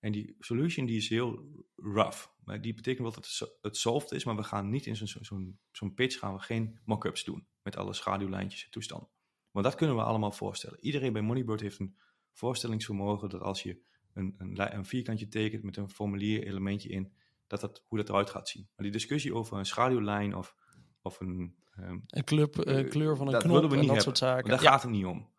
En 0.01 0.13
die 0.13 0.37
solution 0.39 0.87
die 0.87 0.97
is 0.97 1.09
heel 1.09 1.49
rough. 1.77 2.27
Maar 2.45 2.61
die 2.61 2.75
betekent 2.75 3.03
wel 3.03 3.13
dat 3.13 3.27
het, 3.27 3.59
het 3.61 3.77
solved 3.77 4.11
is, 4.13 4.25
maar 4.25 4.37
we 4.37 4.43
gaan 4.43 4.71
niet 4.71 4.87
in 4.87 4.97
zo'n 4.97 5.07
zo, 5.07 5.19
zo'n- 5.23 5.61
zo'n 5.73 5.95
pitch 5.95 6.19
gaan 6.19 6.35
we 6.35 6.41
geen 6.41 6.81
mock-ups 6.85 7.25
doen. 7.25 7.47
Met 7.63 7.77
alle 7.77 7.93
schaduwlijntjes 7.93 8.65
en 8.65 8.71
toestanden. 8.71 9.09
Want 9.51 9.65
dat 9.65 9.75
kunnen 9.75 9.97
we 9.97 10.03
allemaal 10.03 10.33
voorstellen. 10.33 10.79
Iedereen 10.81 11.13
bij 11.13 11.23
Moneybird 11.23 11.61
heeft 11.61 11.79
een 11.79 11.97
voorstellingsvermogen 12.33 13.29
dat 13.29 13.41
als 13.41 13.63
je 13.63 13.81
een, 14.15 14.35
een, 14.39 14.85
vierkantje 14.85 15.29
tekent 15.29 15.63
met 15.63 15.77
een 15.77 15.91
formulier 15.91 16.47
elementje 16.47 16.89
in, 16.89 17.13
dat 17.47 17.61
dat, 17.61 17.85
hoe 17.87 17.99
dat 17.99 18.09
eruit 18.09 18.31
gaat 18.31 18.49
zien. 18.49 18.63
Maar 18.77 18.85
die 18.85 18.91
discussie 18.93 19.35
over 19.35 19.59
een 19.59 19.67
schaduwlijn 19.67 20.35
of, 20.37 20.57
of 21.03 21.21
een... 21.21 21.55
ehm, 21.77 21.99
Een 22.07 22.25
club, 22.25 22.59
eh, 22.59 22.79
Eh, 22.79 22.91
kleur 22.91 23.17
van 23.17 23.27
een 23.27 23.33
dat 23.33 23.43
knop 23.43 23.55
willen 23.55 23.71
we 23.71 23.75
en 23.75 23.81
niet 23.81 23.91
dat 23.91 23.97
hebben. 23.97 24.17
soort 24.17 24.31
zaken. 24.31 24.47
Maar 24.49 24.57
daar 24.57 24.65
Ja. 24.65 24.71
gaat 24.71 24.83
het 24.83 24.91
niet 24.91 25.05
om. 25.05 25.31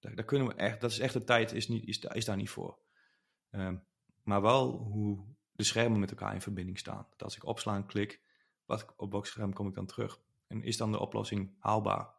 Daar, 0.00 0.14
daar 0.14 0.24
kunnen 0.24 0.46
we 0.48 0.54
echt, 0.54 0.80
dat 0.80 0.90
is 0.90 0.98
echt 0.98 1.12
de 1.12 1.24
tijd, 1.24 1.52
is, 1.52 1.68
niet, 1.68 2.04
is 2.14 2.24
daar 2.24 2.36
niet 2.36 2.50
voor. 2.50 2.78
Ehm, 3.50 3.76
maar 4.22 4.42
wel 4.42 4.70
hoe 4.76 5.24
de 5.52 5.62
schermen 5.64 6.00
met 6.00 6.10
elkaar 6.10 6.34
in 6.34 6.40
verbinding 6.40 6.78
staan. 6.78 7.06
Dat 7.10 7.22
als 7.22 7.36
ik 7.36 7.44
opslaan 7.44 7.86
klik, 7.86 8.20
wat, 8.64 8.92
op 8.96 9.10
welk 9.10 9.26
scherm 9.26 9.52
kom 9.52 9.68
ik 9.68 9.74
dan 9.74 9.86
terug? 9.86 10.20
En 10.46 10.62
is 10.62 10.76
dan 10.76 10.92
de 10.92 10.98
oplossing 10.98 11.54
haalbaar? 11.58 12.14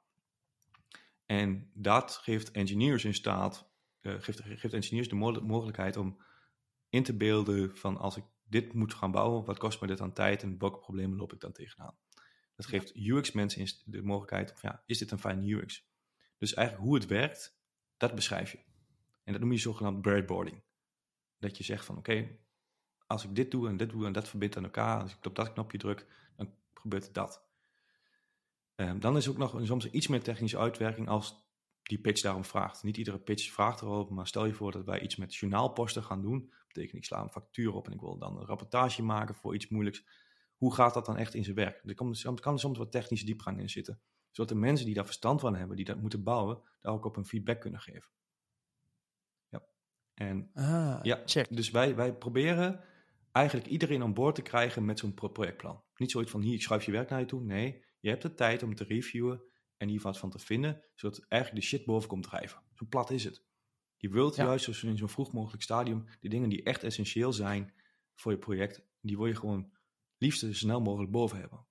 En 1.25 1.69
dat 1.73 2.11
geeft 2.11 2.51
engineers 2.51 3.05
in 3.05 3.13
staat, 3.13 3.69
eh, 3.99 4.13
geeft, 4.19 4.41
geeft 4.43 4.73
engineers 4.73 5.09
de 5.09 5.15
mo- 5.15 5.41
mogelijkheid 5.41 5.97
om 5.97 6.21
in 6.89 7.03
te 7.03 7.17
beelden 7.17 7.77
van 7.77 7.97
als 7.97 8.17
ik 8.17 8.23
dit 8.43 8.73
moet 8.73 8.93
gaan 8.93 9.11
bouwen, 9.11 9.45
wat 9.45 9.57
kost 9.57 9.81
me 9.81 9.88
dit 9.88 10.01
aan 10.01 10.13
tijd 10.13 10.43
en 10.43 10.57
welke 10.57 10.79
problemen 10.79 11.17
loop 11.17 11.33
ik 11.33 11.39
dan 11.39 11.51
tegenaan? 11.51 11.97
Dat 12.55 12.65
geeft 12.65 12.95
UX-mensen 12.95 13.67
de 13.85 14.01
mogelijkheid 14.01 14.51
of 14.51 14.61
ja, 14.61 14.83
is 14.85 14.97
dit 14.97 15.11
een 15.11 15.19
fijne 15.19 15.53
UX? 15.53 15.88
Dus 16.38 16.53
eigenlijk 16.53 16.88
hoe 16.88 16.97
het 16.97 17.05
werkt, 17.07 17.59
dat 17.97 18.15
beschrijf 18.15 18.51
je. 18.51 18.59
En 19.23 19.31
dat 19.31 19.41
noem 19.41 19.51
je 19.51 19.57
zogenaamd 19.57 20.01
breadboarding. 20.01 20.63
Dat 21.38 21.57
je 21.57 21.63
zegt 21.63 21.85
van 21.85 21.97
oké, 21.97 22.38
als 23.07 23.23
ik 23.23 23.35
dit 23.35 23.51
doe 23.51 23.67
en 23.67 23.77
dit 23.77 23.89
doe 23.89 24.05
en 24.05 24.13
dat 24.13 24.27
verbindt 24.27 24.57
aan 24.57 24.63
elkaar, 24.63 25.01
als 25.01 25.15
ik 25.15 25.25
op 25.25 25.35
dat 25.35 25.53
knopje 25.53 25.77
druk, 25.77 26.05
dan 26.35 26.55
gebeurt 26.73 27.13
dat. 27.13 27.43
Ehm, 28.75 28.99
dan 28.99 29.17
is 29.17 29.29
ook 29.29 29.38
nog 29.38 29.59
soms 29.63 29.89
iets 29.89 30.07
meer 30.07 30.23
technische 30.23 30.57
uitwerking 30.57 31.07
als 31.07 31.43
die 31.83 31.99
pitch 31.99 32.21
daarom 32.21 32.45
vraagt. 32.45 32.83
Niet 32.83 32.97
iedere 32.97 33.19
pitch 33.19 33.51
vraagt 33.51 33.81
erover, 33.81 34.13
maar 34.13 34.27
stel 34.27 34.45
je 34.45 34.53
voor 34.53 34.71
dat 34.71 34.85
wij 34.85 35.01
iets 35.01 35.15
met 35.15 35.35
journaalposten 35.35 36.03
gaan 36.03 36.21
doen. 36.21 36.39
Dat 36.49 36.67
betekent 36.67 36.95
ik 36.97 37.05
sla 37.05 37.21
een 37.21 37.29
factuur 37.31 37.73
op 37.73 37.85
en 37.88 37.93
ik 37.93 37.99
wil 37.99 38.17
dan 38.17 38.38
een 38.38 38.45
rapportage 38.45 39.03
maken 39.03 39.35
voor 39.35 39.55
iets 39.55 39.67
moeilijks. 39.69 40.05
Hoe 40.57 40.73
gaat 40.73 40.93
dat 40.93 41.05
dan 41.05 41.17
echt 41.17 41.33
in 41.33 41.43
zijn 41.43 41.55
werk? 41.55 41.81
Er 41.85 41.93
kan, 41.95 42.15
soms- 42.15 42.41
kan 42.41 42.59
soms 42.59 42.77
wat 42.77 42.91
technische 42.91 43.25
diepgang 43.25 43.59
in 43.59 43.69
zitten. 43.69 44.01
Zodat 44.31 44.51
de 44.51 44.59
mensen 44.59 44.85
die 44.85 44.95
daar 44.95 45.05
verstand 45.05 45.39
van 45.41 45.55
hebben, 45.55 45.75
die 45.75 45.85
dat 45.85 46.01
moeten 46.01 46.23
bouwen, 46.23 46.61
daar 46.81 46.93
ook 46.93 47.05
op 47.05 47.17
een 47.17 47.25
feedback 47.25 47.59
kunnen 47.61 47.79
geven. 47.79 48.09
Ja. 49.49 49.63
En 50.13 50.49
Ah, 50.53 50.99
ja, 51.01 51.21
check. 51.25 51.55
dus 51.55 51.71
wij, 51.71 51.95
wij 51.95 52.13
proberen 52.15 52.83
eigenlijk 53.31 53.67
iedereen 53.67 54.01
aan 54.01 54.13
boord 54.13 54.35
te 54.35 54.41
krijgen 54.41 54.85
met 54.85 54.99
zo'n 54.99 55.13
pro- 55.13 55.27
projectplan. 55.29 55.83
Niet 55.95 56.11
zoiets 56.11 56.31
van 56.31 56.41
hier, 56.41 56.53
ik 56.53 56.61
schrijf 56.61 56.83
je 56.85 56.91
werk 56.91 57.09
naar 57.09 57.19
je 57.19 57.25
toe. 57.25 57.41
Nee, 57.43 57.83
je 58.05 58.11
hebt 58.11 58.21
de 58.23 58.33
tijd 58.33 58.63
om 58.63 58.75
te 58.75 58.83
reviewen 58.83 59.41
en 59.77 59.87
hier 59.87 60.01
wat 60.01 60.17
van 60.17 60.29
te 60.29 60.39
vinden, 60.39 60.83
zodat 60.95 61.25
eigenlijk 61.27 61.61
de 61.61 61.67
shit 61.67 61.85
boven 61.85 62.09
komt 62.09 62.23
drijven. 62.23 62.61
Zo 62.73 62.85
plat 62.89 63.09
is 63.11 63.23
het. 63.23 63.43
Je 63.97 64.09
wilt 64.09 64.35
Ja. 64.35 64.43
juist 64.45 64.65
dus 64.65 64.83
in 64.83 64.97
zo'n 64.97 65.09
vroeg 65.09 65.33
mogelijk 65.33 65.63
stadium 65.63 66.05
de 66.19 66.29
dingen 66.29 66.49
die 66.49 66.63
echt 66.63 66.83
essentieel 66.83 67.33
zijn 67.33 67.73
voor 68.15 68.31
je 68.31 68.37
project, 68.37 68.81
die 69.01 69.17
wil 69.17 69.25
je 69.25 69.35
gewoon 69.35 69.71
liefst 70.17 70.39
zo 70.39 70.53
snel 70.53 70.81
mogelijk 70.81 71.11
boven 71.11 71.39
hebben. 71.39 71.65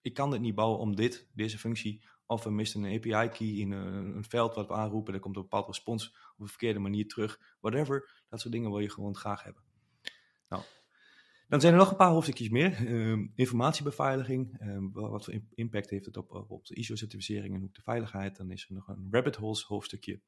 Ik 0.00 0.14
kan 0.14 0.30
dit 0.30 0.40
niet 0.40 0.54
bouwen 0.54 0.78
om 0.78 0.96
dit, 0.96 1.28
deze 1.34 1.58
functie, 1.58 2.04
of 2.26 2.44
we 2.44 2.50
missen 2.50 2.82
een 2.82 2.96
API-key 2.96 3.48
in 3.48 3.70
een, 3.70 4.16
een 4.16 4.24
veld 4.24 4.54
wat 4.54 4.66
we 4.68 4.74
aanroepen, 4.74 5.14
er 5.14 5.20
komt 5.20 5.36
een 5.36 5.42
bepaald 5.42 5.66
respons 5.66 6.08
op 6.34 6.40
een 6.40 6.48
verkeerde 6.48 6.78
manier 6.78 7.08
terug, 7.08 7.56
whatever. 7.60 8.22
Dat 8.28 8.40
soort 8.40 8.52
dingen 8.52 8.70
wil 8.70 8.80
je 8.80 8.90
gewoon 8.90 9.16
graag 9.16 9.42
hebben. 9.42 9.62
Nou, 10.48 10.62
dan 11.52 11.60
zijn 11.60 11.72
er 11.72 11.78
nog 11.78 11.90
een 11.90 11.96
paar 11.96 12.10
hoofdstukjes 12.10 12.48
meer. 12.48 12.86
Ehm, 12.86 13.26
informatiebeveiliging, 13.34 14.58
ehm, 14.58 14.90
wa- 14.92 15.08
wat 15.08 15.24
voor 15.24 15.34
im- 15.34 15.48
impact 15.54 15.90
heeft 15.90 16.04
het 16.04 16.16
op, 16.16 16.44
op 16.50 16.66
de 16.66 16.74
ISO-certificering 16.74 17.54
en 17.54 17.62
ook 17.64 17.74
de 17.74 17.82
veiligheid. 17.82 18.36
Dan 18.36 18.50
is 18.50 18.66
er 18.68 18.74
nog 18.74 18.88
een 18.88 19.08
rabbit 19.10 19.36
holes 19.36 19.62
hoofdstukje. 19.62 20.20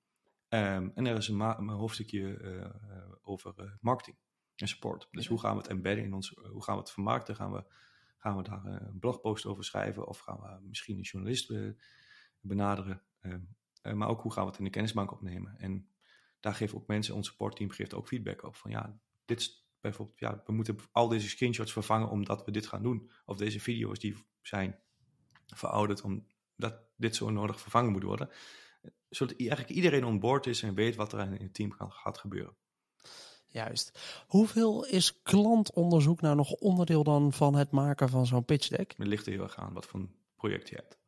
Ehm, 0.48 0.88
en 0.94 1.06
er 1.06 1.16
is 1.16 1.28
een, 1.28 1.40
hoofdstukje 1.68 2.36
eh, 2.36 2.60
eh, 2.64 2.70
over 3.22 3.52
eh, 3.56 3.70
marketing 3.80 4.16
en 4.56 4.68
support. 4.68 5.08
Dus 5.10 5.24
Ja. 5.24 5.30
hoe 5.30 5.40
gaan 5.40 5.52
we 5.56 5.62
het 5.62 5.70
embedden 5.70 6.04
in 6.04 6.14
ons, 6.14 6.28
hoe 6.50 6.62
gaan 6.62 6.74
we 6.74 6.80
het 6.80 6.90
vermarkten? 6.90 7.36
Gaan 7.36 7.52
we, 7.52 7.64
gaan 8.18 8.36
we 8.36 8.42
daar 8.42 8.64
eh, 8.64 8.86
een 8.86 8.98
blogpost 8.98 9.46
over 9.46 9.64
schrijven 9.64 10.06
of 10.08 10.18
gaan 10.18 10.40
we 10.40 10.66
misschien 10.68 10.96
een 10.96 11.02
journalist 11.02 11.50
eh, 11.50 11.68
benaderen? 12.40 13.02
Eh, 13.20 13.92
maar 13.92 14.08
ook 14.08 14.20
hoe 14.22 14.32
gaan 14.32 14.44
we 14.44 14.50
het 14.50 14.58
in 14.58 14.64
de 14.64 14.70
kennisbank 14.70 15.12
opnemen? 15.12 15.58
En 15.58 15.88
daar 16.40 16.54
geven 16.54 16.78
ook 16.78 16.86
mensen, 16.86 17.14
ons 17.14 17.28
supportteam 17.28 17.70
geeft 17.70 17.94
ook 17.94 18.06
feedback 18.08 18.42
op. 18.42 18.56
Van 18.56 18.70
ja, 18.70 18.98
dit 19.24 19.40
is 19.40 19.63
bijvoorbeeld, 19.90 20.18
ja, 20.18 20.42
we 20.46 20.52
moeten 20.52 20.78
al 20.92 21.08
deze 21.08 21.28
screenshots 21.28 21.72
vervangen 21.72 22.08
omdat 22.08 22.44
we 22.44 22.50
dit 22.50 22.66
gaan 22.66 22.82
doen. 22.82 23.10
Of 23.26 23.36
deze 23.36 23.60
video's 23.60 23.98
die 23.98 24.16
zijn 24.42 24.78
verouderd 25.46 26.02
omdat 26.02 26.74
dit 26.96 27.16
zo 27.16 27.30
nodig 27.30 27.60
vervangen 27.60 27.92
moet 27.92 28.02
worden. 28.02 28.30
Zodat 29.08 29.36
eigenlijk 29.38 29.70
iedereen 29.70 30.04
on 30.04 30.20
board 30.20 30.46
is 30.46 30.62
en 30.62 30.74
weet 30.74 30.96
wat 30.96 31.12
er 31.12 31.20
in 31.20 31.32
het 31.32 31.54
team 31.54 31.72
gaat, 31.72 31.92
gaat 31.92 32.18
gebeuren. 32.18 32.56
Juist. 33.46 33.98
Hoeveel 34.26 34.86
is 34.86 35.22
klantonderzoek 35.22 36.20
nou 36.20 36.36
nog 36.36 36.50
onderdeel 36.50 37.04
dan 37.04 37.32
van 37.32 37.54
het 37.54 37.70
maken 37.70 38.08
van 38.08 38.26
zo'n 38.26 38.44
pitch 38.44 38.68
deck? 38.68 38.94
Het 38.96 39.06
ligt 39.06 39.26
er 39.26 39.32
heel 39.32 39.42
erg 39.42 39.56
aan 39.56 39.72
wat 39.72 39.86
voor 39.86 40.00
een 40.00 40.14
project 40.36 40.68
je 40.68 40.74
hebt. 40.74 40.98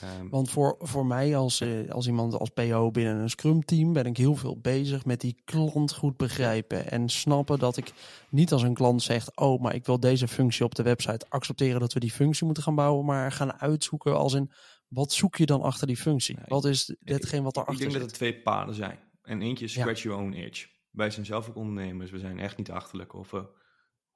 Ehm, 0.00 0.28
Want 0.28 0.50
voor, 0.50 0.76
voor 0.78 1.06
mij 1.06 1.36
als, 1.36 1.60
eh, 1.60 1.90
als 1.90 2.06
iemand 2.06 2.34
als 2.38 2.48
PO 2.48 2.90
binnen 2.90 3.16
een 3.16 3.30
Scrum 3.30 3.64
team 3.64 3.92
ben 3.92 4.04
ik 4.04 4.16
heel 4.16 4.34
veel 4.34 4.58
bezig 4.60 5.04
met 5.04 5.20
die 5.20 5.40
klant 5.44 5.92
goed 5.92 6.16
begrijpen. 6.16 6.90
En 6.90 7.08
snappen 7.08 7.58
dat 7.58 7.76
ik 7.76 7.92
niet 8.30 8.52
als 8.52 8.62
een 8.62 8.74
klant 8.74 9.02
zegt, 9.02 9.36
oh 9.36 9.60
maar 9.62 9.74
ik 9.74 9.86
wil 9.86 10.00
deze 10.00 10.28
functie 10.28 10.64
op 10.64 10.74
de 10.74 10.82
website 10.82 11.26
accepteren 11.28 11.80
dat 11.80 11.92
we 11.92 12.00
die 12.00 12.10
functie 12.10 12.44
moeten 12.44 12.62
gaan 12.62 12.74
bouwen. 12.74 13.04
Maar 13.04 13.32
gaan 13.32 13.52
uitzoeken 13.60 14.16
als 14.16 14.34
in, 14.34 14.50
wat 14.88 15.12
zoek 15.12 15.36
je 15.36 15.46
dan 15.46 15.62
achter 15.62 15.86
die 15.86 15.96
functie? 15.96 16.34
Nee, 16.36 16.44
wat 16.48 16.64
is 16.64 16.96
hetgeen 17.04 17.42
wat 17.42 17.56
ik 17.56 17.64
daarachter 17.64 17.78
denk 17.78 17.90
zit? 17.90 18.00
dat 18.00 18.10
er 18.10 18.16
twee 18.16 18.42
paden 18.42 18.74
zijn. 18.74 18.98
En 19.22 19.42
eentje 19.42 19.64
is 19.64 19.74
Ja. 19.74 19.80
scratch 19.80 20.02
your 20.02 20.18
own 20.18 20.32
itch. 20.32 20.68
Wij 20.90 21.10
zijn 21.10 21.26
zelf 21.26 21.48
ook 21.48 21.56
ondernemers. 21.56 22.10
We 22.10 22.18
zijn 22.18 22.38
echt 22.38 22.56
niet 22.56 22.70
achterlijk 22.70 23.14
over 23.14 23.48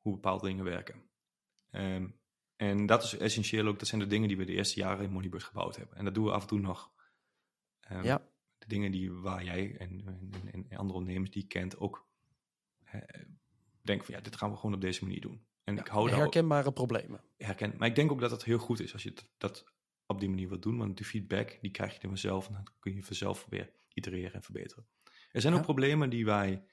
hoe 0.00 0.12
bepaalde 0.12 0.46
dingen 0.46 0.64
werken. 0.64 1.02
Ehm, 1.70 2.06
en 2.56 2.86
dat 2.86 3.02
is 3.02 3.16
essentieel 3.16 3.66
ook. 3.66 3.78
Dat 3.78 3.88
zijn 3.88 4.00
de 4.00 4.06
dingen 4.06 4.28
die 4.28 4.36
we 4.36 4.44
de 4.44 4.52
eerste 4.52 4.80
jaren 4.80 5.04
in 5.04 5.10
Moneybird 5.12 5.42
gebouwd 5.44 5.76
hebben. 5.76 5.96
En 5.96 6.04
dat 6.04 6.14
doen 6.14 6.24
we 6.24 6.30
af 6.32 6.42
en 6.42 6.48
toe 6.48 6.60
nog. 6.60 6.92
Ehm, 7.80 8.04
Ja. 8.04 8.28
De 8.58 8.66
dingen 8.66 8.90
die, 8.90 9.12
waar 9.12 9.44
jij 9.44 9.76
en, 9.78 10.02
en, 10.52 10.66
en 10.68 10.78
andere 10.78 10.98
ondernemers 10.98 11.30
die 11.30 11.42
je 11.42 11.48
kent 11.48 11.78
ook 11.78 12.06
denken 13.82 14.06
van 14.06 14.14
ja, 14.14 14.20
dit 14.20 14.36
gaan 14.36 14.50
we 14.50 14.56
gewoon 14.56 14.74
op 14.74 14.80
deze 14.80 15.04
manier 15.04 15.20
doen. 15.20 15.46
En 15.64 15.78
ik 15.78 15.86
hou 15.86 16.04
daar 16.06 16.14
ook, 16.14 16.20
Herkenbare 16.22 16.72
problemen. 16.72 17.20
herken. 17.36 17.74
Maar 17.78 17.88
ik 17.88 17.94
denk 17.94 18.12
ook 18.12 18.20
dat 18.20 18.30
het 18.30 18.44
heel 18.44 18.58
goed 18.58 18.80
is 18.80 18.92
als 18.92 19.02
je 19.02 19.12
dat, 19.12 19.30
dat 19.38 19.64
op 20.06 20.20
die 20.20 20.28
manier 20.28 20.48
wilt 20.48 20.62
doen. 20.62 20.76
Want 20.78 20.98
de 20.98 21.04
feedback, 21.04 21.58
die 21.60 21.70
krijg 21.70 21.92
je 21.94 22.00
dan 22.00 22.10
vanzelf. 22.10 22.46
En 22.46 22.52
dan 22.52 22.66
kun 22.80 22.94
je 22.94 23.02
vanzelf 23.02 23.46
weer 23.48 23.72
itereren 23.92 24.32
en 24.32 24.42
verbeteren. 24.42 24.86
Er 25.32 25.40
zijn 25.40 25.52
Ja. 25.52 25.58
ook 25.58 25.64
problemen 25.64 26.10
die 26.10 26.24
wij 26.24 26.64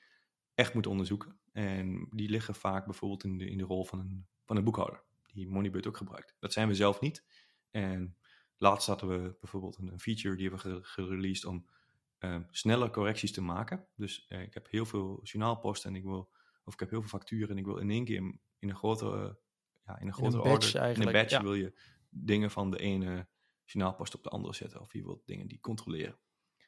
echt 0.55 0.73
moeten 0.73 0.91
onderzoeken. 0.91 1.39
En 1.51 2.07
die 2.11 2.29
liggen 2.29 2.55
vaak 2.55 2.85
bijvoorbeeld 2.85 3.23
in 3.23 3.37
de, 3.37 3.49
in 3.49 3.57
de 3.57 3.63
rol 3.63 3.85
van 3.85 3.99
een, 3.99 4.27
van 4.45 4.57
een 4.57 4.63
boekhouder. 4.63 5.03
Die 5.31 5.47
Moneybird 5.47 5.87
ook 5.87 5.97
gebruikt. 5.97 6.35
Dat 6.39 6.53
zijn 6.53 6.67
we 6.67 6.75
zelf 6.75 6.99
niet. 6.99 7.25
En 7.69 8.17
laatst 8.57 8.87
hadden 8.87 9.09
we 9.09 9.37
bijvoorbeeld 9.39 9.77
een, 9.77 9.99
feature 9.99 10.35
die 10.35 10.49
hebben 10.49 10.71
we 10.71 10.83
ge- 10.83 10.83
gereleased 10.83 11.45
om 11.45 11.69
ehm, 12.17 12.43
sneller 12.49 12.89
correcties 12.89 13.31
te 13.31 13.41
maken. 13.41 13.87
Dus 13.95 14.25
eh, 14.27 14.41
ik 14.41 14.53
heb 14.53 14.69
heel 14.69 14.85
veel 14.85 15.19
journaalposten 15.23 15.89
en 15.89 15.95
ik 15.95 16.03
wil, 16.03 16.31
of 16.63 16.73
ik 16.73 16.79
heb 16.79 16.89
heel 16.89 16.99
veel 16.99 17.09
facturen 17.09 17.49
en 17.49 17.57
ik 17.57 17.65
wil 17.65 17.77
in 17.77 17.89
één 17.89 18.05
keer 18.05 18.15
in, 18.15 18.41
in 18.59 18.69
een 18.69 18.75
grotere, 18.75 19.39
ja, 19.85 19.99
in 19.99 20.07
een 20.07 20.13
grotere 20.13 20.41
order, 20.41 20.75
in 20.75 20.81
eigenlijk, 20.81 21.17
een 21.17 21.29
ja. 21.29 21.41
wil 21.41 21.53
je 21.53 21.79
dingen 22.09 22.51
van 22.51 22.71
de 22.71 22.77
ene 22.77 23.27
journaalpost 23.65 24.15
op 24.15 24.23
de 24.23 24.29
andere 24.29 24.53
zetten. 24.53 24.81
Of 24.81 24.93
je 24.93 25.03
wilt 25.03 25.25
dingen 25.25 25.47
die 25.47 25.59
controleren. 25.59 26.19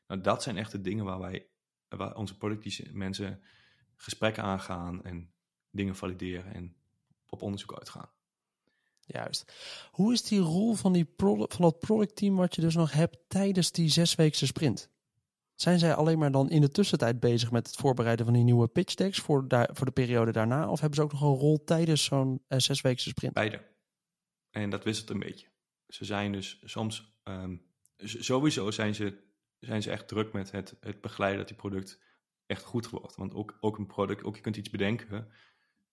Nou, 0.08 0.22
dat 0.22 0.44
zijn 0.44 0.58
echt 0.58 0.72
de 0.72 0.82
dingen 0.82 1.06
waar 1.06 1.20
wij, 1.20 1.50
waar 1.88 2.16
onze 2.16 2.38
productie 2.38 2.94
mensen 2.94 3.44
gesprekken 3.96 4.44
aangaan 4.44 5.04
en 5.04 5.34
dingen 5.70 5.96
valideren 5.96 6.54
en 6.54 6.76
op 7.26 7.42
onderzoek 7.42 7.78
uitgaan. 7.78 8.12
Juist. 9.06 9.54
Hoe 9.92 10.14
is 10.14 10.24
die 10.24 10.40
rol 10.40 10.74
van, 10.74 10.94
die 10.94 11.06
product, 11.06 11.54
van 11.54 11.62
dat 11.62 11.80
productteam 11.80 12.36
wat 12.36 12.56
je 12.56 12.62
dus 12.62 12.76
nog 12.76 12.92
hebt 12.92 13.18
tijdens 13.28 13.72
die 13.72 13.90
zesweekse 13.90 14.46
sprint? 14.46 14.90
Zijn 15.56 15.80
zij 15.80 15.94
alleen 15.94 16.18
maar 16.18 16.32
dan 16.32 16.50
in 16.50 16.62
de 16.62 16.70
tussentijd 16.70 17.20
bezig 17.20 17.52
met 17.52 17.68
het 17.68 17.76
voorbereiden 17.76 18.26
van 18.26 18.34
die 18.34 18.44
nieuwe 18.44 18.68
pitch 18.68 18.94
decks 18.96 19.20
voor, 19.20 19.48
daar, 19.48 19.70
voor 19.74 19.86
de 19.86 19.92
periode 19.92 20.32
daarna? 20.32 20.70
Of 20.70 20.80
hebben 20.80 20.98
ze 20.98 21.04
ook 21.04 21.12
nog 21.12 21.22
een 21.22 21.40
rol 21.40 21.64
tijdens 21.64 22.04
zo'n 22.04 22.44
eh, 22.48 22.60
zesweekse 22.60 23.10
sprint? 23.10 23.34
Beide. 23.34 23.62
En 24.52 24.70
dat 24.70 24.84
wisselt 24.84 25.10
een 25.10 25.20
beetje. 25.20 25.48
Ze 25.88 26.06
zijn 26.06 26.32
dus 26.32 26.62
soms, 26.64 27.18
ehm, 27.24 27.56
sowieso 27.98 28.72
zijn 28.72 28.96
ze, 28.96 29.24
zijn 29.60 29.82
ze 29.82 29.92
echt 29.92 30.08
druk 30.08 30.34
met 30.34 30.52
het, 30.52 30.76
het 30.80 31.02
begeleiden 31.02 31.40
dat 31.40 31.48
die 31.48 31.58
product 31.58 32.00
echt 32.46 32.64
goed 32.64 32.90
wordt. 32.90 33.16
Want 33.16 33.34
ook, 33.34 33.58
ook 33.60 33.78
een 33.78 33.88
product, 33.88 34.24
ook 34.24 34.36
je 34.36 34.42
kunt 34.42 34.58
iets 34.58 34.70
bedenken, 34.70 35.28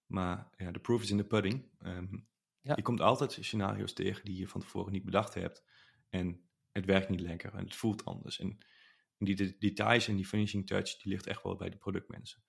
maar 0.06 0.50
ja, 0.56 0.70
de 0.70 0.78
proof 0.78 1.02
is 1.02 1.10
in 1.10 1.16
the 1.16 1.24
pudding. 1.24 1.68
Ehm, 1.78 2.16
Ja. 2.62 2.72
Je 2.76 2.82
komt 2.82 3.00
altijd 3.00 3.32
scenario's 3.40 3.92
tegen 3.92 4.24
die 4.24 4.36
je 4.36 4.48
van 4.48 4.60
tevoren 4.60 4.92
niet 4.92 5.04
bedacht 5.04 5.34
hebt. 5.34 5.64
En 6.08 6.48
het 6.72 6.84
werkt 6.84 7.08
niet 7.08 7.20
lekker 7.20 7.54
en 7.54 7.64
het 7.64 7.76
voelt 7.76 8.04
anders. 8.04 8.38
En 8.40 8.58
die 9.18 9.36
de- 9.36 9.56
details 9.58 10.08
en 10.08 10.16
die 10.16 10.26
finishing 10.26 10.66
touch, 10.66 10.96
die 10.96 11.12
ligt 11.12 11.26
echt 11.26 11.42
wel 11.42 11.56
bij 11.56 11.70
de 11.70 11.76
productmensen. 11.76 12.42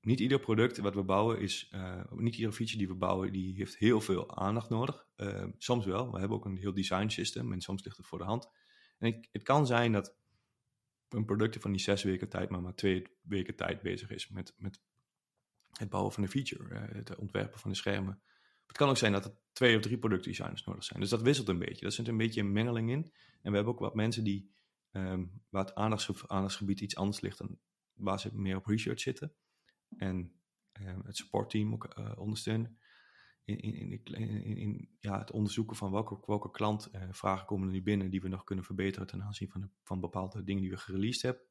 niet 0.00 0.20
ieder 0.20 0.40
product 0.40 0.78
wat 0.78 0.94
we 0.94 1.02
bouwen 1.02 1.40
is, 1.40 1.70
uh, 1.74 2.04
niet 2.10 2.34
iedere 2.34 2.52
feature 2.52 2.78
die 2.78 2.88
we 2.88 2.94
bouwen, 2.94 3.32
die 3.32 3.54
heeft 3.54 3.76
heel 3.76 4.00
veel 4.00 4.36
aandacht 4.36 4.68
nodig. 4.68 5.06
Uh, 5.16 5.44
soms 5.58 5.84
wel, 5.84 6.12
we 6.12 6.18
hebben 6.18 6.36
ook 6.36 6.44
een 6.44 6.56
heel 6.56 6.74
design 6.74 7.08
system 7.08 7.52
en 7.52 7.60
soms 7.60 7.84
ligt 7.84 7.96
het 7.96 8.06
voor 8.06 8.18
de 8.18 8.24
hand. 8.24 8.48
En 8.98 9.28
het 9.32 9.42
kan 9.42 9.66
zijn 9.66 9.92
dat 9.92 10.16
een 11.08 11.24
product 11.24 11.56
van 11.60 11.70
die 11.72 11.80
zes 11.80 12.02
weken 12.02 12.28
tijd, 12.28 12.50
maar 12.50 12.62
maar 12.62 12.74
twee 12.74 13.06
weken 13.22 13.56
tijd 13.56 13.82
bezig 13.82 14.10
is 14.10 14.28
met, 14.28 14.54
met 14.56 14.80
het 15.72 15.88
bouwen 15.88 16.12
van 16.12 16.22
een 16.22 16.28
feature, 16.28 16.74
uh, 16.74 16.94
het 16.94 17.16
ontwerpen 17.16 17.60
van 17.60 17.70
de 17.70 17.76
schermen. 17.76 18.22
Het 18.66 18.76
kan 18.76 18.88
ook 18.88 18.96
zijn 18.96 19.12
dat 19.12 19.24
er 19.24 19.36
twee 19.52 19.76
of 19.76 19.82
drie 19.82 19.98
productdesigners 19.98 20.64
nodig 20.64 20.84
zijn. 20.84 21.00
Dus 21.00 21.10
dat 21.10 21.22
wisselt 21.22 21.48
een 21.48 21.58
beetje. 21.58 21.84
Dat 21.84 21.94
zit 21.94 22.08
een 22.08 22.16
beetje 22.16 22.40
een 22.40 22.52
mengeling 22.52 22.90
in. 22.90 23.12
En 23.42 23.50
we 23.50 23.56
hebben 23.56 23.72
ook 23.72 23.80
wat 23.80 23.94
mensen 23.94 24.24
die, 24.24 24.54
um, 24.90 25.42
waar 25.48 25.64
het 25.64 25.74
aandachtsgebied 26.26 26.80
iets 26.80 26.96
anders 26.96 27.20
ligt 27.20 27.38
dan 27.38 27.58
waar 27.92 28.20
ze 28.20 28.36
meer 28.36 28.56
op 28.56 28.66
research 28.66 29.00
zitten 29.00 29.34
en 29.96 30.32
uh, 30.80 30.96
het 31.04 31.16
supportteam 31.16 31.72
ook 31.72 31.98
uh, 31.98 32.12
ondersteunen. 32.16 32.78
In, 33.44 33.58
in, 33.60 34.88
ja, 35.00 35.18
het 35.18 35.30
onderzoeken 35.30 35.76
van 35.76 35.90
welke, 35.90 36.22
welke 36.26 36.50
klantvragen 36.50 37.42
uh, 37.42 37.46
komen 37.46 37.66
er 37.66 37.72
nu 37.72 37.82
binnen 37.82 38.10
die 38.10 38.20
we 38.20 38.28
nog 38.28 38.44
kunnen 38.44 38.64
verbeteren 38.64 39.06
ten 39.06 39.22
aanzien 39.22 39.50
van, 39.50 39.70
van 39.82 40.00
bepaalde 40.00 40.44
dingen 40.44 40.62
die 40.62 40.70
we 40.70 40.76
gereleased 40.76 41.22
hebben. 41.22 41.42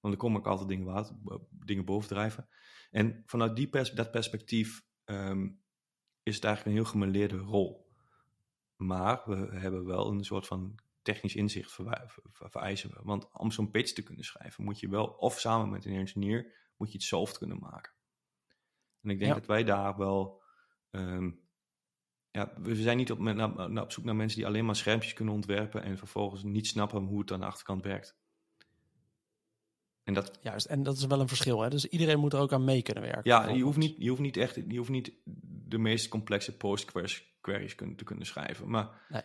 Want 0.00 0.14
er 0.14 0.20
komen 0.20 0.38
ook 0.38 0.46
altijd 0.46 0.68
dingen, 0.68 1.18
dingen 1.50 1.84
bovendrijven. 1.84 2.48
En 2.90 3.22
vanuit 3.26 3.56
die 3.56 3.68
dat 3.70 4.10
perspectief 4.10 4.86
um, 5.04 5.62
is 6.28 6.34
het 6.34 6.44
eigenlijk 6.44 6.76
een 6.76 6.82
heel 6.82 6.92
gemeleerde 6.92 7.36
rol. 7.36 7.86
Maar 8.76 9.22
we 9.24 9.58
hebben 9.58 9.84
wel 9.84 10.10
een 10.10 10.24
soort 10.24 10.46
van 10.46 10.78
technisch 11.02 11.34
inzicht 11.34 11.78
vereisen 12.32 12.90
we. 12.90 13.00
Want 13.02 13.28
om 13.32 13.50
zo'n 13.50 13.70
pitch 13.70 13.92
te 13.92 14.02
kunnen 14.02 14.24
schrijven 14.24 14.64
moet 14.64 14.80
je 14.80 14.88
wel 14.88 15.06
of 15.06 15.38
samen 15.38 15.70
met 15.70 15.84
een 15.84 15.94
engineer 15.94 16.56
moet 16.76 16.92
je 16.92 16.98
het 16.98 17.06
soft 17.06 17.38
kunnen 17.38 17.58
maken. 17.58 17.92
En 19.02 19.10
ik 19.10 19.18
denk 19.18 19.34
dat 19.34 19.46
wij 19.46 19.64
daar 19.64 19.96
wel. 19.96 20.42
Um, 20.90 21.40
ja, 22.30 22.52
we 22.60 22.76
zijn 22.76 22.96
niet 22.96 23.10
op 23.10 23.92
zoek 23.92 24.04
naar 24.04 24.16
mensen 24.16 24.38
die 24.38 24.46
alleen 24.46 24.64
maar 24.64 24.76
schermpjes 24.76 25.12
kunnen 25.12 25.34
ontwerpen 25.34 25.82
en 25.82 25.98
vervolgens 25.98 26.42
niet 26.42 26.66
snappen 26.66 27.04
hoe 27.04 27.20
het 27.20 27.32
aan 27.32 27.40
de 27.40 27.46
achterkant 27.46 27.84
werkt. 27.84 28.16
En 30.08 30.14
dat, 30.14 30.38
Juist, 30.42 30.66
en 30.66 30.82
dat 30.82 30.96
is 30.96 31.06
wel 31.06 31.20
een 31.20 31.28
verschil. 31.28 31.60
Hè? 31.60 31.70
Dus 31.70 31.86
iedereen 31.86 32.18
moet 32.18 32.32
er 32.32 32.40
ook 32.40 32.52
aan 32.52 32.64
mee 32.64 32.82
kunnen 32.82 33.02
werken. 33.02 33.30
Ja, 33.30 33.48
je 33.48 33.62
hoeft, 33.62 33.78
niet, 33.78 33.94
je 33.98 34.08
hoeft 34.08 34.20
niet 34.20 34.36
echt 34.36 34.54
je 34.54 34.76
hoeft 34.76 34.90
niet 34.90 35.12
de 35.68 35.78
meest 35.78 36.08
complexe 36.08 36.56
post-queries 36.56 37.36
queries 37.40 37.74
te 37.74 38.04
kunnen 38.04 38.26
schrijven. 38.26 38.70
Maar 38.70 39.06
nee. 39.08 39.22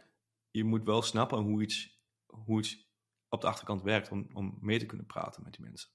je 0.51 0.63
moet 0.63 0.83
wel 0.83 1.01
snappen 1.01 1.37
hoe 1.37 1.61
iets, 1.61 2.03
hoe 2.25 2.59
iets 2.59 2.87
op 3.29 3.41
de 3.41 3.47
achterkant 3.47 3.81
werkt 3.81 4.11
om, 4.11 4.27
om 4.33 4.57
mee 4.61 4.79
te 4.79 4.85
kunnen 4.85 5.05
praten 5.05 5.43
met 5.43 5.53
die 5.53 5.65
mensen. 5.65 5.89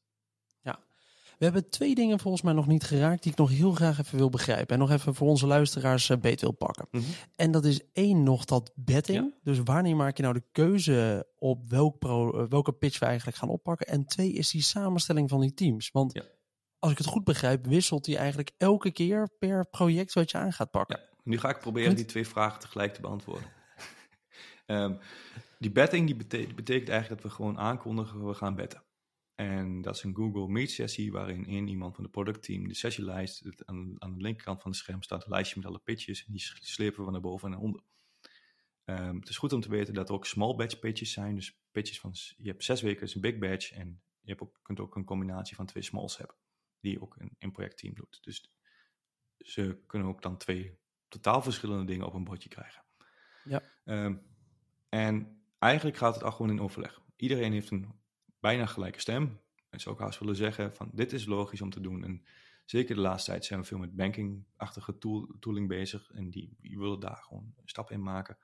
We 1.38 1.44
hebben 1.44 1.70
twee 1.70 1.94
dingen 1.94 2.18
volgens 2.18 2.42
mij 2.42 2.52
nog 2.52 2.66
niet 2.66 2.84
geraakt 2.84 3.22
die 3.22 3.32
ik 3.32 3.38
nog 3.38 3.50
heel 3.50 3.72
graag 3.72 3.98
even 3.98 4.18
wil 4.18 4.30
begrijpen. 4.30 4.74
En 4.74 4.78
nog 4.78 4.90
even 4.90 5.14
voor 5.14 5.28
onze 5.28 5.46
luisteraars 5.46 6.08
uh, 6.08 6.16
beet 6.16 6.40
wil 6.40 6.52
pakken. 6.52 6.86
Mhm. 6.90 7.04
En 7.36 7.50
dat 7.50 7.64
is 7.64 7.80
één 7.92 8.22
nog 8.22 8.44
dat 8.44 8.72
betting. 8.74 9.34
Dus 9.42 9.60
wanneer 9.64 9.96
maak 9.96 10.16
je 10.16 10.22
nou 10.22 10.34
de 10.34 10.44
keuze 10.52 11.26
op 11.38 11.68
welk 11.68 11.98
pro, 11.98 12.40
uh, 12.42 12.48
welke 12.48 12.72
pitch 12.72 12.98
we 12.98 13.06
eigenlijk 13.06 13.36
gaan 13.36 13.48
oppakken? 13.48 13.86
En 13.86 14.06
twee 14.06 14.32
is 14.32 14.50
die 14.50 14.62
samenstelling 14.62 15.28
van 15.28 15.40
die 15.40 15.54
teams. 15.54 15.90
Want 15.90 16.12
ja. 16.12 16.22
als 16.78 16.92
ik 16.92 16.98
het 16.98 17.06
goed 17.06 17.24
begrijp, 17.24 17.66
wisselt 17.66 18.04
die 18.04 18.16
eigenlijk 18.16 18.50
elke 18.56 18.90
keer 18.90 19.28
per 19.38 19.66
project 19.66 20.12
wat 20.12 20.30
je 20.30 20.38
aan 20.38 20.52
gaat 20.52 20.70
pakken. 20.70 20.98
Ja. 21.00 21.16
Nu 21.22 21.38
ga 21.38 21.48
ik 21.48 21.60
proberen 21.60 21.96
die 21.96 22.04
twee 22.04 22.26
vragen 22.26 22.60
tegelijk 22.60 22.94
te 22.94 23.00
beantwoorden. 23.00 23.50
um, 24.66 24.98
die 25.58 25.70
betting 25.70 26.06
die 26.06 26.16
betekent, 26.16 26.56
betekent 26.56 26.88
eigenlijk 26.88 27.22
dat 27.22 27.30
we 27.30 27.36
gewoon 27.36 27.58
aankondigen, 27.58 28.26
we 28.26 28.34
gaan 28.34 28.54
betten. 28.54 28.82
En 29.40 29.80
dat 29.80 29.96
is 29.96 30.02
een 30.02 30.14
Google 30.14 30.48
Meet 30.48 30.70
sessie 30.70 31.12
waarin 31.12 31.46
in 31.46 31.68
iemand 31.68 31.94
van 31.94 32.04
het 32.04 32.12
productteam 32.12 32.68
de 32.68 32.74
sessielijst, 32.74 33.66
aan, 33.66 33.94
aan 33.98 34.14
de 34.14 34.22
linkerkant 34.22 34.62
van 34.62 34.70
het 34.70 34.80
scherm 34.80 35.02
staat 35.02 35.24
een 35.24 35.30
lijstje 35.30 35.56
met 35.56 35.68
alle 35.68 35.78
pitches 35.78 36.24
en 36.26 36.32
die 36.32 36.40
slepen 36.60 36.96
we 36.96 37.02
van 37.02 37.12
naar 37.12 37.20
boven 37.20 37.44
en 37.44 37.54
naar 37.54 37.62
onder. 37.62 37.82
Um, 38.84 39.18
het 39.18 39.28
is 39.28 39.36
goed 39.36 39.52
om 39.52 39.60
te 39.60 39.68
weten 39.68 39.94
dat 39.94 40.08
er 40.08 40.14
ook 40.14 40.26
small 40.26 40.54
batch 40.54 40.78
pitches 40.78 41.12
zijn, 41.12 41.34
dus 41.34 41.60
pitches 41.70 42.00
van, 42.00 42.12
je 42.36 42.48
hebt 42.48 42.64
zes 42.64 42.82
weken 42.82 43.02
is 43.02 43.14
een 43.14 43.20
big 43.20 43.38
batch 43.38 43.72
en 43.72 44.02
je 44.20 44.28
hebt 44.28 44.40
ook, 44.40 44.58
kunt 44.62 44.80
ook 44.80 44.96
een 44.96 45.04
combinatie 45.04 45.56
van 45.56 45.66
twee 45.66 45.82
smalls 45.82 46.16
hebben, 46.16 46.36
die 46.80 46.92
je 46.92 47.00
ook 47.00 47.16
in 47.16 47.36
een 47.38 47.52
projectteam 47.52 47.94
doet. 47.94 48.18
Dus 48.22 48.50
ze 49.38 49.82
kunnen 49.86 50.08
ook 50.08 50.22
dan 50.22 50.36
twee 50.36 50.78
totaal 51.08 51.42
verschillende 51.42 51.84
dingen 51.84 52.06
op 52.06 52.14
een 52.14 52.24
bordje 52.24 52.48
krijgen. 52.48 52.84
Ja. 53.44 53.62
Um, 53.84 54.22
en 54.88 55.42
eigenlijk 55.58 55.96
gaat 55.96 56.14
het 56.14 56.24
al 56.24 56.32
gewoon 56.32 56.50
in 56.50 56.60
overleg. 56.60 57.00
Iedereen 57.16 57.52
heeft 57.52 57.70
een 57.70 57.98
bijna 58.40 58.66
gelijke 58.66 59.00
stem. 59.00 59.40
En 59.70 59.80
zou 59.80 59.94
ik 59.94 60.00
haast 60.00 60.18
willen 60.18 60.36
zeggen 60.36 60.74
van 60.74 60.90
dit 60.92 61.12
is 61.12 61.26
logisch 61.26 61.60
om 61.60 61.70
te 61.70 61.80
doen. 61.80 62.04
En 62.04 62.24
zeker 62.64 62.94
de 62.94 63.00
laatste 63.00 63.30
tijd 63.30 63.44
zijn 63.44 63.60
we 63.60 63.66
veel 63.66 63.78
met 63.78 63.96
banking-achtige 63.96 64.98
tool, 64.98 65.36
tooling 65.40 65.68
bezig. 65.68 66.10
En 66.10 66.30
die, 66.30 66.56
willen 66.60 67.00
daar 67.00 67.16
gewoon 67.16 67.54
een 67.56 67.68
stap 67.68 67.90
in 67.90 68.02
maken. 68.02 68.38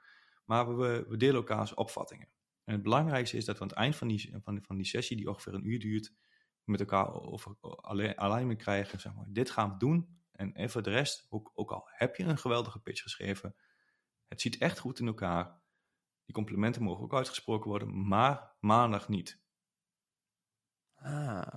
Maar 0.44 0.76
we, 0.76 1.04
we 1.09 1.16
delen 1.16 1.35
elkaars 1.35 1.74
opvattingen. 1.74 2.28
En 2.64 2.72
het 2.72 2.83
belangrijkste 2.83 3.37
is 3.37 3.44
dat 3.44 3.57
we 3.57 3.62
aan 3.62 3.68
het 3.68 3.76
eind 3.76 3.96
van 3.96 4.09
die, 4.09 4.35
van, 4.42 4.62
van 4.62 4.76
die 4.76 4.87
sessie, 4.87 5.16
die 5.16 5.28
ongeveer 5.28 5.54
een 5.54 5.68
uur 5.68 5.78
duurt, 5.78 6.12
met 6.64 6.80
elkaar 6.80 7.12
over 7.12 7.57
alignment 8.14 8.59
krijgen. 8.59 9.00
Zeg 9.00 9.14
maar, 9.14 9.26
dit 9.28 9.50
gaan 9.50 9.70
we 9.70 9.76
doen. 9.76 10.18
En 10.33 10.57
even 10.57 10.83
de 10.83 10.90
rest, 10.90 11.26
ook, 11.28 11.50
ook 11.54 11.72
al 11.72 11.88
heb 11.90 12.16
je 12.16 12.24
een 12.24 12.38
geweldige 12.38 12.78
pitch 12.78 13.02
geschreven, 13.02 13.54
het 14.28 14.40
ziet 14.40 14.59
echt 14.59 14.78
goed 14.78 14.98
in 14.98 15.07
elkaar. 15.07 15.62
Die 16.24 16.35
complimenten 16.35 16.83
mogen 16.83 17.04
ook 17.04 17.14
uitgesproken 17.14 17.70
worden, 17.70 18.09
maar 18.09 18.52
maandag 18.61 19.09
niet. 19.09 19.43
Ah. 21.05 21.55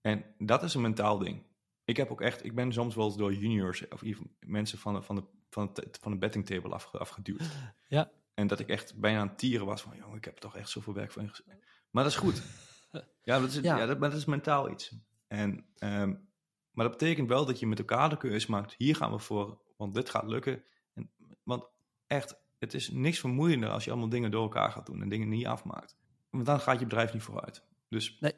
En 0.00 0.24
dat 0.38 0.62
is 0.62 0.74
een 0.74 0.80
mentaal 0.80 1.18
ding. 1.18 1.42
Ik 1.84 1.96
heb 1.96 2.10
ook 2.10 2.20
echt, 2.20 2.44
ik 2.44 2.54
ben 2.54 2.72
soms 2.72 2.94
wel 2.94 3.04
eens 3.04 3.16
door 3.16 3.34
juniors 3.34 3.88
of 3.88 4.02
mensen 4.40 4.78
van 4.78 4.94
de, 4.94 5.02
van 5.02 5.16
de, 5.16 5.24
van 5.50 5.70
de, 5.72 5.88
van 6.00 6.12
de 6.12 6.18
betting 6.18 6.46
table 6.46 6.70
afge, 6.70 6.98
afgeduwd. 6.98 7.42
Ja. 7.88 8.10
En 8.34 8.46
dat 8.46 8.60
ik 8.60 8.68
echt 8.68 9.00
bijna 9.00 9.20
aan 9.20 9.28
het 9.28 9.38
tieren 9.38 9.66
was 9.66 9.82
van, 9.82 9.96
joh, 9.96 10.16
ik 10.16 10.24
heb 10.24 10.36
toch 10.36 10.56
echt 10.56 10.68
zoveel 10.68 10.94
werk 10.94 11.14
ingezet. 11.14 11.46
Maar 11.90 12.04
dat 12.04 12.12
is 12.12 12.18
goed. 12.18 12.42
ja, 13.22 13.40
dat 13.40 13.48
is, 13.48 13.60
ja. 13.60 13.86
dat, 13.86 13.98
maar 13.98 14.10
dat 14.10 14.18
is 14.18 14.24
mentaal 14.24 14.70
iets. 14.70 14.94
En, 15.26 15.66
um, 15.78 16.28
maar 16.70 16.88
dat 16.88 16.98
betekent 16.98 17.28
wel 17.28 17.46
dat 17.46 17.58
je 17.58 17.66
met 17.66 17.78
elkaar 17.78 18.10
de 18.10 18.16
keuze 18.16 18.50
maakt, 18.50 18.74
hier 18.78 18.96
gaan 18.96 19.12
we 19.12 19.18
voor, 19.18 19.58
want 19.76 19.94
dit 19.94 20.10
gaat 20.10 20.26
lukken. 20.26 20.64
En, 20.94 21.10
want 21.42 21.64
echt, 22.06 22.36
het 22.58 22.74
is 22.74 22.90
niks 22.90 23.20
vermoeiender 23.20 23.70
als 23.70 23.84
je 23.84 23.90
allemaal 23.90 24.08
dingen 24.08 24.30
door 24.30 24.42
elkaar 24.42 24.70
gaat 24.70 24.86
doen 24.86 25.02
en 25.02 25.08
dingen 25.08 25.28
niet 25.28 25.46
afmaakt. 25.46 25.96
Want 26.30 26.46
dan 26.46 26.60
gaat 26.60 26.78
je 26.78 26.84
bedrijf 26.84 27.12
niet 27.12 27.22
vooruit. 27.22 27.64
Dus, 27.88 28.16
nee. 28.20 28.32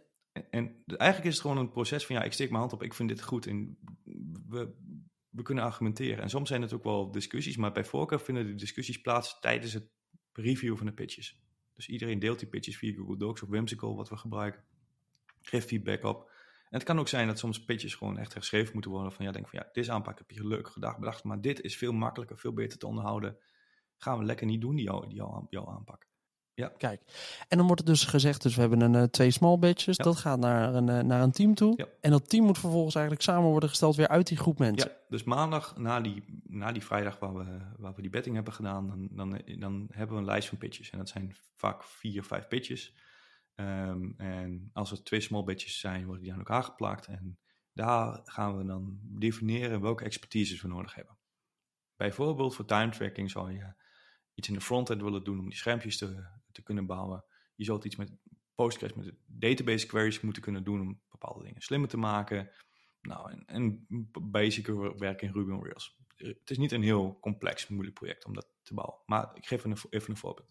En, 0.51 0.83
eigenlijk 0.87 1.25
is 1.25 1.33
het 1.33 1.43
gewoon 1.43 1.59
een 1.59 1.71
proces 1.71 2.07
van 2.07 2.17
ja, 2.17 2.23
ik 2.23 2.33
steek 2.33 2.49
mijn 2.49 2.61
hand 2.61 2.73
op, 2.73 2.83
ik 2.83 2.95
vind 2.95 3.09
dit 3.09 3.23
goed 3.23 3.47
en 3.47 3.79
we, 4.49 4.75
we 5.29 5.43
kunnen 5.43 5.65
argumenteren. 5.65 6.23
En 6.23 6.31
soms 6.31 6.49
zijn 6.49 6.63
het 6.63 6.73
ook 6.73 6.85
wel 6.85 7.11
discussies, 7.11 7.57
maar 7.57 7.73
bij 7.73 7.85
voorkeur 7.85 8.21
vinden 8.21 8.47
de 8.47 8.55
discussies 8.55 9.01
plaats 9.01 9.41
tijdens 9.41 9.73
het 9.73 9.89
review 10.33 10.77
van 10.77 10.87
de 10.87 10.93
pitches. 10.93 11.43
Dus 11.75 11.89
iedereen 11.89 12.19
deelt 12.19 12.39
die 12.39 12.49
pitches 12.49 12.77
via 12.77 12.95
Google 12.95 13.17
Docs 13.17 13.43
of 13.43 13.49
Whimsical, 13.49 13.97
wat 13.97 14.09
we 14.09 14.17
gebruiken. 14.17 14.65
Geeft 15.41 15.69
feedback 15.69 16.05
op. 16.05 16.31
En 16.71 16.81
het 16.81 16.83
kan 16.83 16.99
ook 16.99 17.09
zijn 17.09 17.27
dat 17.27 17.39
soms 17.39 17.65
pitches 17.65 17.95
gewoon 17.95 18.19
echt 18.19 18.33
geschreven 18.33 18.73
moeten 18.73 18.91
worden 18.91 19.13
van 19.13 19.25
ja, 19.25 19.33
denk 19.33 19.49
van 19.49 19.59
ja, 19.59 19.69
deze 19.73 19.93
aanpak 19.93 20.19
heb 20.19 20.31
je 20.31 20.47
leuk 20.47 20.69
gedacht, 20.69 20.99
bedacht, 20.99 21.25
maar 21.25 21.41
dit 21.41 21.61
is 21.61 21.77
veel 21.77 21.93
makkelijker, 21.93 22.39
veel 22.39 22.53
beter 22.53 22.79
te 22.79 22.87
onderhouden. 22.87 23.39
Gaan 23.97 24.19
we 24.19 24.25
lekker 24.25 24.47
niet 24.47 24.61
doen, 24.61 24.77
die 24.77 24.91
die 25.09 25.15
jouw 25.49 25.69
aanpak. 25.69 26.07
Ja. 26.57 26.73
Kijk, 26.79 27.01
en 27.49 27.57
dan 27.57 27.67
wordt 27.67 27.81
het 27.81 27.91
dus 27.91 28.05
gezegd, 28.05 28.43
dus 28.43 28.55
we 28.55 28.61
hebben 28.61 28.81
een 28.81 28.95
uh, 28.95 29.03
twee 29.03 29.31
small 29.31 29.59
batches, 29.59 29.97
dat 29.97 30.17
gaat 30.17 30.39
naar 30.39 30.75
een, 30.75 30.89
uh, 30.89 31.01
naar 31.01 31.23
een 31.23 31.33
team 31.33 31.55
toe. 31.55 31.75
Ja. 31.77 31.87
En 32.01 32.11
dat 32.11 32.29
team 32.29 32.45
moet 32.45 32.59
vervolgens 32.59 32.95
eigenlijk 32.95 33.25
samen 33.25 33.51
worden 33.51 33.69
gesteld 33.69 33.97
weer 33.97 34.09
uit 34.09 34.27
die 34.27 34.37
groep 34.37 34.59
mensen. 34.59 34.91
Ja, 34.91 34.97
dus 35.09 35.25
maandag 35.25 35.77
na 35.77 36.01
die, 36.01 36.43
na 36.45 36.73
die 36.73 36.85
vrijdag 36.85 37.19
waar 37.19 37.35
we, 37.35 37.61
waar 37.77 37.95
we 37.95 38.03
die 38.03 38.11
betting 38.11 38.35
hebben 38.35 38.53
gedaan, 38.53 38.89
dan, 38.89 39.09
dan, 39.11 39.43
dan 39.59 39.89
hebben 39.91 40.15
we 40.15 40.23
een 40.23 40.29
lijst 40.29 40.49
van 40.49 40.59
pitches. 40.59 40.91
En 40.91 40.99
dat 40.99 41.09
zijn 41.09 41.37
vaak 41.57 41.85
vier, 41.85 42.25
vijf 42.25 42.49
pitches. 42.49 42.95
Um, 43.55 44.15
en 44.17 44.71
als 44.73 44.91
er 44.91 45.03
twee 45.03 45.21
small 45.21 45.45
batches 45.45 45.81
zijn, 45.81 46.05
worden 46.05 46.23
die 46.23 46.33
aan 46.33 46.39
elkaar 46.39 46.63
geplakt. 46.63 47.07
En 47.07 47.39
daar 47.73 48.21
gaan 48.25 48.59
we 48.59 48.65
dan 48.65 48.99
definiëren 49.03 49.81
welke 49.81 50.05
expertises 50.05 50.63
we 50.63 50.69
nodig 50.69 50.95
hebben. 50.95 51.17
Bijvoorbeeld 51.97 52.55
voor 52.55 52.65
time 52.65 52.91
tracking 52.91 53.31
zou 53.31 53.53
je 53.53 53.73
iets 54.35 54.49
in 54.49 54.55
de 54.55 54.61
frontend 54.61 55.03
willen 55.03 55.25
doen 55.25 55.39
om 55.39 55.49
die 55.49 55.59
schermpjes 55.59 55.97
te, 55.97 56.27
te 56.55 56.63
kunnen 56.63 56.87
bouwen. 56.87 57.25
Je 57.55 57.65
zult 57.65 57.85
iets 57.85 57.97
met 57.97 58.13
Postgres, 58.55 58.95
met 58.95 59.15
database 59.27 59.87
queries 59.87 60.21
moeten 60.21 60.43
kunnen 60.43 60.65
doen 60.65 60.81
om 60.81 61.01
bepaalde 61.11 61.45
dingen 61.45 61.63
slimmer 61.63 61.89
te 61.89 61.97
maken. 61.97 62.51
Nou, 63.01 63.31
en, 63.31 63.43
en 63.47 63.87
basic 64.23 64.67
werk 64.97 65.23
in 65.23 65.33
Ruby 65.33 65.51
on 65.51 65.65
Rails. 65.65 65.97
Het 66.17 66.51
is 66.51 66.59
niet 66.59 66.73
een 66.73 66.83
heel 66.83 67.19
complex, 67.21 67.69
moeilijk 67.69 67.95
project 67.95 68.25
om 68.25 68.35
dat 68.35 68.49
te 68.63 68.75
bouwen. 68.75 68.99
Maar 69.07 69.31
ik 69.35 69.47
geef 69.47 69.65
een, 69.65 69.77
even 69.91 70.11
een 70.11 70.17
voorbeeld. 70.17 70.49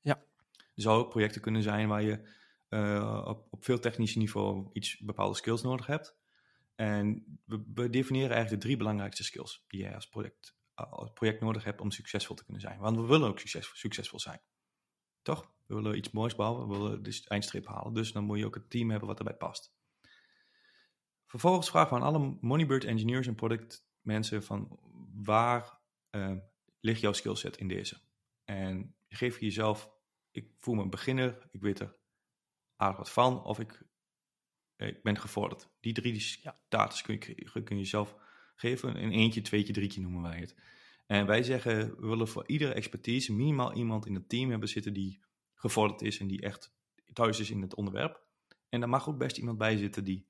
Ja. 0.00 0.22
Er 0.52 0.82
zou 0.82 0.98
ook 0.98 1.10
projecten 1.10 1.40
kunnen 1.40 1.62
zijn 1.62 1.88
waar 1.88 2.02
je 2.02 2.28
uh, 2.68 3.24
op, 3.26 3.46
op 3.50 3.64
veel 3.64 3.78
technisch 3.78 4.14
niveau 4.14 4.68
iets 4.72 4.98
bepaalde 4.98 5.36
skills 5.36 5.62
nodig 5.62 5.86
hebt. 5.86 6.16
En 6.74 7.24
we, 7.44 7.64
we, 7.74 7.90
definiëren 7.90 8.30
eigenlijk 8.30 8.60
de 8.60 8.66
drie 8.66 8.76
belangrijkste 8.76 9.24
skills 9.24 9.64
die 9.68 9.82
je 9.82 9.94
als 9.94 10.08
project, 10.08 10.56
als 10.74 11.12
project 11.12 11.40
nodig 11.40 11.64
hebt 11.64 11.80
om 11.80 11.90
succesvol 11.90 12.36
te 12.36 12.44
kunnen 12.44 12.62
zijn. 12.62 12.78
Want 12.78 12.96
we 12.96 13.06
willen 13.06 13.28
ook 13.28 13.38
succes, 13.38 13.70
succesvol 13.74 14.20
zijn. 14.20 14.40
Toch? 15.26 15.54
We 15.66 15.74
willen 15.74 15.96
iets 15.96 16.10
moois 16.10 16.34
bouwen, 16.34 16.68
we 16.68 16.78
willen 16.78 17.02
dus 17.02 17.24
eindstreep 17.24 17.66
halen. 17.66 17.94
Dus 17.94 18.12
dan 18.12 18.24
moet 18.24 18.38
je 18.38 18.46
ook 18.46 18.54
het 18.54 18.70
team 18.70 18.90
hebben 18.90 19.08
wat 19.08 19.18
erbij 19.18 19.34
past. 19.36 19.74
Vervolgens 21.26 21.70
vragen 21.70 21.90
we 21.90 22.02
aan 22.02 22.14
alle 22.14 22.38
Moneybird 22.40 22.84
engineers 22.84 23.26
en 23.26 23.34
productmensen 23.34 24.42
van 24.42 24.78
waar 25.14 25.80
uh, 26.10 26.36
ligt 26.80 27.00
jouw 27.00 27.12
skillset 27.12 27.56
in 27.56 27.68
deze? 27.68 28.00
En 28.44 28.96
geef 29.08 29.40
jezelf, 29.40 29.90
ik 30.30 30.50
voel 30.56 30.74
me 30.74 30.82
een 30.82 30.90
beginner, 30.90 31.48
ik 31.50 31.60
weet 31.60 31.80
er 31.80 31.96
aardig 32.76 32.96
wat 32.96 33.10
van, 33.10 33.44
of 33.44 33.58
ik, 33.58 33.82
ik 34.76 35.02
ben 35.02 35.18
gevorderd. 35.18 35.68
Die 35.80 35.92
drie 35.92 36.20
status 36.20 37.02
kun 37.02 37.14
je, 37.14 37.62
kun 37.62 37.78
je 37.78 37.84
zelf 37.84 38.16
geven. 38.54 38.96
In 38.96 39.10
eentje, 39.10 39.40
tweetje, 39.40 39.72
drietje 39.72 40.00
noemen 40.00 40.22
wij 40.22 40.38
het. 40.40 40.56
En 41.06 41.26
wij 41.26 41.42
zeggen, 41.42 42.00
we 42.00 42.06
willen 42.06 42.28
voor 42.28 42.46
iedere 42.46 42.72
expertise 42.72 43.32
minimaal 43.32 43.74
iemand 43.74 44.06
in 44.06 44.14
het 44.14 44.28
team 44.28 44.50
hebben 44.50 44.68
zitten 44.68 44.92
die 44.92 45.20
gevorderd 45.54 46.02
is 46.02 46.18
en 46.18 46.26
die 46.26 46.40
echt 46.40 46.74
thuis 47.12 47.40
is 47.40 47.50
in 47.50 47.62
het 47.62 47.74
onderwerp. 47.74 48.24
En 48.68 48.80
daar 48.80 48.88
mag 48.88 49.08
ook 49.08 49.18
best 49.18 49.38
iemand 49.38 49.58
bij 49.58 49.76
zitten 49.76 50.04
die 50.04 50.26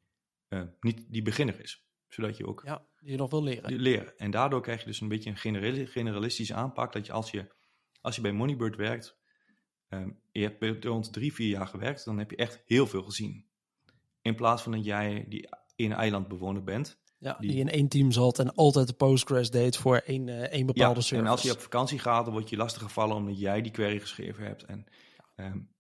uh, 0.48 0.62
niet 0.80 1.04
die 1.08 1.22
beginner 1.22 1.60
is. 1.60 1.84
Zodat 2.08 2.36
je 2.36 2.46
ook... 2.46 2.62
Ja, 2.64 2.86
die 3.00 3.10
je 3.10 3.16
nog 3.16 3.30
wil 3.30 3.42
leren. 3.42 3.74
Leren. 3.74 4.18
En 4.18 4.30
daardoor 4.30 4.62
krijg 4.62 4.80
je 4.80 4.86
dus 4.86 5.00
een 5.00 5.08
beetje 5.08 5.30
een 5.30 5.86
generalistische 5.86 6.54
aanpak. 6.54 6.92
Dat 6.92 7.06
je 7.06 7.12
als 7.12 7.30
je, 7.30 7.54
als 8.00 8.16
je 8.16 8.22
bij 8.22 8.32
Moneybird 8.32 8.76
werkt, 8.76 9.18
um, 9.88 10.20
je 10.32 10.42
hebt 10.42 10.58
bij 10.58 10.90
ons 10.90 11.10
drie, 11.10 11.32
vier 11.32 11.48
jaar 11.48 11.66
gewerkt, 11.66 12.04
dan 12.04 12.18
heb 12.18 12.30
je 12.30 12.36
echt 12.36 12.62
heel 12.66 12.86
veel 12.86 13.02
gezien. 13.02 13.46
In 14.22 14.34
plaats 14.34 14.62
van 14.62 14.72
dat 14.72 14.84
jij 14.84 15.24
die 15.28 15.48
in 15.76 15.92
eilandbewoner 15.92 16.64
bent. 16.64 17.00
Ja, 17.18 17.36
die, 17.40 17.54
in 17.54 17.68
één 17.68 17.88
team 17.88 18.12
zat 18.12 18.38
en 18.38 18.54
altijd 18.54 18.86
de 18.86 18.92
Postgres 18.92 19.50
deed 19.50 19.76
voor 19.76 19.96
één, 19.96 20.28
uh, 20.28 20.40
één 20.40 20.66
bepaalde 20.66 21.00
ja, 21.00 21.06
service. 21.06 21.24
En 21.24 21.30
als 21.30 21.42
je 21.42 21.52
op 21.52 21.60
vakantie 21.60 21.98
gaat, 21.98 22.24
dan 22.24 22.34
word 22.34 22.48
je 22.48 22.56
lastig 22.56 22.82
gevallen 22.82 23.16
omdat 23.16 23.38
jij 23.38 23.62
die 23.62 23.72
query 23.72 24.00
geschreven 24.00 24.44
hebt. 24.44 24.64
En 24.64 24.86
um, 25.36 25.74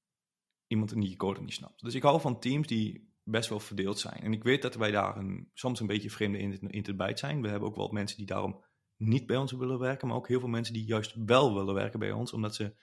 iemand 0.66 0.92
in 0.92 1.00
die 1.00 1.10
je 1.10 1.16
code 1.16 1.40
niet 1.40 1.52
snapt. 1.52 1.82
Dus 1.82 1.94
ik 1.94 2.02
hou 2.02 2.20
van 2.20 2.40
teams 2.40 2.66
die 2.66 3.14
best 3.22 3.48
wel 3.48 3.60
verdeeld 3.60 3.98
zijn. 3.98 4.20
En 4.20 4.32
ik 4.32 4.42
weet 4.42 4.62
dat 4.62 4.74
wij 4.74 4.90
daar 4.90 5.16
een, 5.16 5.50
soms 5.54 5.80
een 5.80 5.86
beetje 5.86 6.10
vreemde 6.10 6.38
in 6.38 6.84
het 6.84 6.96
bijt 6.96 7.18
zijn. 7.18 7.42
We 7.42 7.48
hebben 7.48 7.68
ook 7.68 7.76
wel 7.76 7.88
mensen 7.88 8.16
die 8.16 8.26
daarom 8.26 8.64
niet 8.96 9.26
bij 9.26 9.36
ons 9.36 9.52
willen 9.52 9.78
werken, 9.78 10.08
maar 10.08 10.16
ook 10.16 10.28
heel 10.28 10.40
veel 10.40 10.48
mensen 10.48 10.74
die 10.74 10.84
juist 10.84 11.14
wel 11.24 11.54
willen 11.54 11.74
werken 11.74 11.98
bij 11.98 12.12
ons, 12.12 12.32
omdat 12.32 12.54
ze 12.54 12.74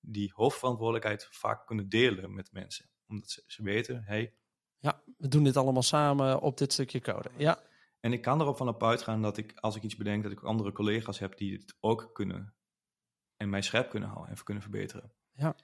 die 0.00 0.32
hoofdverantwoordelijkheid 0.34 1.28
vaak 1.30 1.66
kunnen 1.66 1.88
delen 1.88 2.34
met 2.34 2.52
mensen. 2.52 2.90
Omdat 3.06 3.30
ze, 3.30 3.42
ze 3.46 3.62
weten, 3.62 4.02
hey, 4.04 4.34
ja, 4.78 5.02
we 5.18 5.28
doen 5.28 5.44
dit 5.44 5.56
allemaal 5.56 5.82
samen 5.82 6.40
op 6.40 6.58
dit 6.58 6.72
stukje 6.72 7.00
code. 7.00 7.30
Ja. 7.36 7.62
En 8.02 8.12
ik 8.12 8.22
kan 8.22 8.40
erop 8.40 8.56
van 8.56 8.68
op 8.68 8.84
uitgaan 8.84 9.22
dat 9.22 9.36
ik, 9.36 9.52
als 9.60 9.76
ik 9.76 9.82
iets 9.82 9.96
bedenk, 9.96 10.22
dat 10.22 10.32
ik 10.32 10.42
andere 10.42 10.72
collega's 10.72 11.18
heb 11.18 11.36
die 11.36 11.52
het 11.52 11.76
ook 11.80 12.10
kunnen 12.12 12.54
en 13.36 13.50
mij 13.50 13.62
scherp 13.62 13.90
kunnen 13.90 14.08
houden 14.08 14.36
en 14.36 14.44
kunnen 14.44 14.62
verbeteren. 14.62 15.12
Ja. 15.32 15.56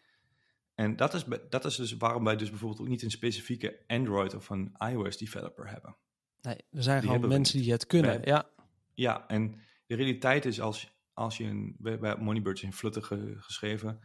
En 0.74 0.96
dat 0.96 1.14
is, 1.14 1.24
dat 1.48 1.64
is 1.64 1.76
dus 1.76 1.96
waarom 1.96 2.24
wij 2.24 2.36
dus 2.36 2.50
bijvoorbeeld 2.50 2.80
ook 2.80 2.88
niet 2.88 3.02
een 3.02 3.10
specifieke 3.10 3.84
Android 3.86 4.34
of 4.34 4.50
een 4.50 4.74
iOS 4.78 5.16
developer 5.16 5.70
hebben. 5.70 5.96
Nee, 6.40 6.56
er 6.70 6.82
zijn 6.82 7.02
gewoon 7.02 7.28
mensen 7.28 7.60
die 7.60 7.72
het 7.72 7.86
kunnen. 7.86 8.20
ja. 8.24 8.50
ja, 8.94 9.28
en 9.28 9.60
de 9.86 9.94
realiteit 9.94 10.44
is 10.44 10.60
als, 10.60 11.00
als 11.12 11.36
je 11.36 11.44
een, 11.44 11.76
we 11.78 11.90
hebben 11.90 12.22
Moneybirds 12.22 12.62
in 12.62 12.72
Flutter 12.72 13.02
geschreven. 13.38 14.00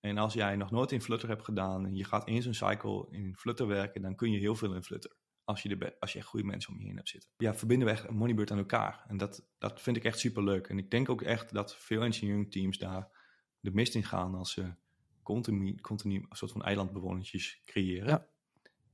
En 0.00 0.18
als 0.18 0.34
jij 0.34 0.56
nog 0.56 0.70
nooit 0.70 0.92
in 0.92 1.02
Flutter 1.02 1.28
hebt 1.28 1.44
gedaan 1.44 1.86
en 1.86 1.94
je 1.94 2.04
gaat 2.04 2.26
eens 2.26 2.44
een 2.44 2.54
cycle 2.54 3.06
in 3.10 3.36
Flutter 3.36 3.66
werken, 3.66 4.02
dan 4.02 4.14
kun 4.14 4.30
je 4.30 4.38
heel 4.38 4.54
veel 4.54 4.74
in 4.74 4.82
Flutter. 4.82 5.16
Als 5.46 5.62
je, 5.62 5.76
de, 5.76 5.96
als 6.00 6.12
je 6.12 6.18
echt 6.18 6.28
goede 6.28 6.46
mensen 6.46 6.72
om 6.72 6.80
je 6.80 6.86
heen 6.86 6.96
hebt 6.96 7.08
zitten. 7.08 7.30
Ja, 7.36 7.54
verbinden 7.54 7.88
we 7.88 7.94
echt 7.94 8.10
Moneybird 8.10 8.50
aan 8.50 8.58
elkaar. 8.58 9.04
En 9.08 9.16
dat, 9.16 9.48
dat 9.58 9.80
vind 9.80 9.96
ik 9.96 10.04
echt 10.04 10.18
super 10.18 10.44
leuk. 10.44 10.66
En 10.66 10.78
ik 10.78 10.90
denk 10.90 11.08
ook 11.08 11.22
echt 11.22 11.52
dat 11.52 11.76
veel 11.76 12.02
engineering 12.02 12.52
teams 12.52 12.78
daar 12.78 13.08
de 13.60 13.70
mist 13.70 13.94
in 13.94 14.04
gaan 14.04 14.34
als 14.34 14.52
ze 14.52 14.74
continu, 15.22 15.74
continu 15.80 16.14
een 16.16 16.36
soort 16.36 16.52
van 16.52 16.62
eilandbewoners 16.62 17.60
creëren. 17.64 18.08
Ja. 18.08 18.26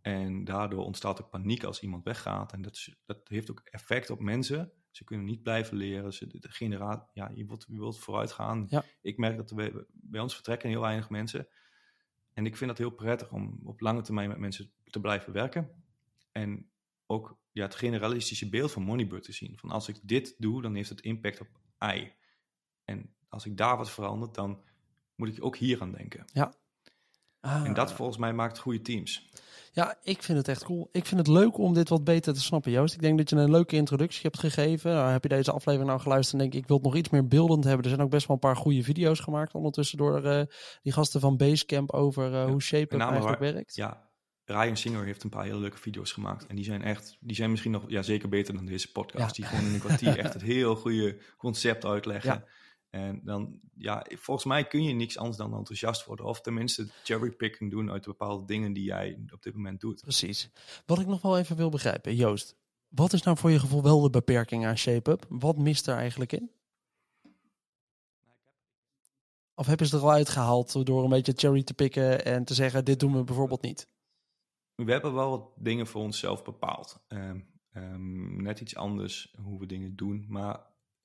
En 0.01 0.45
daardoor 0.45 0.85
ontstaat 0.85 1.19
er 1.19 1.25
paniek 1.25 1.65
als 1.65 1.81
iemand 1.81 2.05
weggaat. 2.05 2.53
En 2.53 2.63
dat, 2.63 2.75
is, 2.75 2.97
dat 3.07 3.29
heeft 3.29 3.51
ook 3.51 3.61
effect 3.65 4.11
op 4.11 4.21
mensen. 4.21 4.73
Ze 4.91 5.05
kunnen 5.05 5.27
niet 5.27 5.43
blijven 5.43 5.77
leren. 5.77 6.13
Ze, 6.13 6.27
de 6.27 7.09
ja, 7.13 7.31
je 7.35 7.47
wilt, 7.47 7.65
je 7.69 7.79
wilt 7.79 7.99
vooruit 7.99 8.33
gaan. 8.33 8.67
Ja. 8.69 8.85
Ik 9.03 9.17
merk 9.17 9.37
dat 9.37 9.51
er 9.51 9.87
bij, 9.93 10.21
ons 10.21 10.35
vertrekken 10.35 10.69
heel 10.69 10.81
weinig 10.81 11.11
mensen. 11.11 11.49
En 12.33 12.47
ik 12.47 12.57
vind 12.57 12.71
dat 12.71 12.79
heel 12.79 12.91
prettig 12.91 13.33
om 13.33 13.61
op 13.65 13.81
lange 13.81 14.01
termijn 14.01 14.29
met 14.29 14.39
mensen 14.39 14.73
te 14.85 15.01
blijven 15.01 15.33
werken. 15.33 15.71
En 16.33 16.71
ook 17.07 17.39
ja, 17.51 17.63
het 17.63 17.75
generalistische 17.75 18.49
beeld 18.49 18.73
van 18.73 18.83
Moneybird 18.83 19.23
te 19.23 19.33
zien. 19.33 19.59
Van 19.59 19.71
als 19.71 19.89
ik 19.89 20.01
dit 20.03 20.35
doe, 20.39 20.63
dan 20.63 20.75
heeft 20.75 20.89
het 20.89 21.01
impact 21.01 21.41
op 21.41 21.49
I. 21.95 22.13
En 22.85 23.15
als 23.29 23.47
ik 23.47 23.57
daar 23.57 23.77
wat 23.77 23.91
verander, 23.91 24.33
dan 24.33 24.63
moet 25.15 25.37
ik 25.37 25.45
ook 25.45 25.57
hier 25.57 25.81
aan 25.81 25.93
denken. 25.93 26.25
Ja. 26.33 26.55
En 27.41 27.75
dat 27.75 27.91
ah. 27.91 27.97
volgens 27.97 28.19
mij 28.19 28.33
maakt 28.33 28.59
goede 28.59 28.81
teams. 28.81 29.31
Ja, 29.73 29.99
ik 30.03 30.23
vind 30.23 30.39
het 30.39 30.49
echt 30.49 30.65
cool. 30.65 30.89
Ik 30.93 31.07
vind 31.07 31.21
het 31.21 31.29
leuk 31.29 31.59
om 31.59 31.75
dit 31.75 31.89
wat 31.89 32.05
beter 32.05 32.35
te 32.35 32.41
snappen, 32.41 32.73
Joost. 32.73 32.95
Ik 32.95 33.01
denk 33.01 33.19
dat 33.19 33.31
je 33.31 33.37
een 33.37 33.51
leuke 33.51 33.77
introductie 33.77 34.23
hebt 34.23 34.39
gegeven. 34.39 34.93
Nou, 34.93 35.11
heb 35.11 35.23
je 35.23 35.29
deze 35.29 35.53
aflevering 35.53 35.89
nou 35.91 36.01
geluisterd 36.01 36.33
en 36.33 36.39
denk 36.41 36.53
ik, 36.53 36.61
ik 36.61 36.69
wil 36.69 36.77
het 36.77 36.87
nog 36.87 36.97
iets 36.97 37.09
meer 37.09 37.29
beeldend 37.29 37.65
hebben. 37.65 37.83
Er 37.83 37.91
zijn 37.91 38.03
ook 38.03 38.11
best 38.11 38.27
wel 38.27 38.37
een 38.37 38.49
paar 38.49 38.57
goede 38.57 38.83
video's 38.83 39.21
gemaakt 39.21 39.55
ondertussen 39.55 39.99
door 39.99 40.25
uh, 40.25 40.43
die 40.83 40.93
gasten 40.93 41.21
van 41.21 41.37
Basecamp 41.37 41.93
over 41.93 42.33
uh, 42.33 42.45
hoe 42.45 42.63
Shape 42.63 42.97
eigenlijk 42.97 43.39
werkt. 43.39 43.75
Ja, 43.75 44.11
Ryan 44.53 44.77
Singer 44.77 45.05
heeft 45.05 45.23
een 45.23 45.31
paar 45.31 45.45
hele 45.45 45.59
leuke 45.59 45.79
video's 45.79 46.13
gemaakt. 46.13 46.47
En 46.47 46.57
die 46.57 46.65
zijn 46.65 46.83
echt, 46.83 47.17
die 47.21 47.37
zijn 47.37 47.51
misschien 47.51 47.73
nog 47.73 47.85
ja, 47.89 48.03
zeker 48.03 48.29
beter 48.29 48.55
dan 48.55 48.67
deze 48.67 48.93
podcast. 48.93 49.35
Die 49.35 49.45
gewoon 49.45 49.65
in 49.65 49.75
een 49.75 49.81
kwartier 49.81 50.19
echt 50.25 50.33
het 50.33 50.43
heel 50.43 50.77
goede 50.77 51.19
concept 51.37 51.85
uitleggen. 51.85 52.31
Ja. 52.31 52.45
En 52.91 53.21
dan, 53.25 53.61
ja, 53.75 54.07
volgens 54.09 54.47
mij 54.47 54.67
kun 54.67 54.83
je 54.83 54.93
niks 54.93 55.19
anders 55.19 55.37
dan 55.37 55.55
enthousiast 55.55 56.05
worden. 56.05 56.27
Of 56.27 56.41
tenminste 56.41 56.89
cherrypicking 57.03 57.71
doen 57.71 57.91
uit 57.91 58.05
bepaalde 58.05 58.47
dingen 58.47 58.73
die 58.73 58.85
jij 58.85 59.25
op 59.33 59.43
dit 59.43 59.55
moment 59.55 59.81
doet. 59.81 60.01
Precies. 60.01 60.51
Wat 60.87 60.99
ik 60.99 61.07
nog 61.07 61.23
wel 61.23 61.39
even 61.39 61.57
wil 61.57 61.71
begrijpen, 61.71 62.15
Joost. 62.15 62.57
Wat 62.89 63.13
is 63.13 63.23
nou 63.23 63.37
voor 63.37 63.51
je 63.51 63.59
gevoel 63.59 63.83
wel 63.83 64.01
de 64.01 64.11
beperking 64.11 64.67
aan 64.67 64.79
ShapeUp? 64.79 65.27
Wat 65.29 65.59
mist 65.59 65.87
er 65.87 65.97
eigenlijk 65.97 66.33
in? 66.33 66.51
Of 69.55 69.67
heb 69.67 69.81
je 69.81 69.87
ze 69.87 69.97
er 69.97 70.03
al 70.03 70.11
uitgehaald 70.11 70.87
door 70.87 71.05
een 71.05 71.11
beetje 71.11 71.33
cherry 71.37 71.63
te 71.63 71.75
pikken 71.75 72.25
en 72.25 72.45
te 72.45 72.55
zeggen, 72.55 72.85
dit 72.85 73.01
doen 73.01 73.17
we 73.17 73.25
bijvoorbeeld 73.25 73.63
niet? 73.63 73.89
We 74.75 74.93
hebben 74.93 75.15
wel 75.15 75.31
wat 75.31 75.53
dingen 75.57 75.87
voor 75.87 76.03
onszelf 76.03 76.45
bepaald. 76.45 77.05
Ehm, 77.09 77.41
ehm, 77.73 78.43
net 78.43 78.61
iets 78.61 78.77
anders 78.77 79.35
hoe 79.43 79.61
we 79.61 79.67
dingen 79.67 79.97
doen. 79.97 80.25
Maar 80.29 80.61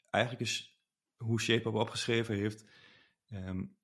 eigenlijk 0.10 0.44
is 0.44 0.80
hoe 1.18 1.42
ShapeUp 1.42 1.74
opgeschreven 1.74 2.36
heeft, 2.36 2.66
um, 3.30 3.76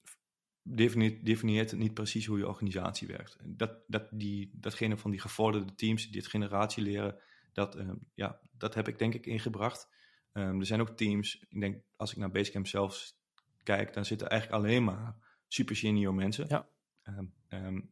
definieert, 0.64 1.72
het 1.72 1.80
niet 1.80 1.94
precies 1.94 2.26
hoe 2.26 2.38
je 2.38 2.48
organisatie 2.48 3.08
werkt. 3.08 3.38
Dat, 3.44 3.78
dat 3.88 4.08
die, 4.12 4.52
datgene 4.54 4.98
van 4.98 5.12
die 5.12 5.20
gevorderde 5.20 5.76
teams 5.76 6.10
die 6.10 6.22
het 6.22 6.30
generatie 6.30 6.84
leren, 6.84 7.20
dat, 7.54 7.78
ja, 8.14 8.40
dat 8.52 8.74
heb 8.74 8.88
ik 8.88 8.98
denk 8.98 9.14
ik 9.14 9.26
ingebracht. 9.26 9.90
Er 10.32 10.66
zijn 10.66 10.82
ook 10.82 10.90
teams, 10.90 11.46
ik 11.50 11.60
denk 11.60 11.84
als 11.96 12.12
ik 12.12 12.18
naar 12.18 12.32
Basecamp 12.32 12.68
zelf 12.68 13.14
kijk, 13.64 13.94
dan 13.94 14.06
zitten 14.06 14.30
eigenlijk 14.30 14.62
alleen 14.64 14.84
maar 14.84 15.16
super 15.48 15.76
senior 15.76 16.14
mensen. 16.14 16.46
Ja. 16.48 16.68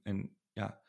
en 0.03 0.35
ja, 0.53 0.81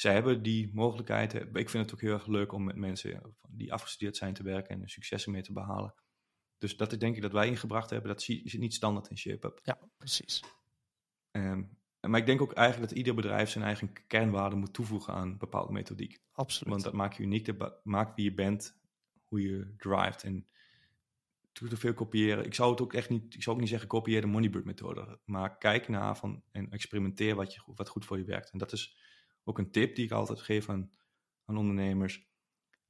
zij 0.00 0.12
hebben 0.12 0.42
die 0.42 0.70
mogelijkheid. 0.72 1.34
Ik 1.34 1.70
vind 1.70 1.84
het 1.84 1.92
ook 1.92 2.00
heel 2.00 2.12
erg 2.12 2.26
leuk 2.26 2.52
om 2.52 2.64
met 2.64 2.76
mensen 2.76 3.36
die 3.48 3.72
afgestudeerd 3.72 4.16
zijn 4.16 4.34
te 4.34 4.42
werken 4.42 4.80
en 4.80 4.88
successen 4.88 5.32
mee 5.32 5.42
te 5.42 5.52
behalen. 5.52 5.94
Dus 6.58 6.76
dat 6.76 6.92
is 6.92 6.98
denk 6.98 7.16
ik 7.16 7.22
dat 7.22 7.32
wij 7.32 7.46
ingebracht 7.46 7.90
hebben. 7.90 8.08
Dat 8.08 8.22
zit 8.22 8.58
niet 8.58 8.74
standaard 8.74 9.08
in 9.08 9.18
ShapeUp. 9.18 9.60
Ja, 9.62 9.78
precies. 9.96 10.42
Um, 11.30 11.78
maar 12.00 12.20
ik 12.20 12.26
denk 12.26 12.40
ook 12.40 12.52
eigenlijk 12.52 12.88
dat 12.88 12.98
ieder 12.98 13.14
bedrijf 13.14 13.50
zijn 13.50 13.64
eigen 13.64 13.92
kernwaarde 14.06 14.56
moet 14.56 14.72
toevoegen 14.72 15.14
aan 15.14 15.38
bepaalde 15.38 15.72
methodiek. 15.72 16.18
Absoluut. 16.32 16.72
Want 16.72 16.84
dat 16.84 16.92
maakt 16.92 17.16
je 17.16 17.22
uniek, 17.22 17.58
dat 17.58 17.84
maakt 17.84 18.16
wie 18.16 18.24
je 18.24 18.34
bent, 18.34 18.80
hoe 19.24 19.42
je 19.42 19.74
drivet. 19.76 20.22
En 20.22 20.46
te 21.52 21.76
veel 21.76 21.94
kopiëren. 21.94 22.44
Ik 22.44 22.54
zou 22.54 22.70
het 22.70 22.80
ook 22.80 22.92
echt 22.92 23.08
niet, 23.08 23.34
ik 23.34 23.42
zou 23.42 23.54
ook 23.54 23.62
niet 23.62 23.70
zeggen 23.70 23.88
kopieer 23.88 24.20
de 24.20 24.26
Moneybird 24.26 24.64
methode. 24.64 25.20
Maar 25.24 25.58
kijk 25.58 25.88
naar 25.88 26.16
van 26.16 26.42
en 26.52 26.70
experimenteer 26.70 27.34
wat, 27.34 27.54
je, 27.54 27.60
wat 27.66 27.88
goed 27.88 28.04
voor 28.04 28.18
je 28.18 28.24
werkt. 28.24 28.50
En 28.50 28.58
dat 28.58 28.72
is 28.72 29.08
ook 29.44 29.58
een 29.58 29.70
tip 29.70 29.94
die 29.94 30.04
ik 30.04 30.10
altijd 30.10 30.40
geef 30.40 30.68
aan, 30.68 30.90
ondernemers 31.44 32.28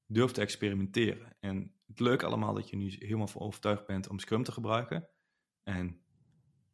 durf 0.06 0.30
te 0.30 0.40
experimenteren. 0.40 1.36
En 1.40 1.74
het 1.86 2.00
leuke 2.00 2.26
allemaal 2.26 2.54
dat 2.54 2.70
je 2.70 2.76
nu 2.76 2.96
helemaal 2.98 3.26
voor 3.26 3.42
overtuigd 3.42 3.86
bent 3.86 4.08
om 4.08 4.18
Scrum 4.18 4.42
te 4.42 4.52
gebruiken. 4.52 5.08
En 5.62 6.02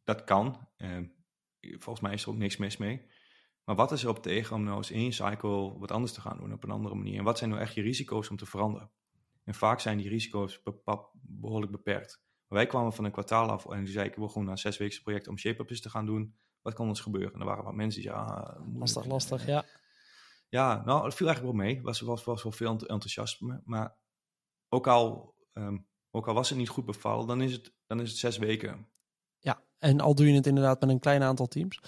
dat 0.03 0.23
kan. 0.23 0.67
En 0.77 1.15
volgens 1.59 1.99
mij 1.99 2.13
is 2.13 2.23
er 2.23 2.29
ook 2.29 2.37
niks 2.37 2.57
mis 2.57 2.77
mee. 2.77 3.05
Maar 3.63 3.75
wat 3.75 3.91
is 3.91 4.03
er 4.03 4.09
op 4.09 4.21
tegen 4.21 4.55
om 4.55 4.63
nou 4.63 4.77
eens 4.77 4.91
één 4.91 5.13
cycle 5.13 5.77
wat 5.77 5.91
anders 5.91 6.13
te 6.13 6.21
gaan 6.21 6.37
doen 6.37 6.53
op 6.53 6.63
een 6.63 6.71
andere 6.71 6.95
manier? 6.95 7.17
En 7.17 7.23
wat 7.23 7.37
zijn 7.37 7.49
nou 7.49 7.61
echt 7.61 7.73
je 7.73 7.81
risico's 7.81 8.29
om 8.29 8.37
te 8.37 8.45
veranderen? 8.45 8.91
En 9.43 9.53
vaak 9.53 9.79
zijn 9.79 9.97
die 9.97 10.09
risico's 10.09 10.63
behoorlijk 11.21 11.71
beperkt. 11.71 12.25
Wij 12.47 12.65
kwamen 12.65 12.93
van 12.93 13.05
een 13.05 13.11
kwartaal 13.11 13.49
af 13.49 13.69
en 13.69 13.87
zei 13.87 14.07
ik 14.07 14.15
wil 14.15 14.27
gewoon 14.27 14.47
een 14.47 14.57
zes 14.57 14.77
weken 14.77 15.01
project 15.01 15.27
om 15.27 15.37
shape 15.37 15.65
te 15.65 15.89
gaan 15.89 16.05
doen. 16.05 16.37
Wat 16.67 16.75
kan 16.75 16.87
ons 16.87 17.01
gebeuren? 17.01 17.33
En 17.33 17.39
er 17.39 17.45
waren 17.45 17.63
wat 17.63 17.73
mensen 17.73 18.01
die 18.01 18.09
ja, 18.09 18.23
ah, 18.23 18.77
lastig, 18.79 19.05
lastig, 19.05 19.45
ja. 19.45 19.65
Ja, 20.49 20.83
nou, 20.85 21.05
het 21.05 21.15
viel 21.15 21.27
eigenlijk 21.27 21.57
wel 21.57 21.65
mee. 21.65 21.81
Was, 21.81 21.99
was, 21.99 22.23
was 22.23 22.43
wel 22.43 22.51
veel 22.51 22.69
enthousiasme. 22.69 23.61
Maar 23.65 23.97
ook 24.69 24.87
al, 24.87 25.35
um, 25.53 25.87
ook 26.11 26.27
al 26.27 26.33
was 26.33 26.49
het 26.49 26.57
niet 26.57 26.69
goed 26.69 26.85
bevallen, 26.85 27.27
dan 27.27 27.41
is 27.41 27.51
het, 27.51 27.73
dan 27.85 28.01
is 28.01 28.09
het 28.09 28.17
zes 28.17 28.37
weken. 28.37 28.87
En 29.79 29.99
al 29.99 30.15
doe 30.15 30.27
je 30.27 30.33
het 30.33 30.47
inderdaad 30.47 30.81
met 30.81 30.89
een 30.89 30.99
klein 30.99 31.23
aantal 31.23 31.47
teams. 31.47 31.79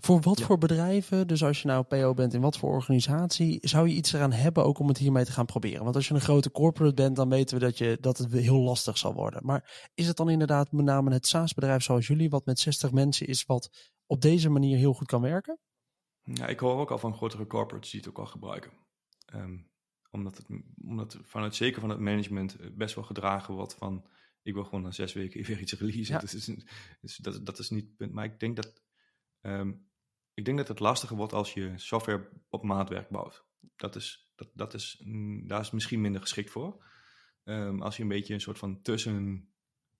Voor 0.00 0.20
wat 0.20 0.40
voor 0.40 0.58
bedrijven, 0.58 1.26
dus 1.26 1.44
als 1.44 1.62
je 1.62 1.68
nou 1.68 1.84
PO 1.84 2.14
bent 2.14 2.34
in 2.34 2.40
wat 2.40 2.58
voor 2.58 2.70
organisatie, 2.70 3.58
zou 3.60 3.88
je 3.88 3.94
iets 3.94 4.12
eraan 4.12 4.32
hebben 4.32 4.64
ook 4.64 4.78
om 4.78 4.88
het 4.88 4.98
hiermee 4.98 5.24
te 5.24 5.32
gaan 5.32 5.46
proberen? 5.46 5.84
Want 5.84 5.96
als 5.96 6.08
je 6.08 6.14
een 6.14 6.20
grote 6.20 6.50
corporate 6.50 6.94
bent, 6.94 7.16
dan 7.16 7.28
weten 7.28 7.58
we 7.58 7.64
dat, 7.64 7.78
je, 7.78 7.98
dat 8.00 8.18
het 8.18 8.32
heel 8.32 8.60
lastig 8.60 8.98
zal 8.98 9.14
worden. 9.14 9.40
Maar 9.44 9.90
is 9.94 10.06
het 10.06 10.16
dan 10.16 10.30
inderdaad 10.30 10.72
met 10.72 10.84
name 10.84 11.12
het 11.12 11.26
SaaS-bedrijf 11.26 11.82
zoals 11.82 12.06
jullie, 12.06 12.30
wat 12.30 12.46
met 12.46 12.58
60 12.58 12.92
mensen 12.92 13.26
is, 13.26 13.44
wat 13.46 13.92
op 14.06 14.20
deze 14.20 14.48
manier 14.48 14.76
heel 14.76 14.94
goed 14.94 15.06
kan 15.06 15.20
werken? 15.20 15.58
Ja, 16.22 16.46
ik 16.46 16.58
hoor 16.58 16.78
ook 16.78 16.90
al 16.90 16.98
van 16.98 17.14
grotere 17.14 17.46
corporates 17.46 17.90
die 17.90 18.00
het 18.00 18.08
ook 18.08 18.18
al 18.18 18.26
gebruiken. 18.26 18.70
Ehm, 19.26 19.56
omdat, 20.10 20.36
het, 20.36 20.46
omdat 20.84 21.18
vanuit 21.22 21.54
zeker 21.54 21.80
van 21.80 21.90
het 21.90 21.98
management 21.98 22.56
eh, 22.56 22.66
best 22.72 22.94
wel 22.94 23.04
gedragen 23.04 23.54
wordt 23.54 23.74
van 23.74 24.04
ik 24.44 24.54
wil 24.54 24.64
gewoon 24.64 24.82
na 24.82 24.90
zes 24.90 25.12
weken 25.12 25.44
weer 25.46 25.60
iets 25.60 25.72
releasen. 25.72 26.20
Dus, 26.20 26.50
dus, 27.00 27.16
dat, 27.16 27.46
dat 27.46 27.58
is 27.58 27.70
niet 27.70 27.84
het 27.84 27.96
punt. 27.96 28.12
Maar 28.12 28.24
ik 28.24 28.40
denk 28.40 28.56
dat 28.56 28.82
ehm, 29.40 29.72
ik 30.34 30.44
denk 30.44 30.58
dat 30.58 30.68
het 30.68 30.78
lastiger 30.78 31.16
wordt 31.16 31.32
als 31.32 31.54
je 31.54 31.72
software 31.76 32.28
op 32.48 32.62
maatwerk 32.62 33.08
bouwt. 33.08 33.44
Dat 33.76 33.96
is, 33.96 34.32
dat, 34.34 34.50
dat 34.54 34.74
is, 34.74 35.00
mm, 35.04 35.48
daar 35.48 35.60
is 35.60 35.70
misschien 35.70 36.00
minder 36.00 36.20
geschikt 36.20 36.50
voor. 36.50 36.84
Ehm, 37.44 37.82
als 37.82 37.96
je 37.96 38.02
een 38.02 38.08
beetje 38.08 38.34
een 38.34 38.40
soort 38.40 38.58
van 38.58 38.82
tussen 38.82 39.48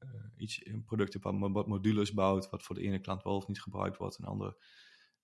uh, 0.01 0.11
iets, 0.37 0.67
een 0.67 0.85
product 0.85 1.17
wat 1.21 1.67
modules 1.67 2.13
bouwt, 2.13 2.51
wat 2.51 2.63
voor 2.63 2.75
de 2.75 2.83
ene 2.83 2.99
klant 2.99 3.23
wel 3.23 3.37
of 3.37 3.47
niet 3.47 3.63
gebruikt 3.63 3.97
wordt, 3.97 4.17
en 4.17 4.25
de 4.25 4.31
andere 4.31 4.57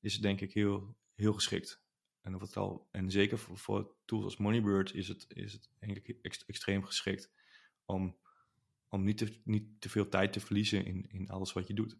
is 0.00 0.12
het 0.12 0.22
denk 0.22 0.40
ik 0.40 0.52
heel, 0.52 0.96
heel 1.14 1.32
geschikt. 1.32 1.82
En, 2.20 2.34
of 2.34 2.40
het 2.40 2.56
al, 2.56 2.88
en 2.90 3.10
zeker 3.10 3.38
voor, 3.38 3.58
voor 3.58 3.94
tools 4.04 4.24
als 4.24 4.36
Moneybird 4.36 4.94
is 4.94 5.08
het, 5.08 5.24
is 5.28 5.52
het 5.52 5.70
eigenlijk 5.78 6.18
extreem 6.46 6.84
geschikt 6.84 7.30
om, 7.84 8.16
om 8.90 9.04
niet, 9.04 9.18
te, 9.18 9.40
niet 9.44 9.80
te 9.80 9.88
veel 9.88 10.08
tijd 10.08 10.32
te 10.32 10.40
verliezen 10.40 10.84
in, 10.84 11.06
in 11.08 11.28
alles 11.28 11.52
wat 11.52 11.66
je 11.66 11.74
doet. 11.74 11.98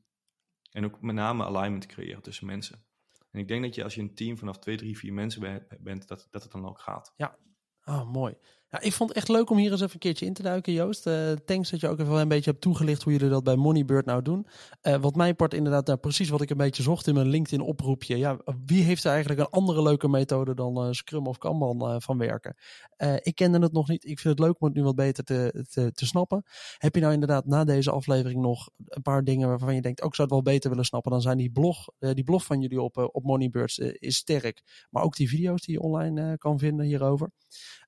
En 0.71 0.85
ook 0.85 1.01
met 1.01 1.15
name 1.15 1.45
alignment 1.45 1.87
creëren 1.87 2.23
tussen 2.23 2.47
mensen. 2.47 2.85
En 3.31 3.41
ik 3.41 3.49
denk 3.49 3.63
dat 3.63 3.75
je 3.75 3.85
als 3.85 3.95
je 3.95 4.01
een 4.01 4.15
team 4.15 4.39
vanaf 4.39 4.59
twee, 4.59 4.77
drie, 4.77 4.99
vier 4.99 5.13
mensen 5.13 5.69
bent, 5.81 6.09
dat, 6.09 6.29
dat 6.31 6.43
het 6.43 6.53
dan 6.53 6.67
ook 6.67 6.79
gaat. 6.79 7.13
Ja, 7.17 7.39
oh, 7.85 8.13
mooi. 8.13 8.35
Ja, 8.71 8.81
ik 8.81 8.93
vond 8.93 9.09
het 9.09 9.19
echt 9.19 9.29
leuk 9.29 9.51
om 9.51 9.57
hier 9.57 9.71
eens 9.71 9.81
even 9.81 9.93
een 9.93 9.99
keertje 9.99 10.27
in 10.27 10.33
te 10.33 10.43
duiken, 10.43 10.73
Joost. 10.73 11.07
Uh, 11.07 11.33
thanks 11.33 11.71
dat 11.71 11.81
je 11.81 11.89
ook 11.89 11.99
even 11.99 12.15
een 12.15 12.29
beetje 12.29 12.51
hebt 12.51 12.63
toegelicht 12.63 13.03
hoe 13.03 13.13
jullie 13.13 13.29
dat 13.29 13.45
bij 13.45 13.57
Moneybird 13.57 14.07
nou 14.07 14.23
doen. 14.23 14.47
Uh, 14.83 14.97
wat 14.97 15.15
mij 15.15 15.35
part 15.35 15.55
inderdaad 15.55 15.87
nou, 15.87 15.99
precies 15.99 16.29
wat 16.29 16.41
ik 16.41 16.51
een 16.51 16.57
beetje 16.57 16.83
zocht 16.83 17.07
in 17.07 17.15
mijn 17.15 17.29
LinkedIn 17.29 17.67
oproepje. 17.67 18.17
Ja, 18.17 18.39
wie 18.67 18.83
heeft 18.83 19.05
er 19.05 19.11
eigenlijk 19.11 19.41
een 19.41 19.49
andere 19.49 19.83
leuke 19.83 20.09
methode 20.09 20.55
dan 20.55 20.87
uh, 20.87 20.93
Scrum 20.93 21.27
of 21.27 21.39
Kanban 21.39 22.03
van 22.03 22.19
werken? 22.19 22.57
ik 23.23 23.35
kende 23.35 23.59
het 23.59 23.73
nog 23.73 23.89
niet. 23.89 24.05
Ik 24.05 24.19
vind 24.19 24.39
het 24.39 24.47
leuk 24.47 24.61
om 24.61 24.67
het 24.67 24.77
nu 24.77 24.83
wat 24.83 24.95
beter 24.95 25.25
te, 25.25 25.67
te, 25.71 25.93
te, 25.93 26.07
snappen. 26.07 26.45
Heb 26.79 26.95
je 26.95 27.01
nou 27.01 27.13
inderdaad 27.13 27.47
na 27.47 27.65
deze 27.65 27.91
aflevering 27.91 28.41
nog 28.41 28.71
een 28.87 29.03
paar 29.03 29.25
dingen 29.25 29.49
waarvan 29.49 29.75
je 29.75 29.81
denkt, 29.81 30.03
ook 30.03 30.15
zou 30.15 30.29
het 30.29 30.37
wel 30.37 30.55
beter 30.55 30.71
willen 30.71 30.85
snappen? 30.85 31.13
Dan 31.13 31.21
zijn 31.21 31.37
die 31.37 31.51
blog, 31.51 31.87
die 31.99 32.25
blog 32.25 32.45
van 32.45 32.61
jullie 32.61 32.81
op, 32.81 33.09
op 33.13 33.25
Moneybirds 33.25 33.79
is 33.79 34.17
sterk. 34.17 34.87
Maar 34.91 35.03
ook 35.03 35.17
die 35.17 35.29
video's 35.29 35.63
die 35.63 35.75
je 35.75 35.81
online 35.81 36.39
kan 36.39 36.59
vinden 36.59 36.87
hierover. 36.87 37.31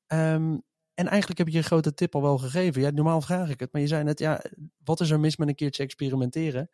Um, 0.07 0.63
en 0.95 1.07
eigenlijk 1.07 1.39
heb 1.39 1.49
je 1.49 1.59
een 1.59 1.65
grote 1.65 1.95
tip 1.95 2.15
al 2.15 2.23
wel 2.23 2.39
gegeven. 2.39 2.83
Ja, 2.83 2.91
normaal 2.91 3.21
vraag 3.21 3.51
ik 3.51 3.61
het, 3.61 3.73
maar 3.73 3.81
je 3.81 3.89
zei 3.89 4.05
net, 4.05 4.19
ja, 4.19 4.45
wat 4.85 5.01
is 5.01 5.11
er 5.11 5.21
mis 5.21 5.37
met 5.37 5.49
een 5.49 5.55
keertje 5.55 5.83
experimenteren? 5.83 6.71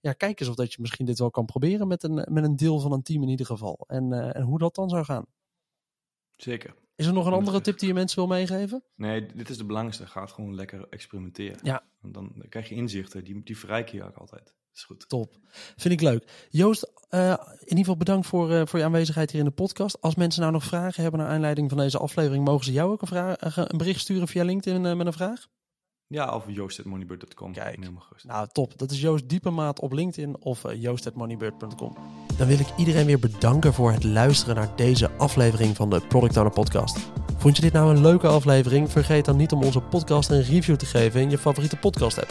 Ja, 0.00 0.12
kijk 0.12 0.40
eens 0.40 0.48
of 0.48 0.54
dat 0.54 0.72
je 0.72 0.80
misschien 0.80 1.06
dit 1.06 1.18
wel 1.18 1.30
kan 1.30 1.44
proberen 1.44 1.88
met 1.88 2.02
een, 2.02 2.26
met 2.30 2.44
een 2.44 2.56
deel 2.56 2.80
van 2.80 2.92
een 2.92 3.02
team 3.02 3.22
in 3.22 3.28
ieder 3.28 3.46
geval. 3.46 3.84
En, 3.86 4.12
uh, 4.12 4.36
en 4.36 4.42
hoe 4.42 4.58
dat 4.58 4.74
dan 4.74 4.88
zou 4.88 5.04
gaan. 5.04 5.26
Zeker. 6.36 6.74
Is 6.94 7.06
er 7.06 7.12
nog 7.12 7.26
een 7.26 7.32
andere 7.32 7.60
tip 7.60 7.78
die 7.78 7.88
je 7.88 7.94
mensen 7.94 8.18
wil 8.18 8.26
meegeven? 8.26 8.84
Nee, 8.94 9.26
dit 9.26 9.48
is 9.48 9.56
de 9.56 9.64
belangrijkste. 9.64 10.06
Ga 10.06 10.26
gewoon 10.26 10.54
lekker 10.54 10.86
experimenteren. 10.88 11.58
Ja. 11.62 11.82
Want 12.00 12.14
dan 12.14 12.44
krijg 12.48 12.68
je 12.68 12.74
inzichten, 12.74 13.24
die, 13.24 13.42
die 13.42 13.58
verrijken 13.58 13.96
je 13.96 14.04
ook 14.04 14.16
altijd 14.16 14.54
is 14.78 14.84
goed. 14.84 15.08
Top. 15.08 15.38
Vind 15.76 15.94
ik 15.94 16.00
leuk. 16.00 16.46
Joost, 16.50 16.92
uh, 17.10 17.30
in 17.30 17.60
ieder 17.60 17.78
geval 17.78 17.96
bedankt 17.96 18.26
voor, 18.26 18.50
uh, 18.50 18.62
voor 18.64 18.78
je 18.78 18.84
aanwezigheid 18.84 19.30
hier 19.30 19.40
in 19.40 19.46
de 19.46 19.52
podcast. 19.52 20.00
Als 20.00 20.14
mensen 20.14 20.40
nou 20.40 20.52
nog 20.52 20.64
vragen 20.64 21.02
hebben 21.02 21.20
naar 21.20 21.30
aanleiding 21.30 21.68
van 21.68 21.78
deze 21.78 21.98
aflevering, 21.98 22.44
mogen 22.44 22.64
ze 22.64 22.72
jou 22.72 22.90
ook 22.90 23.02
een, 23.02 23.08
vraag, 23.08 23.58
uh, 23.58 23.64
een 23.66 23.78
bericht 23.78 24.00
sturen 24.00 24.28
via 24.28 24.44
LinkedIn 24.44 24.96
met 24.96 25.06
een 25.06 25.12
vraag? 25.12 25.46
Ja, 26.06 26.34
of 26.34 26.44
joost.moneybird.com. 26.46 27.52
Kijk, 27.52 27.90
nou 28.22 28.48
top. 28.52 28.78
Dat 28.78 28.90
is 28.90 29.00
Joost 29.00 29.28
Diepemaat 29.28 29.80
op 29.80 29.92
LinkedIn 29.92 30.36
of 30.40 30.74
joost.moneybird.com. 30.74 31.96
Dan 32.36 32.46
wil 32.46 32.58
ik 32.58 32.66
iedereen 32.76 33.06
weer 33.06 33.18
bedanken 33.18 33.74
voor 33.74 33.92
het 33.92 34.04
luisteren 34.04 34.54
naar 34.54 34.76
deze 34.76 35.10
aflevering 35.10 35.76
van 35.76 35.90
de 35.90 36.00
Product 36.00 36.36
Owner 36.36 36.52
Podcast. 36.52 36.98
Vond 37.36 37.56
je 37.56 37.62
dit 37.62 37.72
nou 37.72 37.94
een 37.94 38.02
leuke 38.02 38.26
aflevering? 38.26 38.90
Vergeet 38.90 39.24
dan 39.24 39.36
niet 39.36 39.52
om 39.52 39.62
onze 39.62 39.80
podcast 39.80 40.30
een 40.30 40.42
review 40.42 40.76
te 40.76 40.86
geven 40.86 41.20
in 41.20 41.30
je 41.30 41.38
favoriete 41.38 41.76
podcast 41.76 42.18
app. 42.18 42.30